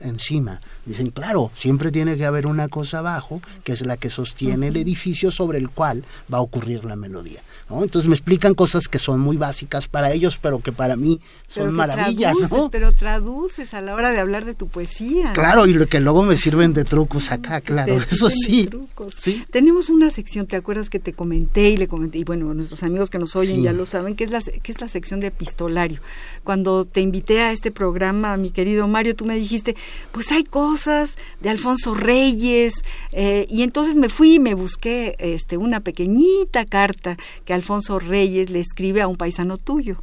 encima. 0.01 0.59
Dicen, 0.85 1.11
claro, 1.11 1.49
siempre 1.53 1.89
tiene 1.89 2.17
que 2.17 2.25
haber 2.25 2.45
una 2.45 2.67
cosa 2.67 2.99
abajo, 2.99 3.39
que 3.63 3.71
es 3.71 3.85
la 3.85 3.95
que 3.95 4.09
sostiene 4.09 4.67
el 4.67 4.75
edificio 4.75 5.31
sobre 5.31 5.57
el 5.57 5.69
cual 5.69 6.03
va 6.31 6.39
a 6.39 6.41
ocurrir 6.41 6.83
la 6.83 6.97
melodía. 6.97 7.41
¿no? 7.69 7.83
Entonces 7.83 8.09
me 8.09 8.15
explican 8.15 8.53
cosas 8.53 8.89
que 8.89 8.99
son 8.99 9.21
muy 9.21 9.37
básicas 9.37 9.87
para 9.87 10.11
ellos, 10.11 10.37
pero 10.41 10.59
que 10.59 10.73
para 10.73 10.97
mí 10.97 11.21
son 11.47 11.65
Pero 11.67 11.71
maravillas, 11.77 12.35
traduces, 12.37 12.51
¿no? 12.51 12.69
Pero 12.69 12.91
traduces 12.91 13.73
a 13.73 13.79
la 13.79 13.95
hora 13.95 14.11
de 14.11 14.19
hablar 14.19 14.43
de 14.43 14.53
tu 14.53 14.67
poesía. 14.67 15.31
Claro, 15.31 15.67
y 15.67 15.73
lo 15.73 15.87
que 15.87 16.01
luego 16.01 16.23
me 16.23 16.35
sirven 16.35 16.73
de 16.73 16.83
trucos 16.83 17.31
acá, 17.31 17.61
claro, 17.61 17.95
Te 17.95 18.13
eso 18.13 18.29
sí. 18.29 18.65
trucos. 18.65 19.13
Sí. 19.17 19.45
Tenemos 19.51 19.89
una 19.89 20.11
sección, 20.11 20.47
¿te 20.47 20.57
acuerdas 20.57 20.89
que 20.89 20.99
te 20.99 21.13
comenté 21.13 21.69
y 21.69 21.77
le 21.77 21.87
comenté? 21.87 22.17
Y 22.17 22.23
bueno, 22.25 22.53
nuestros 22.53 22.83
amigos 22.83 23.09
que 23.09 23.19
nos 23.19 23.37
oyen 23.37 23.57
Sí. 23.57 23.61
ya 23.63 23.71
lo 23.71 23.85
saben, 23.85 24.15
que 24.17 24.25
es, 24.25 24.31
la, 24.31 24.41
que 24.41 24.71
es 24.71 24.81
la 24.81 24.89
sección 24.89 25.21
de 25.21 25.27
epistolario. 25.27 26.01
Cuando 26.43 26.83
te 26.85 26.99
a 27.29 27.51
este 27.51 27.71
programa, 27.71 28.35
mi 28.37 28.49
querido 28.49 28.87
Mario, 28.87 29.15
tú 29.15 29.25
me 29.25 29.35
dijiste, 29.35 29.75
pues 30.11 30.31
hay 30.31 30.43
cosas 30.43 31.17
de 31.39 31.49
Alfonso 31.49 31.93
Reyes, 31.93 32.73
eh, 33.11 33.45
y 33.49 33.61
entonces 33.61 33.95
me 33.95 34.09
fui 34.09 34.35
y 34.35 34.39
me 34.39 34.53
busqué 34.53 35.15
este, 35.19 35.57
una 35.57 35.79
pequeñita 35.79 36.65
carta 36.65 37.17
que 37.45 37.53
Alfonso 37.53 37.99
Reyes 37.99 38.49
le 38.49 38.59
escribe 38.59 39.01
a 39.01 39.07
un 39.07 39.17
paisano 39.17 39.57
tuyo 39.57 40.01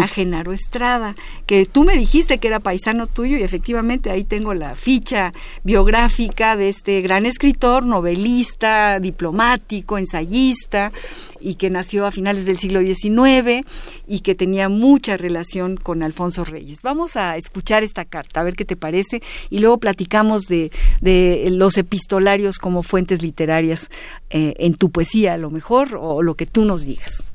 A 0.00 0.06
Genaro 0.06 0.52
Estrada, 0.52 1.16
que 1.44 1.66
tú 1.66 1.84
me 1.84 1.96
dijiste 1.96 2.38
que 2.38 2.48
era 2.48 2.60
paisano 2.60 3.08
tuyo 3.08 3.36
y 3.36 3.42
efectivamente 3.42 4.10
ahí 4.10 4.22
tengo 4.22 4.54
la 4.54 4.76
ficha 4.76 5.32
biográfica 5.64 6.56
de 6.56 6.68
este 6.68 7.00
gran 7.02 7.26
escritor, 7.26 7.84
novelista, 7.84 9.00
diplomático, 9.00 9.98
ensayista 9.98 10.92
y 11.40 11.56
que 11.56 11.68
nació 11.68 12.06
a 12.06 12.12
finales 12.12 12.46
del 12.46 12.58
siglo 12.58 12.80
XIX 12.80 13.66
y 14.06 14.20
que 14.20 14.34
tenía 14.34 14.68
mucha 14.68 15.16
relación 15.16 15.76
con 15.76 16.02
Alfonso 16.02 16.44
Reyes. 16.44 16.82
Vamos 16.82 17.16
a 17.16 17.36
escuchar 17.36 17.82
esta 17.82 18.04
carta, 18.04 18.40
a 18.40 18.44
ver 18.44 18.54
qué 18.54 18.64
te 18.64 18.76
parece 18.76 19.20
y 19.50 19.58
luego 19.58 19.78
platicamos 19.78 20.46
de, 20.46 20.70
de 21.00 21.48
los 21.50 21.76
epistolarios 21.76 22.58
como 22.58 22.82
fuentes 22.82 23.20
literarias 23.20 23.90
eh, 24.30 24.54
en 24.58 24.74
tu 24.74 24.90
poesía 24.90 25.34
a 25.34 25.38
lo 25.38 25.50
mejor 25.50 25.98
o 26.00 26.22
lo 26.22 26.34
que 26.34 26.46
tú 26.46 26.64
nos 26.64 26.84
digas. 26.84 27.25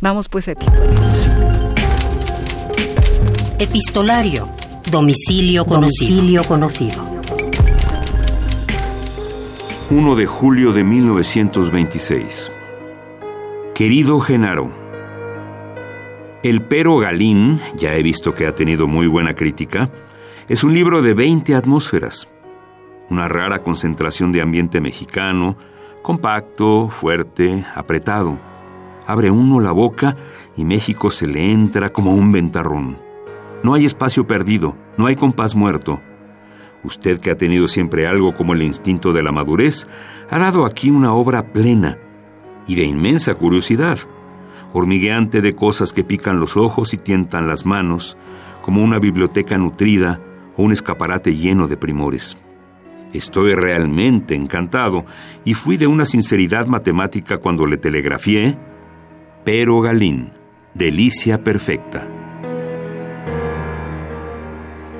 Vamos 0.00 0.28
pues 0.28 0.48
a 0.48 0.52
epistolarios. 0.52 1.28
Epistolario. 3.58 4.48
Domicilio 4.90 5.64
conocido. 5.64 6.16
Domicilio 6.16 6.44
conocido. 6.44 7.16
1 9.90 10.14
de 10.16 10.26
julio 10.26 10.72
de 10.72 10.84
1926. 10.84 12.52
Querido 13.74 14.20
Genaro, 14.20 14.70
El 16.42 16.62
Pero 16.62 16.98
Galín, 16.98 17.60
ya 17.76 17.94
he 17.94 18.02
visto 18.02 18.34
que 18.34 18.46
ha 18.46 18.54
tenido 18.54 18.86
muy 18.86 19.06
buena 19.06 19.34
crítica, 19.34 19.90
es 20.48 20.64
un 20.64 20.74
libro 20.74 21.02
de 21.02 21.14
20 21.14 21.54
atmósferas. 21.54 22.28
Una 23.10 23.28
rara 23.28 23.62
concentración 23.62 24.32
de 24.32 24.42
ambiente 24.42 24.80
mexicano, 24.80 25.56
compacto, 26.02 26.88
fuerte, 26.88 27.64
apretado. 27.74 28.38
Abre 29.06 29.30
uno 29.30 29.60
la 29.60 29.72
boca 29.72 30.16
y 30.56 30.64
México 30.64 31.10
se 31.10 31.26
le 31.26 31.52
entra 31.52 31.90
como 31.90 32.12
un 32.12 32.32
ventarrón. 32.32 32.98
No 33.62 33.74
hay 33.74 33.86
espacio 33.86 34.26
perdido, 34.26 34.76
no 34.98 35.06
hay 35.06 35.16
compás 35.16 35.54
muerto. 35.54 36.00
Usted 36.82 37.20
que 37.20 37.30
ha 37.30 37.36
tenido 37.36 37.68
siempre 37.68 38.06
algo 38.06 38.34
como 38.34 38.52
el 38.52 38.62
instinto 38.62 39.12
de 39.12 39.22
la 39.22 39.32
madurez, 39.32 39.86
ha 40.30 40.38
dado 40.38 40.64
aquí 40.64 40.90
una 40.90 41.12
obra 41.14 41.52
plena 41.52 41.98
y 42.66 42.74
de 42.74 42.84
inmensa 42.84 43.34
curiosidad, 43.34 43.98
hormigueante 44.72 45.40
de 45.40 45.54
cosas 45.54 45.92
que 45.92 46.04
pican 46.04 46.40
los 46.40 46.56
ojos 46.56 46.92
y 46.92 46.96
tientan 46.96 47.48
las 47.48 47.64
manos, 47.64 48.16
como 48.60 48.82
una 48.82 48.98
biblioteca 48.98 49.56
nutrida 49.56 50.20
o 50.56 50.64
un 50.64 50.72
escaparate 50.72 51.34
lleno 51.36 51.68
de 51.68 51.76
primores. 51.76 52.36
Estoy 53.12 53.54
realmente 53.54 54.34
encantado 54.34 55.06
y 55.44 55.54
fui 55.54 55.76
de 55.76 55.86
una 55.86 56.04
sinceridad 56.06 56.66
matemática 56.66 57.38
cuando 57.38 57.66
le 57.66 57.76
telegrafié, 57.76 58.58
pero 59.46 59.80
Galín, 59.80 60.32
delicia 60.74 61.44
perfecta. 61.44 62.08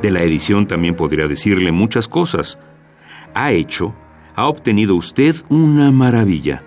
De 0.01 0.13
la 0.13 0.23
edición 0.23 0.69
también 0.69 0.95
podría 0.95 1.27
decirle 1.27 1.73
muchas 1.73 2.07
cosas. 2.07 2.57
Ha 3.35 3.51
hecho, 3.51 3.93
ha 4.37 4.47
obtenido 4.47 4.95
usted 4.95 5.35
una 5.49 5.91
maravilla. 5.91 6.63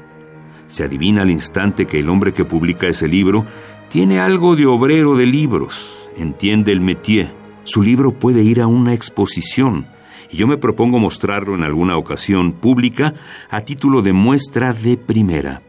Se 0.68 0.84
adivina 0.84 1.22
al 1.22 1.32
instante 1.32 1.88
que 1.88 2.02
el 2.02 2.10
hombre 2.10 2.34
que 2.34 2.44
publica 2.44 2.86
ese 2.88 3.08
libro 3.08 3.46
tiene 3.88 4.20
algo 4.20 4.58
de 4.58 4.66
obrero 4.66 5.16
de 5.16 5.26
libros, 5.26 6.10
entiende 6.18 6.74
el 6.74 6.82
métier. 6.82 7.34
Su 7.64 7.82
libro 7.82 8.12
puede 8.12 8.44
ir 8.44 8.60
a 8.60 8.68
una 8.68 8.94
exposición 8.94 9.88
y 10.30 10.36
yo 10.36 10.48
me 10.48 10.58
propongo 10.58 11.00
mostrarlo 11.00 11.56
en 11.56 11.64
alguna 11.64 11.96
ocasión 11.96 12.52
pública 12.52 13.14
a 13.50 13.62
título 13.62 14.02
de 14.02 14.12
muestra 14.12 14.74
de 14.74 14.98
primera. 14.98 15.62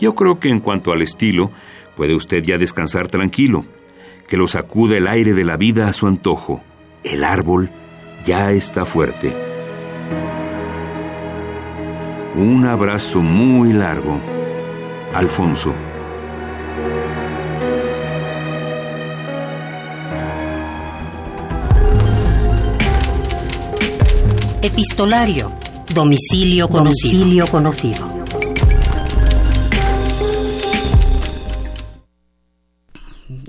Yo 0.00 0.14
creo 0.14 0.40
que 0.40 0.48
en 0.48 0.60
cuanto 0.60 0.92
al 0.92 1.02
estilo, 1.02 1.50
puede 1.94 2.14
usted 2.14 2.42
ya 2.42 2.56
descansar 2.56 3.08
tranquilo, 3.08 3.66
que 4.26 4.38
lo 4.38 4.48
sacuda 4.48 4.96
el 4.96 5.06
aire 5.06 5.34
de 5.34 5.44
la 5.44 5.58
vida 5.58 5.88
a 5.88 5.92
su 5.92 6.06
antojo. 6.06 6.62
El 7.04 7.22
árbol 7.22 7.70
ya 8.24 8.50
está 8.52 8.86
fuerte. 8.86 9.36
Un 12.34 12.64
abrazo 12.64 13.20
muy 13.20 13.72
largo. 13.72 14.18
Alfonso. 15.12 15.74
Epistolario. 24.62 25.52
Domicilio 25.92 26.68
conocido. 26.68 27.18
Domicilio 27.18 27.46
conocido. 27.48 28.19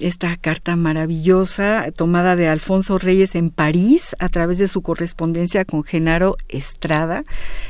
Esta 0.02 0.36
carta 0.38 0.76
maravillosa 0.76 1.86
tomada 1.95 2.36
de 2.36 2.47
Alfonso 2.47 2.97
Reyes 2.97 3.36
en 3.36 3.49
París 3.49 4.16
a 4.20 4.30
través 4.30 4.58
de 4.58 4.68
su 4.68 4.82
correspondencia 4.82 5.66
con 5.66 5.84
Genaro 5.84 6.38
Estrada. 6.49 7.24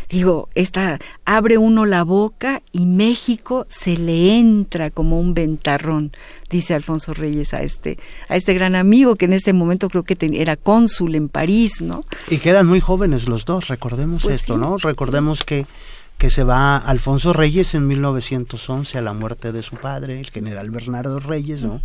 Digo, 0.10 0.50
esta 0.56 1.00
abre 1.26 1.58
uno 1.58 1.86
la 1.86 2.04
boca 2.04 2.62
y 2.72 2.86
México 2.86 3.66
se 3.70 3.98
le 3.98 4.38
entra 4.38 4.90
como 4.90 5.20
un 5.20 5.34
ventarrón, 5.34 6.12
dice 6.50 6.74
Alfonso 6.74 7.14
Reyes 7.14 7.54
a 7.54 7.64
este 7.64 7.98
a 8.28 8.36
este 8.36 8.54
gran 8.54 8.76
amigo 8.76 9.16
que 9.16 9.26
en 9.26 9.34
este 9.34 9.54
momento 9.54 9.90
creo 9.90 10.04
que 10.04 10.18
era 10.34 10.56
cónsul 10.56 11.16
en 11.16 11.30
París, 11.30 11.82
¿no? 11.82 12.06
Y 12.30 12.38
quedan 12.38 12.68
muy 12.68 12.80
jóvenes 12.80 13.28
los 13.28 13.46
dos, 13.46 13.68
recordemos 13.68 14.24
pues 14.24 14.36
esto, 14.36 14.58
¿no? 14.58 14.78
Recordemos 14.78 15.44
que 15.44 15.66
que 16.22 16.30
se 16.30 16.44
va 16.44 16.78
Alfonso 16.78 17.34
Reyes 17.34 17.74
en 17.74 17.88
1911 17.88 18.96
a 18.96 19.02
la 19.02 19.12
muerte 19.12 19.52
de 19.52 19.64
su 19.64 19.76
padre, 19.76 20.20
el 20.20 20.30
general 20.30 20.70
Bernardo 20.70 21.20
Reyes, 21.20 21.64
¿no? 21.64 21.82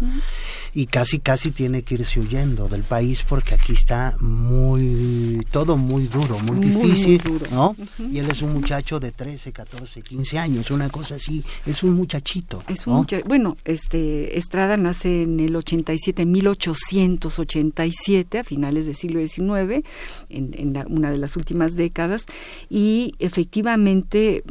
Y 0.75 0.89
casi, 0.89 1.21
casi 1.21 1.53
tiene 1.53 1.81
que 1.81 1.95
irse 1.95 2.21
huyendo 2.21 2.69
del 2.69 2.83
país 2.83 3.25
porque 3.27 3.55
aquí 3.55 3.73
está 3.73 4.15
muy, 4.21 5.41
todo 5.51 5.79
muy 5.79 6.07
duro, 6.09 6.39
muy, 6.41 6.59
difícil, 6.59 7.23
¿no? 7.51 7.75
Y 7.99 8.19
él 8.19 8.31
es 8.31 8.43
un 8.43 8.53
muchacho 8.53 9.01
de 9.01 9.11
13, 9.11 9.53
14, 9.53 10.03
15 10.03 10.39
años, 10.39 10.71
una 10.71 10.91
cosa 10.91 11.15
así, 11.15 11.43
es 11.65 11.83
un 11.83 11.95
muchachito. 11.95 12.63
Es 12.69 12.87
un 12.87 13.07
bueno, 13.25 13.57
este, 13.65 14.39
Estrada 14.39 14.77
nace 14.77 15.23
en 15.23 15.41
el 15.41 15.57
87, 15.57 16.27
1887, 16.27 18.41
a 18.41 18.45
finales 18.45 18.85
del 18.85 18.97
siglo 18.97 19.19
XIX, 19.19 19.83
en, 20.29 20.51
en 20.53 20.85
una 20.91 21.11
de 21.11 21.17
las 21.17 21.39
últimas 21.39 21.75
décadas, 21.75 22.27
y 22.69 23.15
efectivamente 23.19 24.26
que 24.27 24.43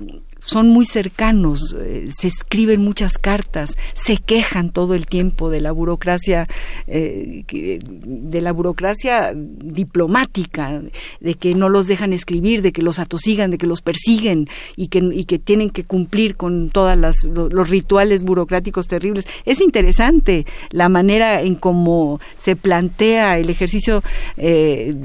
son 0.46 0.70
muy 0.70 0.86
cercanos, 0.86 1.76
eh, 1.80 2.10
se 2.16 2.28
escriben 2.28 2.82
muchas 2.82 3.18
cartas, 3.18 3.78
se 3.94 4.18
quejan 4.18 4.70
todo 4.70 4.94
el 4.94 5.08
tiempo 5.08 5.50
de 5.50 5.60
la 5.60 5.72
burocracia, 5.72 6.48
eh, 6.88 7.44
de 7.48 8.42
la 8.42 8.52
burocracia 8.52 9.34
diplomática, 9.36 10.84
de 11.20 11.34
que 11.34 11.56
no 11.56 11.70
los 11.70 11.88
dejan 11.88 12.14
escribir, 12.14 12.62
de 12.62 12.72
que 12.72 12.84
los 12.84 13.00
atosigan, 13.00 13.50
de 13.50 13.58
que 13.58 13.68
los 13.68 13.82
persiguen 13.82 14.48
y 14.76 14.88
que, 14.88 15.00
y 15.00 15.26
que 15.26 15.40
tienen 15.40 15.72
que 15.72 15.84
cumplir 15.84 16.36
con 16.36 16.70
todos 16.70 16.96
los 17.34 17.70
rituales 17.70 18.24
burocráticos 18.24 18.88
terribles. 18.88 19.26
Es 19.46 19.62
interesante 19.62 20.46
la 20.72 20.90
manera 20.90 21.42
en 21.42 21.56
cómo 21.56 22.20
se 22.38 22.56
plantea 22.56 23.40
el 23.40 23.50
ejercicio 23.50 24.04
eh, 24.38 24.96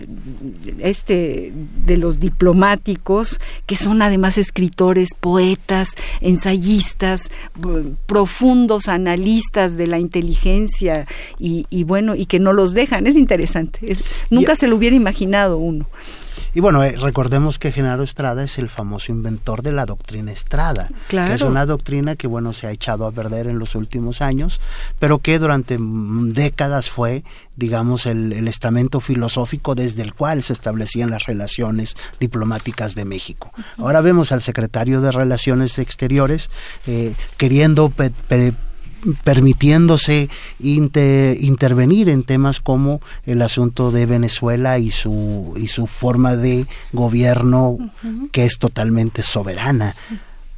este 0.81 1.53
de 1.87 1.97
los 1.97 2.21
diplomáticos, 2.21 3.41
que 3.67 3.77
son 3.77 4.03
además 4.03 4.39
escritores, 4.39 5.09
poetas, 5.31 5.91
ensayistas, 6.21 7.31
profundos 8.07 8.89
analistas 8.89 9.77
de 9.77 9.87
la 9.87 10.01
inteligencia 10.01 11.07
y, 11.39 11.85
bueno, 11.85 12.17
y 12.17 12.27
que 12.27 12.41
no 12.41 12.53
los 12.53 12.75
dejan. 12.75 13.07
Es 13.07 13.15
interesante. 13.15 13.79
nunca 14.29 14.57
se 14.57 14.67
lo 14.67 14.75
hubiera 14.75 14.97
imaginado 14.97 15.59
uno. 15.59 15.87
Y 16.55 16.61
bueno, 16.61 16.83
eh, 16.83 16.97
recordemos 16.99 17.59
que 17.59 17.73
Genaro 17.73 18.03
Estrada 18.03 18.43
es 18.43 18.59
el 18.59 18.69
famoso 18.69 19.13
inventor 19.13 19.63
de 19.63 19.73
la 19.73 19.87
doctrina 19.87 20.33
Estrada, 20.33 20.89
que 21.09 21.33
es 21.33 21.43
una 21.43 21.65
doctrina 21.67 22.17
que 22.17 22.27
bueno 22.27 22.53
se 22.53 22.67
ha 22.67 22.73
echado 22.73 23.07
a 23.07 23.13
perder 23.13 23.47
en 23.47 23.59
los 23.59 23.75
últimos 23.75 24.21
años, 24.21 24.61
pero 24.99 25.19
que 25.19 25.39
durante 25.39 25.77
décadas 25.79 26.91
fue, 26.91 27.25
digamos, 27.57 28.07
el, 28.07 28.49
estamento 28.49 29.01
filosófico 29.01 29.75
desde 29.75 30.03
el 30.03 30.13
cual 30.13 30.43
se 30.43 30.53
establecían 30.53 31.11
las 31.11 31.27
relaciones 31.27 31.97
diplomáticas 32.19 32.95
de 32.95 33.05
México. 33.05 33.53
Ahora 33.79 34.01
vemos 34.01 34.33
al 34.33 34.43
secretario 34.43 35.01
de 35.01 35.13
Relaciones 35.13 35.79
Exteriores 35.79 36.51
eh, 36.87 37.15
queriendo 37.37 37.93
permitiéndose 39.25 40.29
intervenir 40.59 42.09
en 42.09 42.23
temas 42.23 42.61
como 42.61 43.01
el 43.27 43.43
asunto 43.43 43.91
de 43.91 44.07
Venezuela 44.07 44.79
y 44.79 44.91
su, 44.91 45.55
y 45.57 45.69
su 45.69 45.87
forma 45.87 46.37
de 46.37 46.67
gobierno 46.93 47.79
que 48.33 48.45
es 48.45 48.59
totalmente 48.59 49.23
soberana. 49.23 49.95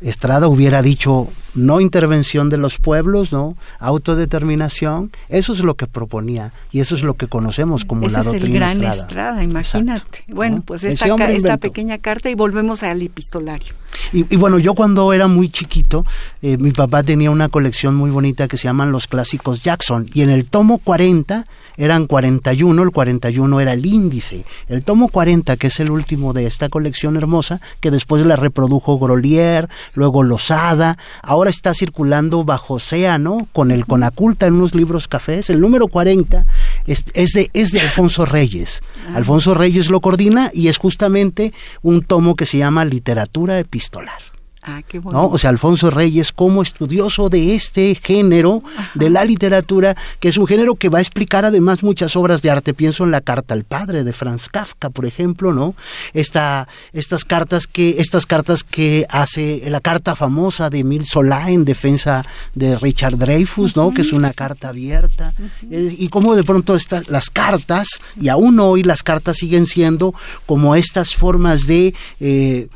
Estrada 0.00 0.48
hubiera 0.48 0.82
dicho 0.82 1.28
no 1.54 1.80
intervención 1.80 2.50
de 2.50 2.56
los 2.56 2.78
pueblos, 2.78 3.32
¿no? 3.32 3.56
Autodeterminación, 3.78 5.10
eso 5.28 5.52
es 5.52 5.60
lo 5.60 5.74
que 5.74 5.86
proponía 5.86 6.52
y 6.70 6.80
eso 6.80 6.94
es 6.94 7.02
lo 7.02 7.14
que 7.14 7.28
conocemos 7.28 7.84
como 7.84 8.08
la 8.08 8.22
doctrina 8.22 8.66
es 8.66 8.72
el 8.72 8.80
gran 8.80 8.92
Estrada, 8.92 9.42
imagínate. 9.42 10.24
Bueno, 10.28 10.62
pues 10.64 10.84
esta, 10.84 11.14
esta 11.30 11.56
pequeña 11.56 11.98
carta 11.98 12.30
y 12.30 12.34
volvemos 12.34 12.82
al 12.82 13.02
epistolario. 13.02 13.74
Y, 14.12 14.36
bueno, 14.36 14.58
yo 14.58 14.74
cuando 14.74 15.12
era 15.12 15.26
muy 15.26 15.48
chiquito, 15.48 16.04
eh, 16.40 16.56
mi 16.58 16.70
papá 16.70 17.02
tenía 17.02 17.30
una 17.30 17.48
colección 17.48 17.94
muy 17.94 18.10
bonita 18.10 18.48
que 18.48 18.56
se 18.56 18.64
llaman 18.64 18.92
Los 18.92 19.06
Clásicos 19.06 19.62
Jackson 19.62 20.06
y 20.12 20.22
en 20.22 20.30
el 20.30 20.46
tomo 20.46 20.78
40 20.78 21.44
eran 21.76 22.06
41, 22.06 22.82
el 22.82 22.90
41 22.90 23.60
era 23.60 23.72
el 23.72 23.86
índice. 23.86 24.44
El 24.68 24.84
tomo 24.84 25.08
40, 25.08 25.56
que 25.56 25.68
es 25.68 25.80
el 25.80 25.90
último 25.90 26.32
de 26.32 26.46
esta 26.46 26.68
colección 26.68 27.16
hermosa, 27.16 27.60
que 27.80 27.90
después 27.90 28.24
la 28.26 28.36
reprodujo 28.36 28.98
Grolier, 28.98 29.68
luego 29.94 30.22
Losada, 30.22 30.98
ahora 31.22 31.41
está 31.50 31.74
circulando 31.74 32.44
bajo 32.44 32.74
océano 32.74 33.48
con 33.52 33.70
el 33.70 33.86
Conaculta 33.86 34.46
en 34.46 34.54
unos 34.54 34.74
libros 34.74 35.08
cafés. 35.08 35.50
El 35.50 35.60
número 35.60 35.88
40 35.88 36.46
es, 36.86 37.04
es, 37.14 37.32
de, 37.32 37.50
es 37.52 37.72
de 37.72 37.80
Alfonso 37.80 38.26
Reyes. 38.26 38.82
Ah. 39.08 39.16
Alfonso 39.16 39.54
Reyes 39.54 39.90
lo 39.90 40.00
coordina 40.00 40.50
y 40.54 40.68
es 40.68 40.76
justamente 40.76 41.52
un 41.82 42.02
tomo 42.02 42.36
que 42.36 42.46
se 42.46 42.58
llama 42.58 42.84
Literatura 42.84 43.58
Epistolar. 43.58 44.20
Ah, 44.64 44.80
qué 44.86 45.00
bueno. 45.00 45.26
O 45.26 45.38
sea, 45.38 45.50
Alfonso 45.50 45.90
Reyes 45.90 46.30
como 46.30 46.62
estudioso 46.62 47.28
de 47.28 47.56
este 47.56 47.96
género 47.96 48.62
de 48.94 49.10
la 49.10 49.24
literatura, 49.24 49.96
que 50.20 50.28
es 50.28 50.36
un 50.36 50.46
género 50.46 50.76
que 50.76 50.88
va 50.88 50.98
a 50.98 51.00
explicar 51.00 51.44
además 51.44 51.82
muchas 51.82 52.14
obras 52.14 52.42
de 52.42 52.50
arte. 52.50 52.72
Pienso 52.72 53.02
en 53.02 53.10
la 53.10 53.22
carta 53.22 53.54
al 53.54 53.64
padre 53.64 54.04
de 54.04 54.12
Franz 54.12 54.48
Kafka, 54.48 54.90
por 54.90 55.04
ejemplo, 55.04 55.52
¿no? 55.52 55.74
Esta, 56.12 56.68
estas 56.92 57.24
cartas 57.24 57.66
que, 57.66 57.96
estas 57.98 58.24
cartas 58.24 58.62
que 58.62 59.04
hace 59.10 59.64
la 59.68 59.80
carta 59.80 60.14
famosa 60.14 60.70
de 60.70 60.78
Emil 60.78 61.06
Solá 61.06 61.50
en 61.50 61.64
defensa 61.64 62.24
de 62.54 62.76
Richard 62.76 63.16
Dreyfus, 63.16 63.76
¿no? 63.76 63.92
Que 63.92 64.02
es 64.02 64.12
una 64.12 64.32
carta 64.32 64.68
abierta. 64.68 65.34
y 65.70 66.06
cómo 66.06 66.36
de 66.36 66.44
pronto 66.44 66.76
estas, 66.76 67.08
las 67.08 67.30
cartas, 67.30 67.88
y 68.20 68.28
aún 68.28 68.60
hoy 68.60 68.84
las 68.84 69.02
cartas 69.02 69.38
siguen 69.38 69.66
siendo 69.66 70.14
como 70.46 70.76
estas 70.76 71.16
formas 71.16 71.66
de 71.66 71.94
eh, 72.20 72.68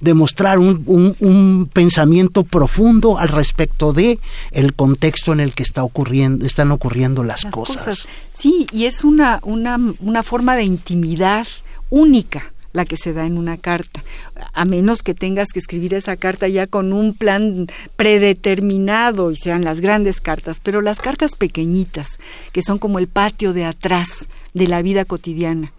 demostrar 0.00 0.58
un, 0.58 0.84
un, 1.18 1.68
pensamiento 1.72 2.44
profundo 2.44 3.18
al 3.18 3.28
respecto 3.28 3.92
de 3.92 4.18
el 4.52 4.74
contexto 4.74 5.32
en 5.32 5.40
el 5.40 5.54
que 5.54 5.62
está 5.62 5.82
ocurriendo, 5.82 6.46
están 6.46 6.70
ocurriendo 6.70 7.24
las, 7.24 7.44
cosas. 7.46 8.06
Sí, 8.32 8.66
y 8.72 8.84
es 8.84 9.04
una, 9.04 9.40
una, 9.42 9.78
una 10.00 10.22
forma 10.22 10.56
de 10.56 10.64
intimidad 10.64 11.46
única 11.90 12.52
la 12.72 12.84
que 12.84 12.96
se 12.96 13.12
da 13.12 13.26
en 13.26 13.38
una 13.38 13.56
carta, 13.56 14.04
a 14.52 14.64
menos 14.64 15.02
que 15.02 15.14
tengas 15.14 15.48
que 15.52 15.58
escribir 15.58 15.94
esa 15.94 16.16
carta 16.16 16.48
ya 16.48 16.66
con 16.66 16.92
un 16.92 17.14
plan 17.14 17.66
predeterminado 17.96 19.30
y 19.30 19.36
sean 19.36 19.64
las 19.64 19.80
grandes 19.80 20.20
cartas, 20.20 20.60
pero 20.62 20.82
las 20.82 21.00
cartas 21.00 21.34
pequeñitas, 21.34 22.18
que 22.52 22.62
son 22.62 22.78
como 22.78 22.98
el 22.98 23.08
patio 23.08 23.52
de 23.52 23.64
atrás 23.64 24.28
de 24.54 24.68
la 24.68 24.82
vida 24.82 25.04
cotidiana, 25.04 25.72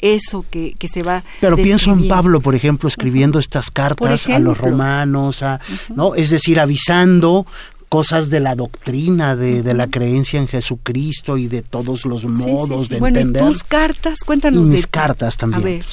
eso 0.00 0.44
que, 0.50 0.74
que 0.78 0.88
se 0.88 1.02
va. 1.02 1.24
Pero 1.40 1.56
pienso 1.56 1.92
en 1.92 2.08
Pablo, 2.08 2.40
por 2.40 2.54
ejemplo, 2.54 2.88
escribiendo 2.88 3.38
estas 3.38 3.70
cartas 3.70 4.26
a 4.28 4.38
los 4.38 4.58
romanos, 4.58 5.42
a, 5.42 5.60
¿no? 5.94 6.14
Es 6.14 6.30
decir, 6.30 6.60
avisando 6.60 7.46
cosas 7.88 8.28
de 8.28 8.40
la 8.40 8.54
doctrina, 8.54 9.36
de, 9.36 9.62
de, 9.62 9.74
la 9.74 9.86
creencia 9.86 10.40
en 10.40 10.48
Jesucristo 10.48 11.36
y 11.38 11.46
de 11.46 11.62
todos 11.62 12.04
los 12.04 12.24
modos 12.24 12.88
de 12.88 12.98
bueno, 12.98 13.18
entender. 13.18 13.42
¿y 13.42 13.46
tus 13.46 13.62
cartas? 13.62 14.18
Cuéntanos. 14.24 14.66
Y 14.66 14.70
mis 14.70 14.86
cartas 14.86 15.36
también. 15.36 15.62
A 15.62 15.64
ver. 15.64 15.84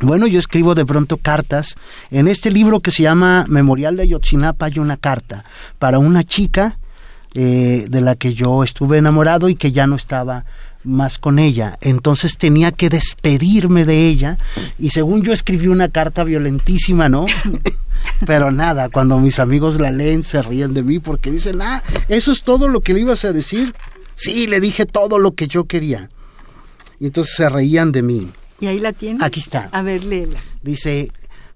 Bueno, 0.00 0.26
yo 0.26 0.38
escribo 0.38 0.74
de 0.74 0.84
pronto 0.84 1.16
cartas. 1.16 1.74
En 2.10 2.28
este 2.28 2.50
libro 2.50 2.80
que 2.80 2.90
se 2.90 3.02
llama 3.02 3.46
Memorial 3.48 3.96
de 3.96 4.02
Ayotzinapa 4.02 4.66
hay 4.66 4.78
una 4.78 4.96
carta 4.96 5.44
para 5.78 5.98
una 5.98 6.24
chica 6.24 6.78
eh, 7.34 7.86
de 7.88 8.00
la 8.00 8.14
que 8.14 8.34
yo 8.34 8.62
estuve 8.62 8.98
enamorado 8.98 9.48
y 9.48 9.56
que 9.56 9.72
ya 9.72 9.86
no 9.86 9.96
estaba 9.96 10.44
más 10.84 11.18
con 11.18 11.38
ella. 11.38 11.78
Entonces 11.80 12.36
tenía 12.36 12.72
que 12.72 12.88
despedirme 12.88 13.84
de 13.84 14.06
ella 14.06 14.38
y 14.78 14.90
según 14.90 15.22
yo 15.22 15.32
escribí 15.32 15.66
una 15.66 15.88
carta 15.88 16.24
violentísima, 16.24 17.08
¿no? 17.08 17.26
Pero 18.26 18.50
nada, 18.50 18.88
cuando 18.90 19.18
mis 19.18 19.38
amigos 19.38 19.80
la 19.80 19.90
leen 19.90 20.22
se 20.22 20.42
ríen 20.42 20.74
de 20.74 20.82
mí 20.82 20.98
porque 20.98 21.30
dicen, 21.30 21.60
ah, 21.62 21.82
eso 22.08 22.32
es 22.32 22.42
todo 22.42 22.68
lo 22.68 22.80
que 22.80 22.94
le 22.94 23.00
ibas 23.00 23.24
a 23.24 23.32
decir. 23.32 23.74
Sí, 24.14 24.46
le 24.46 24.60
dije 24.60 24.86
todo 24.86 25.18
lo 25.18 25.32
que 25.32 25.48
yo 25.48 25.64
quería. 25.64 26.10
Y 27.00 27.06
entonces 27.06 27.34
se 27.34 27.48
reían 27.48 27.90
de 27.90 28.02
mí. 28.02 28.30
¿Y 28.60 28.66
ahí 28.66 28.78
la 28.78 28.92
tienes? 28.92 29.22
Aquí 29.22 29.40
está. 29.40 29.68
A 29.72 29.82
ver, 29.82 30.04
léela. 30.04 30.38
Dice, 30.62 31.10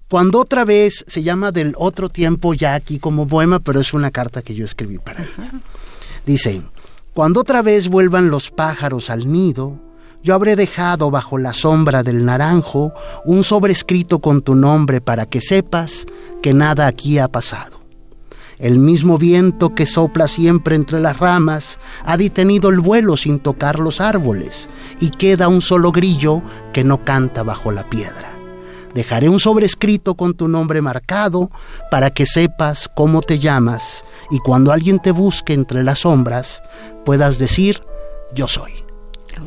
cuando 0.09 0.39
otra 0.39 0.65
vez 0.65 1.05
se 1.07 1.23
llama 1.23 1.51
del 1.51 1.73
otro 1.77 2.09
tiempo 2.09 2.53
ya 2.53 2.73
aquí 2.73 2.99
como 2.99 3.27
poema, 3.27 3.59
pero 3.59 3.79
es 3.79 3.93
una 3.93 4.11
carta 4.11 4.41
que 4.41 4.55
yo 4.55 4.65
escribí 4.65 4.97
para 4.97 5.21
ella. 5.21 5.51
Dice, 6.25 6.61
cuando 7.19 7.41
otra 7.41 7.61
vez 7.61 7.89
vuelvan 7.89 8.29
los 8.29 8.49
pájaros 8.49 9.09
al 9.09 9.29
nido, 9.29 9.77
yo 10.23 10.33
habré 10.33 10.55
dejado 10.55 11.11
bajo 11.11 11.37
la 11.37 11.51
sombra 11.51 12.01
del 12.01 12.23
naranjo 12.23 12.93
un 13.25 13.43
sobrescrito 13.43 14.19
con 14.19 14.41
tu 14.41 14.55
nombre 14.55 15.01
para 15.01 15.25
que 15.25 15.41
sepas 15.41 16.05
que 16.41 16.53
nada 16.53 16.87
aquí 16.87 17.19
ha 17.19 17.27
pasado. 17.27 17.81
El 18.57 18.79
mismo 18.79 19.17
viento 19.17 19.75
que 19.75 19.85
sopla 19.85 20.29
siempre 20.29 20.77
entre 20.77 21.01
las 21.01 21.19
ramas 21.19 21.77
ha 22.05 22.15
detenido 22.15 22.69
el 22.69 22.79
vuelo 22.79 23.17
sin 23.17 23.39
tocar 23.39 23.79
los 23.79 23.99
árboles 23.99 24.69
y 25.01 25.09
queda 25.09 25.49
un 25.49 25.61
solo 25.61 25.91
grillo 25.91 26.41
que 26.71 26.85
no 26.85 27.03
canta 27.03 27.43
bajo 27.43 27.73
la 27.73 27.89
piedra. 27.89 28.38
Dejaré 28.93 29.29
un 29.29 29.39
sobrescrito 29.39 30.15
con 30.15 30.33
tu 30.33 30.47
nombre 30.47 30.81
marcado 30.81 31.51
para 31.91 32.09
que 32.09 32.25
sepas 32.25 32.89
cómo 32.95 33.21
te 33.21 33.39
llamas 33.39 34.03
y 34.31 34.39
cuando 34.39 34.71
alguien 34.71 34.99
te 34.99 35.11
busque 35.11 35.53
entre 35.53 35.83
las 35.83 35.99
sombras 35.99 36.63
puedas 37.05 37.37
decir 37.37 37.81
yo 38.33 38.47
soy. 38.47 38.71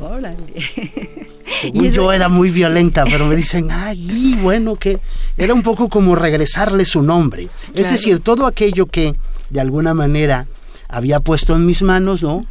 Órale. 0.01 0.39
Según 1.61 1.91
yo 1.91 2.13
era 2.13 2.29
muy 2.29 2.51
violenta, 2.51 3.05
pero 3.05 3.27
me 3.27 3.37
dicen, 3.37 3.71
ay, 3.71 4.39
bueno, 4.43 4.77
que 4.77 4.99
era 5.37 5.53
un 5.55 5.63
poco 5.63 5.89
como 5.89 6.17
regresarle 6.17 6.85
su 6.85 7.03
nombre. 7.03 7.49
Es 7.75 7.91
decir, 7.91 8.21
todo 8.21 8.47
aquello 8.47 8.87
que 8.87 9.15
de 9.51 9.61
alguna 9.61 9.93
manera 9.93 10.47
había 10.93 11.21
puesto 11.21 11.57
en 11.57 11.67
mis 11.67 11.83
manos, 11.83 12.23
¿no? 12.23 12.45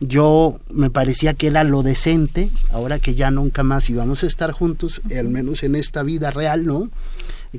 Yo 0.00 0.58
me 0.70 0.88
parecía 0.88 1.34
que 1.34 1.48
era 1.48 1.64
lo 1.64 1.82
decente, 1.82 2.50
ahora 2.70 3.00
que 3.00 3.14
ya 3.14 3.30
nunca 3.30 3.64
más 3.64 3.90
íbamos 3.90 4.22
a 4.22 4.28
estar 4.28 4.52
juntos, 4.52 5.02
al 5.14 5.28
menos 5.28 5.64
en 5.64 5.74
esta 5.74 6.02
vida 6.02 6.30
real, 6.30 6.64
¿no? 6.64 6.88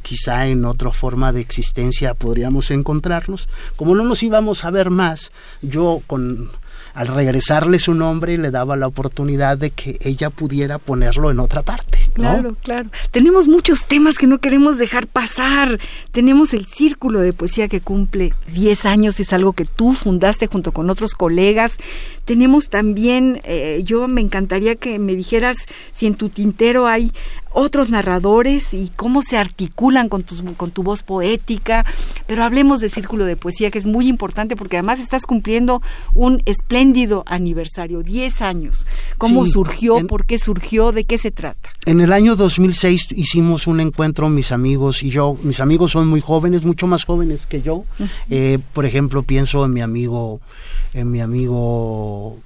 quizá 0.03 0.45
en 0.45 0.65
otra 0.65 0.91
forma 0.91 1.31
de 1.33 1.41
existencia 1.41 2.13
podríamos 2.13 2.69
encontrarnos. 2.71 3.49
Como 3.75 3.95
no 3.95 4.03
nos 4.03 4.21
íbamos 4.21 4.63
a 4.63 4.69
ver 4.69 4.91
más, 4.91 5.31
yo 5.61 6.01
con 6.05 6.51
al 6.93 7.07
regresarle 7.07 7.79
su 7.79 7.93
nombre 7.93 8.37
le 8.37 8.51
daba 8.51 8.75
la 8.75 8.87
oportunidad 8.87 9.57
de 9.57 9.71
que 9.71 9.97
ella 10.01 10.29
pudiera 10.29 10.77
ponerlo 10.77 11.31
en 11.31 11.39
otra 11.39 11.61
parte. 11.61 11.99
Claro, 12.13 12.55
claro. 12.61 12.89
Tenemos 13.11 13.47
muchos 13.47 13.85
temas 13.85 14.17
que 14.17 14.27
no 14.27 14.39
queremos 14.39 14.77
dejar 14.77 15.07
pasar. 15.07 15.79
Tenemos 16.11 16.53
el 16.53 16.65
Círculo 16.65 17.19
de 17.19 17.33
Poesía 17.33 17.67
que 17.67 17.81
cumple 17.81 18.33
10 18.53 18.85
años, 18.85 19.19
es 19.19 19.33
algo 19.33 19.53
que 19.53 19.65
tú 19.65 19.93
fundaste 19.93 20.47
junto 20.47 20.71
con 20.71 20.89
otros 20.89 21.13
colegas. 21.13 21.77
Tenemos 22.25 22.69
también, 22.69 23.41
eh, 23.43 23.81
yo 23.85 24.07
me 24.07 24.21
encantaría 24.21 24.75
que 24.75 24.99
me 24.99 25.15
dijeras 25.15 25.57
si 25.91 26.07
en 26.07 26.15
tu 26.15 26.29
tintero 26.29 26.87
hay 26.87 27.11
otros 27.51 27.89
narradores 27.89 28.73
y 28.73 28.91
cómo 28.95 29.21
se 29.21 29.37
articulan 29.37 30.09
con, 30.09 30.23
con 30.57 30.71
tu 30.71 30.83
voz 30.83 31.03
poética. 31.03 31.85
Pero 32.27 32.43
hablemos 32.43 32.79
de 32.79 32.89
Círculo 32.89 33.25
de 33.25 33.35
Poesía, 33.35 33.71
que 33.71 33.79
es 33.79 33.85
muy 33.85 34.07
importante 34.07 34.55
porque 34.55 34.77
además 34.77 34.99
estás 34.99 35.25
cumpliendo 35.25 35.81
un 36.13 36.41
espléndido 36.45 37.23
aniversario, 37.25 38.03
10 38.03 38.41
años. 38.41 38.85
¿Cómo 39.17 39.45
surgió? 39.45 40.05
¿Por 40.07 40.25
qué 40.25 40.37
surgió? 40.37 40.91
¿De 40.91 41.05
qué 41.05 41.17
se 41.17 41.31
trata? 41.31 41.69
En 41.85 42.01
el 42.01 42.13
año 42.13 42.35
2006 42.35 43.13
hicimos 43.13 43.67
un 43.67 43.79
encuentro, 43.79 44.29
mis 44.29 44.51
amigos 44.51 45.03
y 45.03 45.09
yo. 45.09 45.37
Mis 45.43 45.61
amigos 45.61 45.91
son 45.91 46.07
muy 46.07 46.21
jóvenes, 46.21 46.63
mucho 46.63 46.87
más 46.87 47.05
jóvenes 47.05 47.45
que 47.45 47.61
yo. 47.61 47.83
Eh, 48.29 48.59
por 48.73 48.85
ejemplo, 48.85 49.23
pienso 49.23 49.65
en 49.65 49.73
mi 49.73 49.81
amigo, 49.81 50.39
en 50.93 51.11
mi 51.11 51.21
amigo 51.21 52.37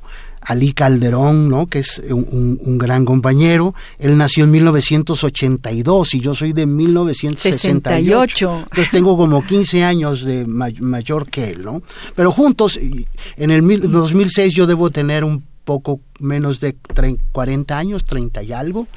Ali 0.45 0.73
Calderón, 0.73 1.49
¿no? 1.49 1.67
que 1.67 1.79
es 1.79 2.01
un, 2.09 2.77
gran 2.77 3.05
compañero. 3.05 3.73
Él 3.99 4.17
nació 4.17 4.43
en 4.45 4.51
1982 4.51 6.13
y 6.13 6.19
yo 6.19 6.35
soy 6.35 6.53
de 6.53 6.65
1968. 6.65 8.59
Entonces 8.63 8.91
tengo 8.91 9.15
como 9.15 9.45
15 9.45 9.83
años 9.83 10.23
de 10.23 10.45
mayor 10.45 11.29
que 11.29 11.51
él, 11.51 11.63
¿no? 11.63 11.81
Pero 12.15 12.31
juntos, 12.31 12.79
en 13.37 13.51
el 13.51 13.91
2006 13.91 14.53
yo 14.53 14.67
debo 14.67 14.89
tener 14.89 15.23
un 15.23 15.43
poco 15.63 16.01
menos 16.19 16.59
de 16.59 16.75
40 17.31 17.77
años, 17.77 18.05
30 18.05 18.43
y 18.43 18.53
algo. 18.53 18.87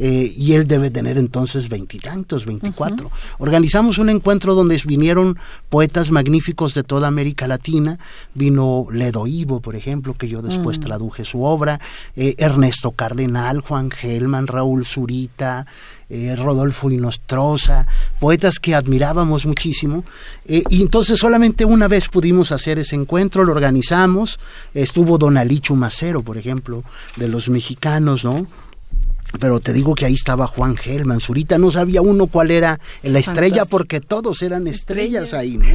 Eh, 0.00 0.32
y 0.36 0.52
él 0.52 0.68
debe 0.68 0.90
tener 0.90 1.18
entonces 1.18 1.68
veintitantos, 1.68 2.46
veinticuatro. 2.46 3.10
Organizamos 3.38 3.98
un 3.98 4.08
encuentro 4.10 4.54
donde 4.54 4.80
vinieron 4.86 5.36
poetas 5.68 6.12
magníficos 6.12 6.72
de 6.72 6.84
toda 6.84 7.08
América 7.08 7.48
Latina, 7.48 7.98
vino 8.32 8.86
Ledo 8.92 9.26
Ivo, 9.26 9.60
por 9.60 9.74
ejemplo, 9.74 10.14
que 10.14 10.28
yo 10.28 10.40
después 10.40 10.78
mm. 10.78 10.82
traduje 10.82 11.24
su 11.24 11.42
obra, 11.42 11.80
eh, 12.14 12.36
Ernesto 12.38 12.92
Cardenal, 12.92 13.60
Juan 13.60 13.90
Gelman, 13.90 14.46
Raúl 14.46 14.84
Zurita, 14.84 15.66
eh, 16.08 16.36
Rodolfo 16.36 16.90
Inostroza, 16.90 17.86
poetas 18.20 18.60
que 18.60 18.76
admirábamos 18.76 19.46
muchísimo. 19.46 20.04
y 20.46 20.80
entonces 20.80 21.18
solamente 21.18 21.64
una 21.64 21.88
vez 21.88 22.08
pudimos 22.08 22.52
hacer 22.52 22.78
ese 22.78 22.94
encuentro, 22.94 23.44
lo 23.44 23.52
organizamos. 23.52 24.38
Estuvo 24.72 25.18
Don 25.18 25.36
Alichu 25.36 25.74
Macero, 25.74 26.22
por 26.22 26.38
ejemplo, 26.38 26.84
de 27.16 27.28
los 27.28 27.48
mexicanos, 27.48 28.24
¿no? 28.24 28.46
Pero 29.38 29.60
te 29.60 29.72
digo 29.72 29.94
que 29.94 30.06
ahí 30.06 30.14
estaba 30.14 30.46
Juan 30.46 30.76
Gelman, 30.76 31.20
Zurita, 31.20 31.58
no 31.58 31.70
sabía 31.70 32.00
uno 32.00 32.28
cuál 32.28 32.50
era 32.50 32.80
la 33.02 33.18
estrella 33.18 33.66
porque 33.66 34.00
todos 34.00 34.40
eran 34.42 34.66
estrellas, 34.66 35.34
ahí, 35.34 35.58
¿no? 35.58 35.66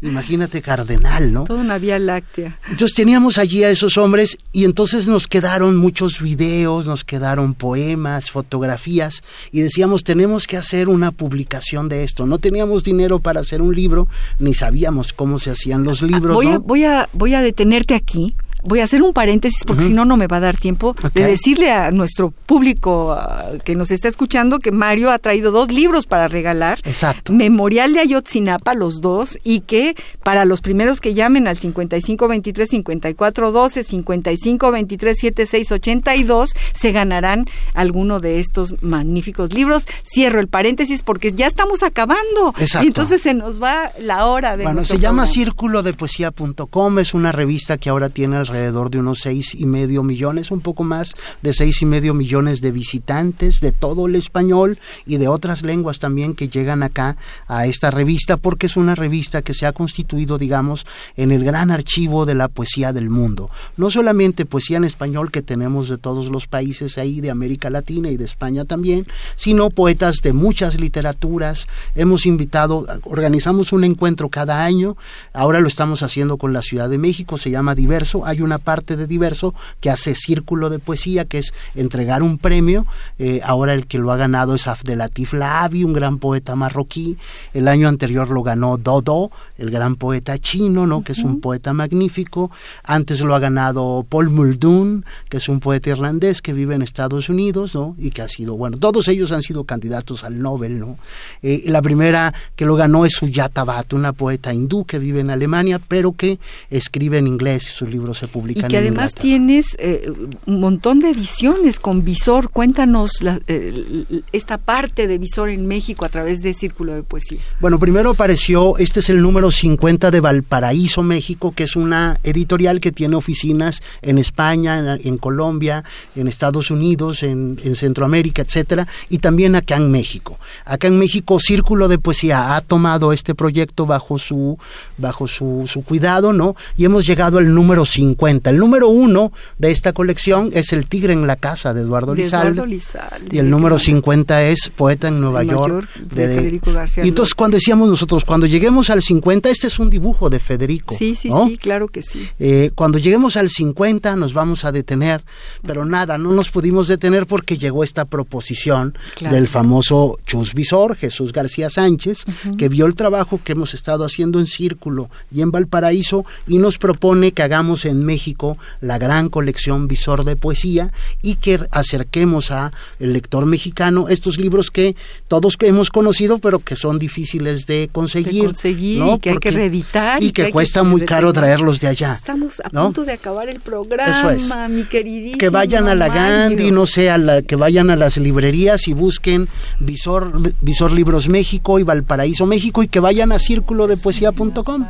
Imagínate 0.00 0.60
Cardenal, 0.60 1.32
¿no? 1.32 1.44
Toda 1.44 1.60
una 1.60 1.78
vía 1.78 1.98
láctea. 1.98 2.58
Entonces 2.68 2.94
teníamos 2.94 3.38
allí 3.38 3.62
a 3.62 3.70
esos 3.70 3.96
hombres 3.96 4.36
y 4.52 4.64
entonces 4.64 5.06
nos 5.06 5.28
quedaron 5.28 5.76
muchos 5.76 6.20
videos, 6.20 6.86
nos 6.86 7.04
quedaron 7.04 7.54
poemas, 7.54 8.30
fotografías 8.30 9.22
y 9.52 9.60
decíamos, 9.60 10.02
tenemos 10.02 10.46
que 10.46 10.56
hacer 10.56 10.88
una 10.88 11.12
publicación 11.12 11.88
de 11.88 12.02
esto. 12.02 12.26
No 12.26 12.38
teníamos 12.38 12.82
dinero 12.82 13.20
para 13.20 13.40
hacer 13.40 13.62
un 13.62 13.74
libro, 13.74 14.08
ni 14.40 14.52
sabíamos 14.52 15.12
cómo 15.12 15.38
se 15.38 15.50
hacían 15.50 15.84
los 15.84 16.02
libros. 16.02 16.34
Voy, 16.34 16.48
a, 16.48 16.58
voy, 16.58 16.84
a, 16.84 17.08
voy 17.12 17.34
a 17.34 17.40
detenerte 17.40 17.94
aquí 17.94 18.34
voy 18.66 18.80
a 18.80 18.84
hacer 18.84 19.02
un 19.02 19.12
paréntesis 19.12 19.64
porque 19.64 19.86
si 19.86 19.94
no, 19.94 20.04
no 20.04 20.16
me 20.16 20.26
va 20.26 20.38
a 20.38 20.40
dar 20.40 20.58
tiempo 20.58 20.94
de 21.14 21.26
decirle 21.26 21.70
a 21.70 21.90
nuestro 21.90 22.30
público 22.30 23.12
ah, 23.12 23.52
que 23.64 23.76
nos 23.76 23.90
está 23.90 24.08
escuchando 24.08 24.58
que 24.58 24.72
Mario 24.72 25.10
ha 25.10 25.18
traído 25.18 25.50
dos 25.50 25.72
libros 25.72 26.06
para 26.06 26.28
regalar. 26.28 26.80
Exacto. 26.84 27.32
Memorial 27.32 27.92
de 27.92 28.00
Ayotzinapa, 28.00 28.74
los 28.74 29.00
dos, 29.00 29.38
y 29.44 29.60
que 29.60 29.94
para 30.22 30.44
los 30.44 30.60
primeros 30.60 31.00
que 31.00 31.14
llamen 31.14 31.48
al 31.48 31.58
5523 31.58 32.68
5412 32.68 33.84
5523 33.84 35.18
7682 35.18 36.54
se 36.74 36.92
ganarán 36.92 37.46
alguno 37.74 38.20
de 38.20 38.40
estos 38.40 38.82
magníficos 38.82 39.52
libros. 39.52 39.84
Cierro 40.04 40.40
el 40.40 40.48
paréntesis 40.48 41.02
porque 41.02 41.30
ya 41.32 41.46
estamos 41.46 41.82
acabando. 41.82 42.54
Exacto. 42.58 42.84
Y 42.84 42.88
entonces 42.88 43.22
se 43.22 43.34
nos 43.34 43.62
va 43.62 43.92
la 43.98 44.26
hora 44.26 44.56
de 44.56 44.64
Bueno, 44.64 44.84
se 44.84 44.98
llama 44.98 45.26
Círculo 45.26 45.82
de 45.82 45.92
Poesía.com, 45.92 46.98
es 46.98 47.14
una 47.14 47.32
revista 47.32 47.78
que 47.78 47.90
ahora 47.90 48.08
tiene 48.08 48.36
alrededor 48.36 48.55
alrededor 48.56 48.90
de 48.90 48.98
unos 48.98 49.20
seis 49.20 49.54
y 49.54 49.66
medio 49.66 50.02
millones, 50.02 50.50
un 50.50 50.60
poco 50.60 50.82
más 50.82 51.14
de 51.42 51.52
seis 51.52 51.82
y 51.82 51.86
medio 51.86 52.14
millones 52.14 52.60
de 52.60 52.72
visitantes 52.72 53.60
de 53.60 53.72
todo 53.72 54.06
el 54.06 54.16
español 54.16 54.78
y 55.04 55.18
de 55.18 55.28
otras 55.28 55.62
lenguas 55.62 55.98
también 55.98 56.34
que 56.34 56.48
llegan 56.48 56.82
acá 56.82 57.16
a 57.46 57.66
esta 57.66 57.90
revista 57.90 58.36
porque 58.38 58.66
es 58.66 58.76
una 58.76 58.94
revista 58.94 59.42
que 59.42 59.54
se 59.54 59.66
ha 59.66 59.72
constituido, 59.72 60.38
digamos, 60.38 60.86
en 61.16 61.32
el 61.32 61.44
gran 61.44 61.70
archivo 61.70 62.24
de 62.24 62.34
la 62.34 62.48
poesía 62.48 62.92
del 62.92 63.10
mundo. 63.10 63.50
No 63.76 63.90
solamente 63.90 64.46
poesía 64.46 64.78
en 64.78 64.84
español 64.84 65.30
que 65.30 65.42
tenemos 65.42 65.88
de 65.88 65.98
todos 65.98 66.28
los 66.28 66.46
países 66.46 66.98
ahí, 66.98 67.20
de 67.20 67.30
América 67.30 67.70
Latina 67.70 68.08
y 68.08 68.16
de 68.16 68.24
España 68.24 68.64
también, 68.64 69.06
sino 69.36 69.70
poetas 69.70 70.16
de 70.22 70.32
muchas 70.32 70.80
literaturas. 70.80 71.68
Hemos 71.94 72.26
invitado, 72.26 72.86
organizamos 73.04 73.72
un 73.72 73.84
encuentro 73.84 74.28
cada 74.28 74.64
año, 74.64 74.96
ahora 75.32 75.60
lo 75.60 75.68
estamos 75.68 76.02
haciendo 76.02 76.36
con 76.38 76.52
la 76.52 76.62
Ciudad 76.62 76.88
de 76.88 76.98
México, 76.98 77.38
se 77.38 77.50
llama 77.50 77.74
Diverso, 77.74 78.24
hay 78.24 78.40
una 78.46 78.58
parte 78.58 78.96
de 78.96 79.06
diverso 79.06 79.54
que 79.80 79.90
hace 79.90 80.14
círculo 80.14 80.70
de 80.70 80.78
poesía, 80.78 81.24
que 81.24 81.38
es 81.38 81.52
entregar 81.74 82.22
un 82.22 82.38
premio. 82.38 82.86
Eh, 83.18 83.40
ahora 83.44 83.74
el 83.74 83.86
que 83.86 83.98
lo 83.98 84.12
ha 84.12 84.16
ganado 84.16 84.54
es 84.54 84.66
Abdelatif 84.66 85.34
Lavi, 85.34 85.84
un 85.84 85.92
gran 85.92 86.18
poeta 86.18 86.54
marroquí. 86.54 87.18
El 87.52 87.68
año 87.68 87.88
anterior 87.88 88.30
lo 88.30 88.42
ganó 88.42 88.76
Dodo, 88.76 89.30
el 89.58 89.70
gran 89.70 89.96
poeta 89.96 90.38
chino, 90.38 90.86
¿no? 90.86 91.02
que 91.02 91.12
es 91.12 91.18
un 91.18 91.40
poeta 91.40 91.72
magnífico. 91.72 92.50
Antes 92.84 93.20
lo 93.20 93.34
ha 93.34 93.38
ganado 93.38 94.06
Paul 94.08 94.30
Muldoon, 94.30 95.04
que 95.28 95.38
es 95.38 95.48
un 95.48 95.60
poeta 95.60 95.90
irlandés 95.90 96.40
que 96.40 96.52
vive 96.52 96.74
en 96.74 96.82
Estados 96.82 97.28
Unidos, 97.28 97.74
¿no? 97.74 97.94
y 97.98 98.10
que 98.10 98.22
ha 98.22 98.28
sido, 98.28 98.56
bueno, 98.56 98.78
todos 98.78 99.08
ellos 99.08 99.32
han 99.32 99.42
sido 99.42 99.64
candidatos 99.64 100.24
al 100.24 100.40
Nobel. 100.40 100.78
¿no? 100.78 100.98
Eh, 101.42 101.64
la 101.66 101.82
primera 101.82 102.32
que 102.54 102.64
lo 102.64 102.76
ganó 102.76 103.04
es 103.04 103.12
Suyata 103.12 103.64
Bhatt, 103.64 103.92
una 103.92 104.12
poeta 104.12 104.54
hindú 104.54 104.84
que 104.84 104.98
vive 104.98 105.20
en 105.20 105.30
Alemania, 105.30 105.80
pero 105.86 106.12
que 106.12 106.38
escribe 106.70 107.18
en 107.18 107.26
inglés, 107.26 107.64
sus 107.64 107.88
libros 107.88 108.18
se 108.18 108.28
y 108.48 108.62
que 108.62 108.76
además 108.76 109.14
tienes 109.14 109.76
eh, 109.78 110.10
un 110.46 110.60
montón 110.60 110.98
de 110.98 111.10
ediciones 111.10 111.80
con 111.80 112.04
Visor. 112.04 112.50
Cuéntanos 112.50 113.10
eh, 113.46 114.04
esta 114.32 114.58
parte 114.58 115.06
de 115.06 115.18
Visor 115.18 115.48
en 115.50 115.66
México 115.66 116.04
a 116.04 116.08
través 116.08 116.42
de 116.42 116.54
Círculo 116.54 116.94
de 116.94 117.02
Poesía. 117.02 117.38
Bueno, 117.60 117.78
primero 117.78 118.10
apareció, 118.10 118.78
este 118.78 119.00
es 119.00 119.10
el 119.10 119.22
número 119.22 119.50
50 119.50 120.10
de 120.10 120.20
Valparaíso, 120.20 121.02
México, 121.02 121.52
que 121.54 121.64
es 121.64 121.76
una 121.76 122.18
editorial 122.22 122.80
que 122.80 122.92
tiene 122.92 123.16
oficinas 123.16 123.82
en 124.02 124.18
España, 124.18 124.96
en, 125.02 125.18
Colombia, 125.18 125.84
en 126.14 126.28
Estados 126.28 126.70
Unidos, 126.70 127.22
en, 127.22 127.58
en 127.62 127.76
Centroamérica, 127.76 128.42
etcétera, 128.42 128.86
y 129.08 129.18
también 129.18 129.54
acá 129.54 129.76
en 129.76 129.90
México. 129.90 130.38
Acá 130.64 130.88
en 130.88 130.98
México, 130.98 131.38
Círculo 131.40 131.88
de 131.88 131.98
Poesía 131.98 132.56
ha 132.56 132.60
tomado 132.60 133.12
este 133.12 133.34
proyecto 133.34 133.86
bajo 133.86 134.18
su, 134.18 134.58
bajo 134.98 135.26
su, 135.26 135.64
su 135.66 135.82
cuidado, 135.82 136.32
¿no? 136.32 136.56
Y 136.76 136.84
hemos 136.84 137.06
llegado 137.06 137.38
al 137.38 137.54
número 137.54 137.84
50 137.84 138.15
50. 138.16 138.50
El 138.50 138.58
número 138.58 138.88
uno 138.88 139.32
de 139.58 139.70
esta 139.70 139.92
colección 139.92 140.50
es 140.52 140.72
El 140.72 140.86
Tigre 140.86 141.12
en 141.12 141.26
la 141.26 141.36
Casa 141.36 141.74
de 141.74 141.82
Eduardo 141.82 142.14
De 142.14 142.22
Lizalde. 142.22 142.48
Eduardo 142.52 142.66
Lizalde, 142.66 143.28
Y 143.36 143.38
el 143.38 143.50
número 143.50 143.76
claro. 143.76 143.84
50 143.84 144.44
es 144.44 144.70
Poeta 144.74 145.08
en 145.08 145.20
Nueva 145.20 145.44
York. 145.44 145.88
De 145.96 146.26
Federico 146.26 146.72
García 146.72 147.04
Y 147.04 147.08
entonces 147.08 147.34
cuando 147.34 147.56
decíamos 147.56 147.88
nosotros, 147.88 148.24
cuando 148.24 148.46
lleguemos 148.46 148.90
al 148.90 149.02
50, 149.02 149.50
este 149.50 149.66
es 149.66 149.78
un 149.78 149.90
dibujo 149.90 150.30
de 150.30 150.40
Federico. 150.40 150.94
Sí, 150.96 151.14
sí, 151.14 151.28
¿no? 151.28 151.46
sí, 151.46 151.58
claro 151.58 151.88
que 151.88 152.02
sí. 152.02 152.26
Eh, 152.38 152.70
cuando 152.74 152.98
lleguemos 152.98 153.36
al 153.36 153.50
50 153.50 154.16
nos 154.16 154.32
vamos 154.32 154.64
a 154.64 154.72
detener, 154.72 155.22
pero 155.66 155.84
nada, 155.84 156.16
no 156.18 156.32
nos 156.32 156.48
pudimos 156.50 156.88
detener 156.88 157.26
porque 157.26 157.58
llegó 157.58 157.84
esta 157.84 158.04
proposición 158.04 158.94
Claro. 159.14 159.34
del 159.34 159.48
famoso 159.48 160.18
Chus 160.26 160.54
Visor, 160.54 160.96
Jesús 160.96 161.32
García 161.32 161.68
Sánchez, 161.70 162.24
que 162.58 162.68
vio 162.68 162.86
el 162.86 162.94
trabajo 162.94 163.40
que 163.42 163.52
hemos 163.52 163.74
estado 163.74 164.04
haciendo 164.04 164.40
en 164.40 164.46
Círculo 164.46 165.10
y 165.32 165.40
en 165.42 165.50
Valparaíso 165.50 166.24
y 166.46 166.58
nos 166.58 166.78
propone 166.78 167.32
que 167.32 167.42
hagamos 167.42 167.84
en 167.84 168.04
México 168.06 168.56
la 168.80 168.98
gran 168.98 169.28
colección 169.28 169.88
Visor 169.88 170.24
de 170.24 170.36
poesía 170.36 170.92
y 171.22 171.34
que 171.34 171.60
acerquemos 171.70 172.50
a 172.50 172.72
el 173.00 173.12
lector 173.12 173.44
mexicano 173.46 174.08
estos 174.08 174.38
libros 174.38 174.70
que 174.70 174.96
todos 175.28 175.56
que 175.56 175.66
hemos 175.66 175.90
conocido 175.90 176.38
pero 176.38 176.60
que 176.60 176.76
son 176.76 176.98
difíciles 176.98 177.66
de 177.66 177.90
conseguir, 177.92 178.42
De 178.42 178.46
conseguir 178.46 178.98
¿no? 179.00 179.14
y 179.16 179.18
que 179.18 179.30
hay 179.30 179.38
que 179.38 179.50
reeditar 179.50 180.22
y 180.22 180.26
y 180.26 180.28
que 180.28 180.32
que 180.34 180.42
hay 180.42 180.48
que 180.48 180.52
cuesta 180.52 180.82
muy 180.82 181.02
caro 181.04 181.32
traerlos 181.32 181.80
de 181.80 181.88
allá. 181.88 182.12
Estamos 182.14 182.60
a 182.60 182.68
¿no? 182.72 182.84
punto 182.84 183.04
de 183.04 183.12
acabar 183.12 183.48
el 183.48 183.60
programa, 183.60 184.10
Eso 184.10 184.30
es. 184.30 184.70
mi 184.70 184.84
queridísimo. 184.84 185.38
que 185.38 185.48
vayan 185.48 185.88
a 185.88 185.94
la 185.94 186.08
Gandhi, 186.08 186.56
Mario. 186.56 186.72
no 186.74 186.86
sé, 186.86 187.10
a 187.10 187.18
la, 187.18 187.42
que 187.42 187.56
vayan 187.56 187.90
a 187.90 187.96
las 187.96 188.16
librerías 188.16 188.86
y 188.88 188.92
busquen 188.94 189.48
Visor, 189.80 190.32
Visor 190.60 190.92
Libros 190.92 191.28
México 191.28 191.78
y 191.78 191.82
Valparaíso 191.82 192.46
México 192.46 192.82
y 192.82 192.88
que 192.88 193.00
vayan 193.00 193.32
a 193.32 193.38
círculodepoesía.com. 193.38 194.84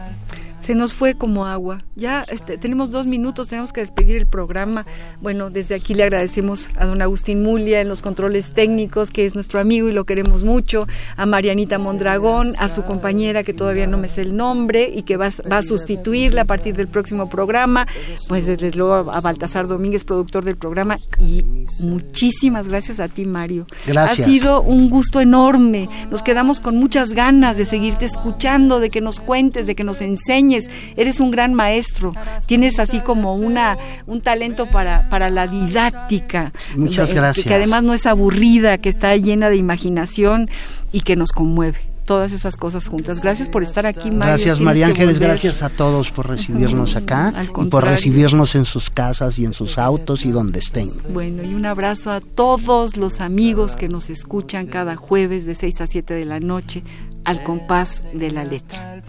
Se 0.67 0.75
nos 0.75 0.95
fue 0.95 1.14
como 1.14 1.47
agua. 1.47 1.85
Ya 1.95 2.25
este, 2.29 2.59
tenemos 2.59 2.91
dos 2.91 3.07
minutos, 3.07 3.47
tenemos 3.47 3.73
que 3.73 3.83
despedir 3.83 4.17
el 4.17 4.27
programa. 4.27 4.85
Bueno, 5.21 5.49
desde 5.49 5.77
aquí 5.77 5.95
le 5.95 6.03
agradecemos 6.03 6.69
a 6.75 6.87
don 6.87 7.01
Agustín 7.03 7.45
Mulia 7.45 7.81
en 7.81 7.89
los 7.89 8.03
controles 8.03 8.51
técnicos, 8.51 9.11
que 9.12 9.27
es 9.27 9.37
nuestro 9.37 9.61
amigo 9.61 9.89
y 9.89 9.93
lo 9.93 10.05
queremos 10.05 10.43
mucho, 10.43 10.89
a 11.17 11.25
Marianita 11.25 11.79
Mondragón, 11.79 12.55
a 12.59 12.69
su 12.69 12.83
compañera 12.83 13.45
que 13.45 13.53
todavía 13.53 13.87
no 13.87 13.97
me 13.97 14.09
sé 14.09 14.23
el 14.23 14.37
nombre 14.37 14.91
y 14.93 15.03
que 15.03 15.17
va, 15.17 15.29
va 15.51 15.59
a 15.59 15.62
sustituirla 15.62 16.43
a 16.43 16.47
partir 16.47 16.75
del 16.75 16.89
próximo 16.89 17.29
programa, 17.29 17.87
pues 18.27 18.47
desde 18.47 18.73
luego 18.73 19.12
a 19.12 19.21
Baltasar 19.21 19.69
Domínguez, 19.69 20.03
productor 20.03 20.45
del 20.45 20.57
programa, 20.57 20.99
y 21.21 21.45
muchísimas 21.79 22.67
gracias 22.67 22.99
a 22.99 23.07
ti, 23.07 23.25
Mario. 23.25 23.69
Gracias. 23.87 24.27
Ha 24.27 24.29
sido 24.29 24.62
un 24.62 24.91
gusto 24.91 25.21
enorme. 25.21 25.89
Nos 26.11 26.25
quedamos 26.25 26.61
con 26.61 26.77
muchas 26.77 27.12
ganas 27.12 27.57
de 27.57 27.64
seguirte 27.67 28.05
escuchando, 28.05 28.81
de 28.81 28.91
que 28.91 29.01
nos 29.01 29.21
cuentes, 29.21 29.69
de 29.69 29.77
que 29.77 29.85
nos 29.85 30.01
enseñes. 30.01 30.55
Eres 30.96 31.20
un 31.20 31.30
gran 31.30 31.54
maestro. 31.54 32.12
Tienes 32.46 32.78
así 32.78 33.00
como 33.00 33.34
una 33.34 33.78
un 34.07 34.20
talento 34.20 34.66
para, 34.70 35.09
para 35.09 35.30
la 35.30 35.46
didáctica. 35.46 36.52
Muchas 36.74 37.12
Eh, 37.12 37.14
gracias. 37.14 37.46
Que 37.46 37.54
además 37.54 37.82
no 37.82 37.94
es 37.94 38.07
aburrida, 38.07 38.78
que 38.78 38.88
está 38.88 39.16
llena 39.16 39.50
de 39.50 39.57
imaginación 39.57 40.48
y 40.92 41.00
que 41.02 41.16
nos 41.16 41.32
conmueve. 41.32 41.78
Todas 42.04 42.32
esas 42.32 42.57
cosas 42.57 42.86
juntas. 42.86 43.20
Gracias 43.20 43.48
por 43.48 43.64
estar 43.64 43.84
aquí, 43.84 44.12
Mario. 44.12 44.34
Gracias 44.34 44.61
María 44.61 44.86
Ángeles, 44.86 45.18
gracias 45.18 45.64
a 45.64 45.70
todos 45.70 46.12
por 46.12 46.28
recibirnos 46.28 46.94
acá 46.94 47.32
y 47.61 47.64
por 47.64 47.84
recibirnos 47.84 48.54
en 48.54 48.64
sus 48.64 48.90
casas 48.90 49.40
y 49.40 49.44
en 49.44 49.52
sus 49.52 49.76
autos 49.76 50.24
y 50.24 50.30
donde 50.30 50.61
estén. 50.61 50.88
Bueno, 51.12 51.42
y 51.42 51.52
un 51.52 51.66
abrazo 51.66 52.12
a 52.12 52.20
todos 52.20 52.96
los 52.96 53.20
amigos 53.20 53.74
que 53.74 53.88
nos 53.88 54.09
escuchan 54.09 54.66
cada 54.68 54.94
jueves 54.94 55.46
de 55.46 55.57
6 55.57 55.80
a 55.80 55.86
7 55.88 56.14
de 56.14 56.24
la 56.26 56.38
noche 56.38 56.84
al 57.27 57.43
compás 57.43 58.05
de 58.14 58.31
la 58.31 58.45
letra. 58.45 59.03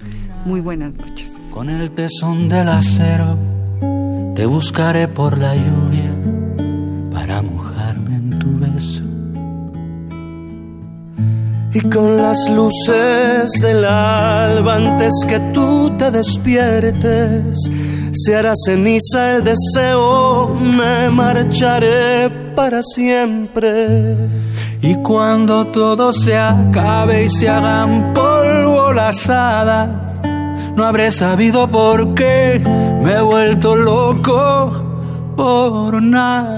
Muy 0.45 0.59
buenas 0.59 0.93
noches. 0.93 1.33
Con 1.51 1.69
el 1.69 1.91
tesón 1.91 2.49
del 2.49 2.67
acero 2.67 3.37
te 4.35 4.45
buscaré 4.45 5.07
por 5.07 5.37
la 5.37 5.55
lluvia 5.55 6.13
para 7.13 7.41
mojarme 7.41 8.15
en 8.15 8.39
tu 8.39 8.59
beso. 8.59 8.96
Y 11.73 11.81
con 11.81 12.17
las 12.17 12.49
luces 12.49 13.51
del 13.61 13.83
alba 13.85 14.75
antes 14.75 15.13
que 15.27 15.39
tú 15.53 15.91
te 15.97 16.09
despiertes, 16.11 17.57
se 18.13 18.35
hará 18.35 18.53
ceniza 18.65 19.35
el 19.35 19.43
deseo, 19.43 20.47
me 20.55 21.09
marcharé 21.09 22.29
para 22.55 22.81
siempre. 22.81 24.15
Y 24.81 24.95
cuando 25.03 25.67
todo 25.67 26.13
se 26.13 26.37
acabe 26.37 27.25
y 27.25 27.29
se 27.29 27.49
hagan 27.49 28.13
polvo 28.13 28.93
las 28.93 29.29
hadas, 29.29 29.89
no 30.75 30.85
habré 30.85 31.11
sabido 31.11 31.67
por 31.67 32.13
qué 32.13 32.61
me 33.03 33.13
he 33.13 33.21
vuelto 33.21 33.75
loco 33.75 34.71
por 35.35 36.01
nada. 36.01 36.57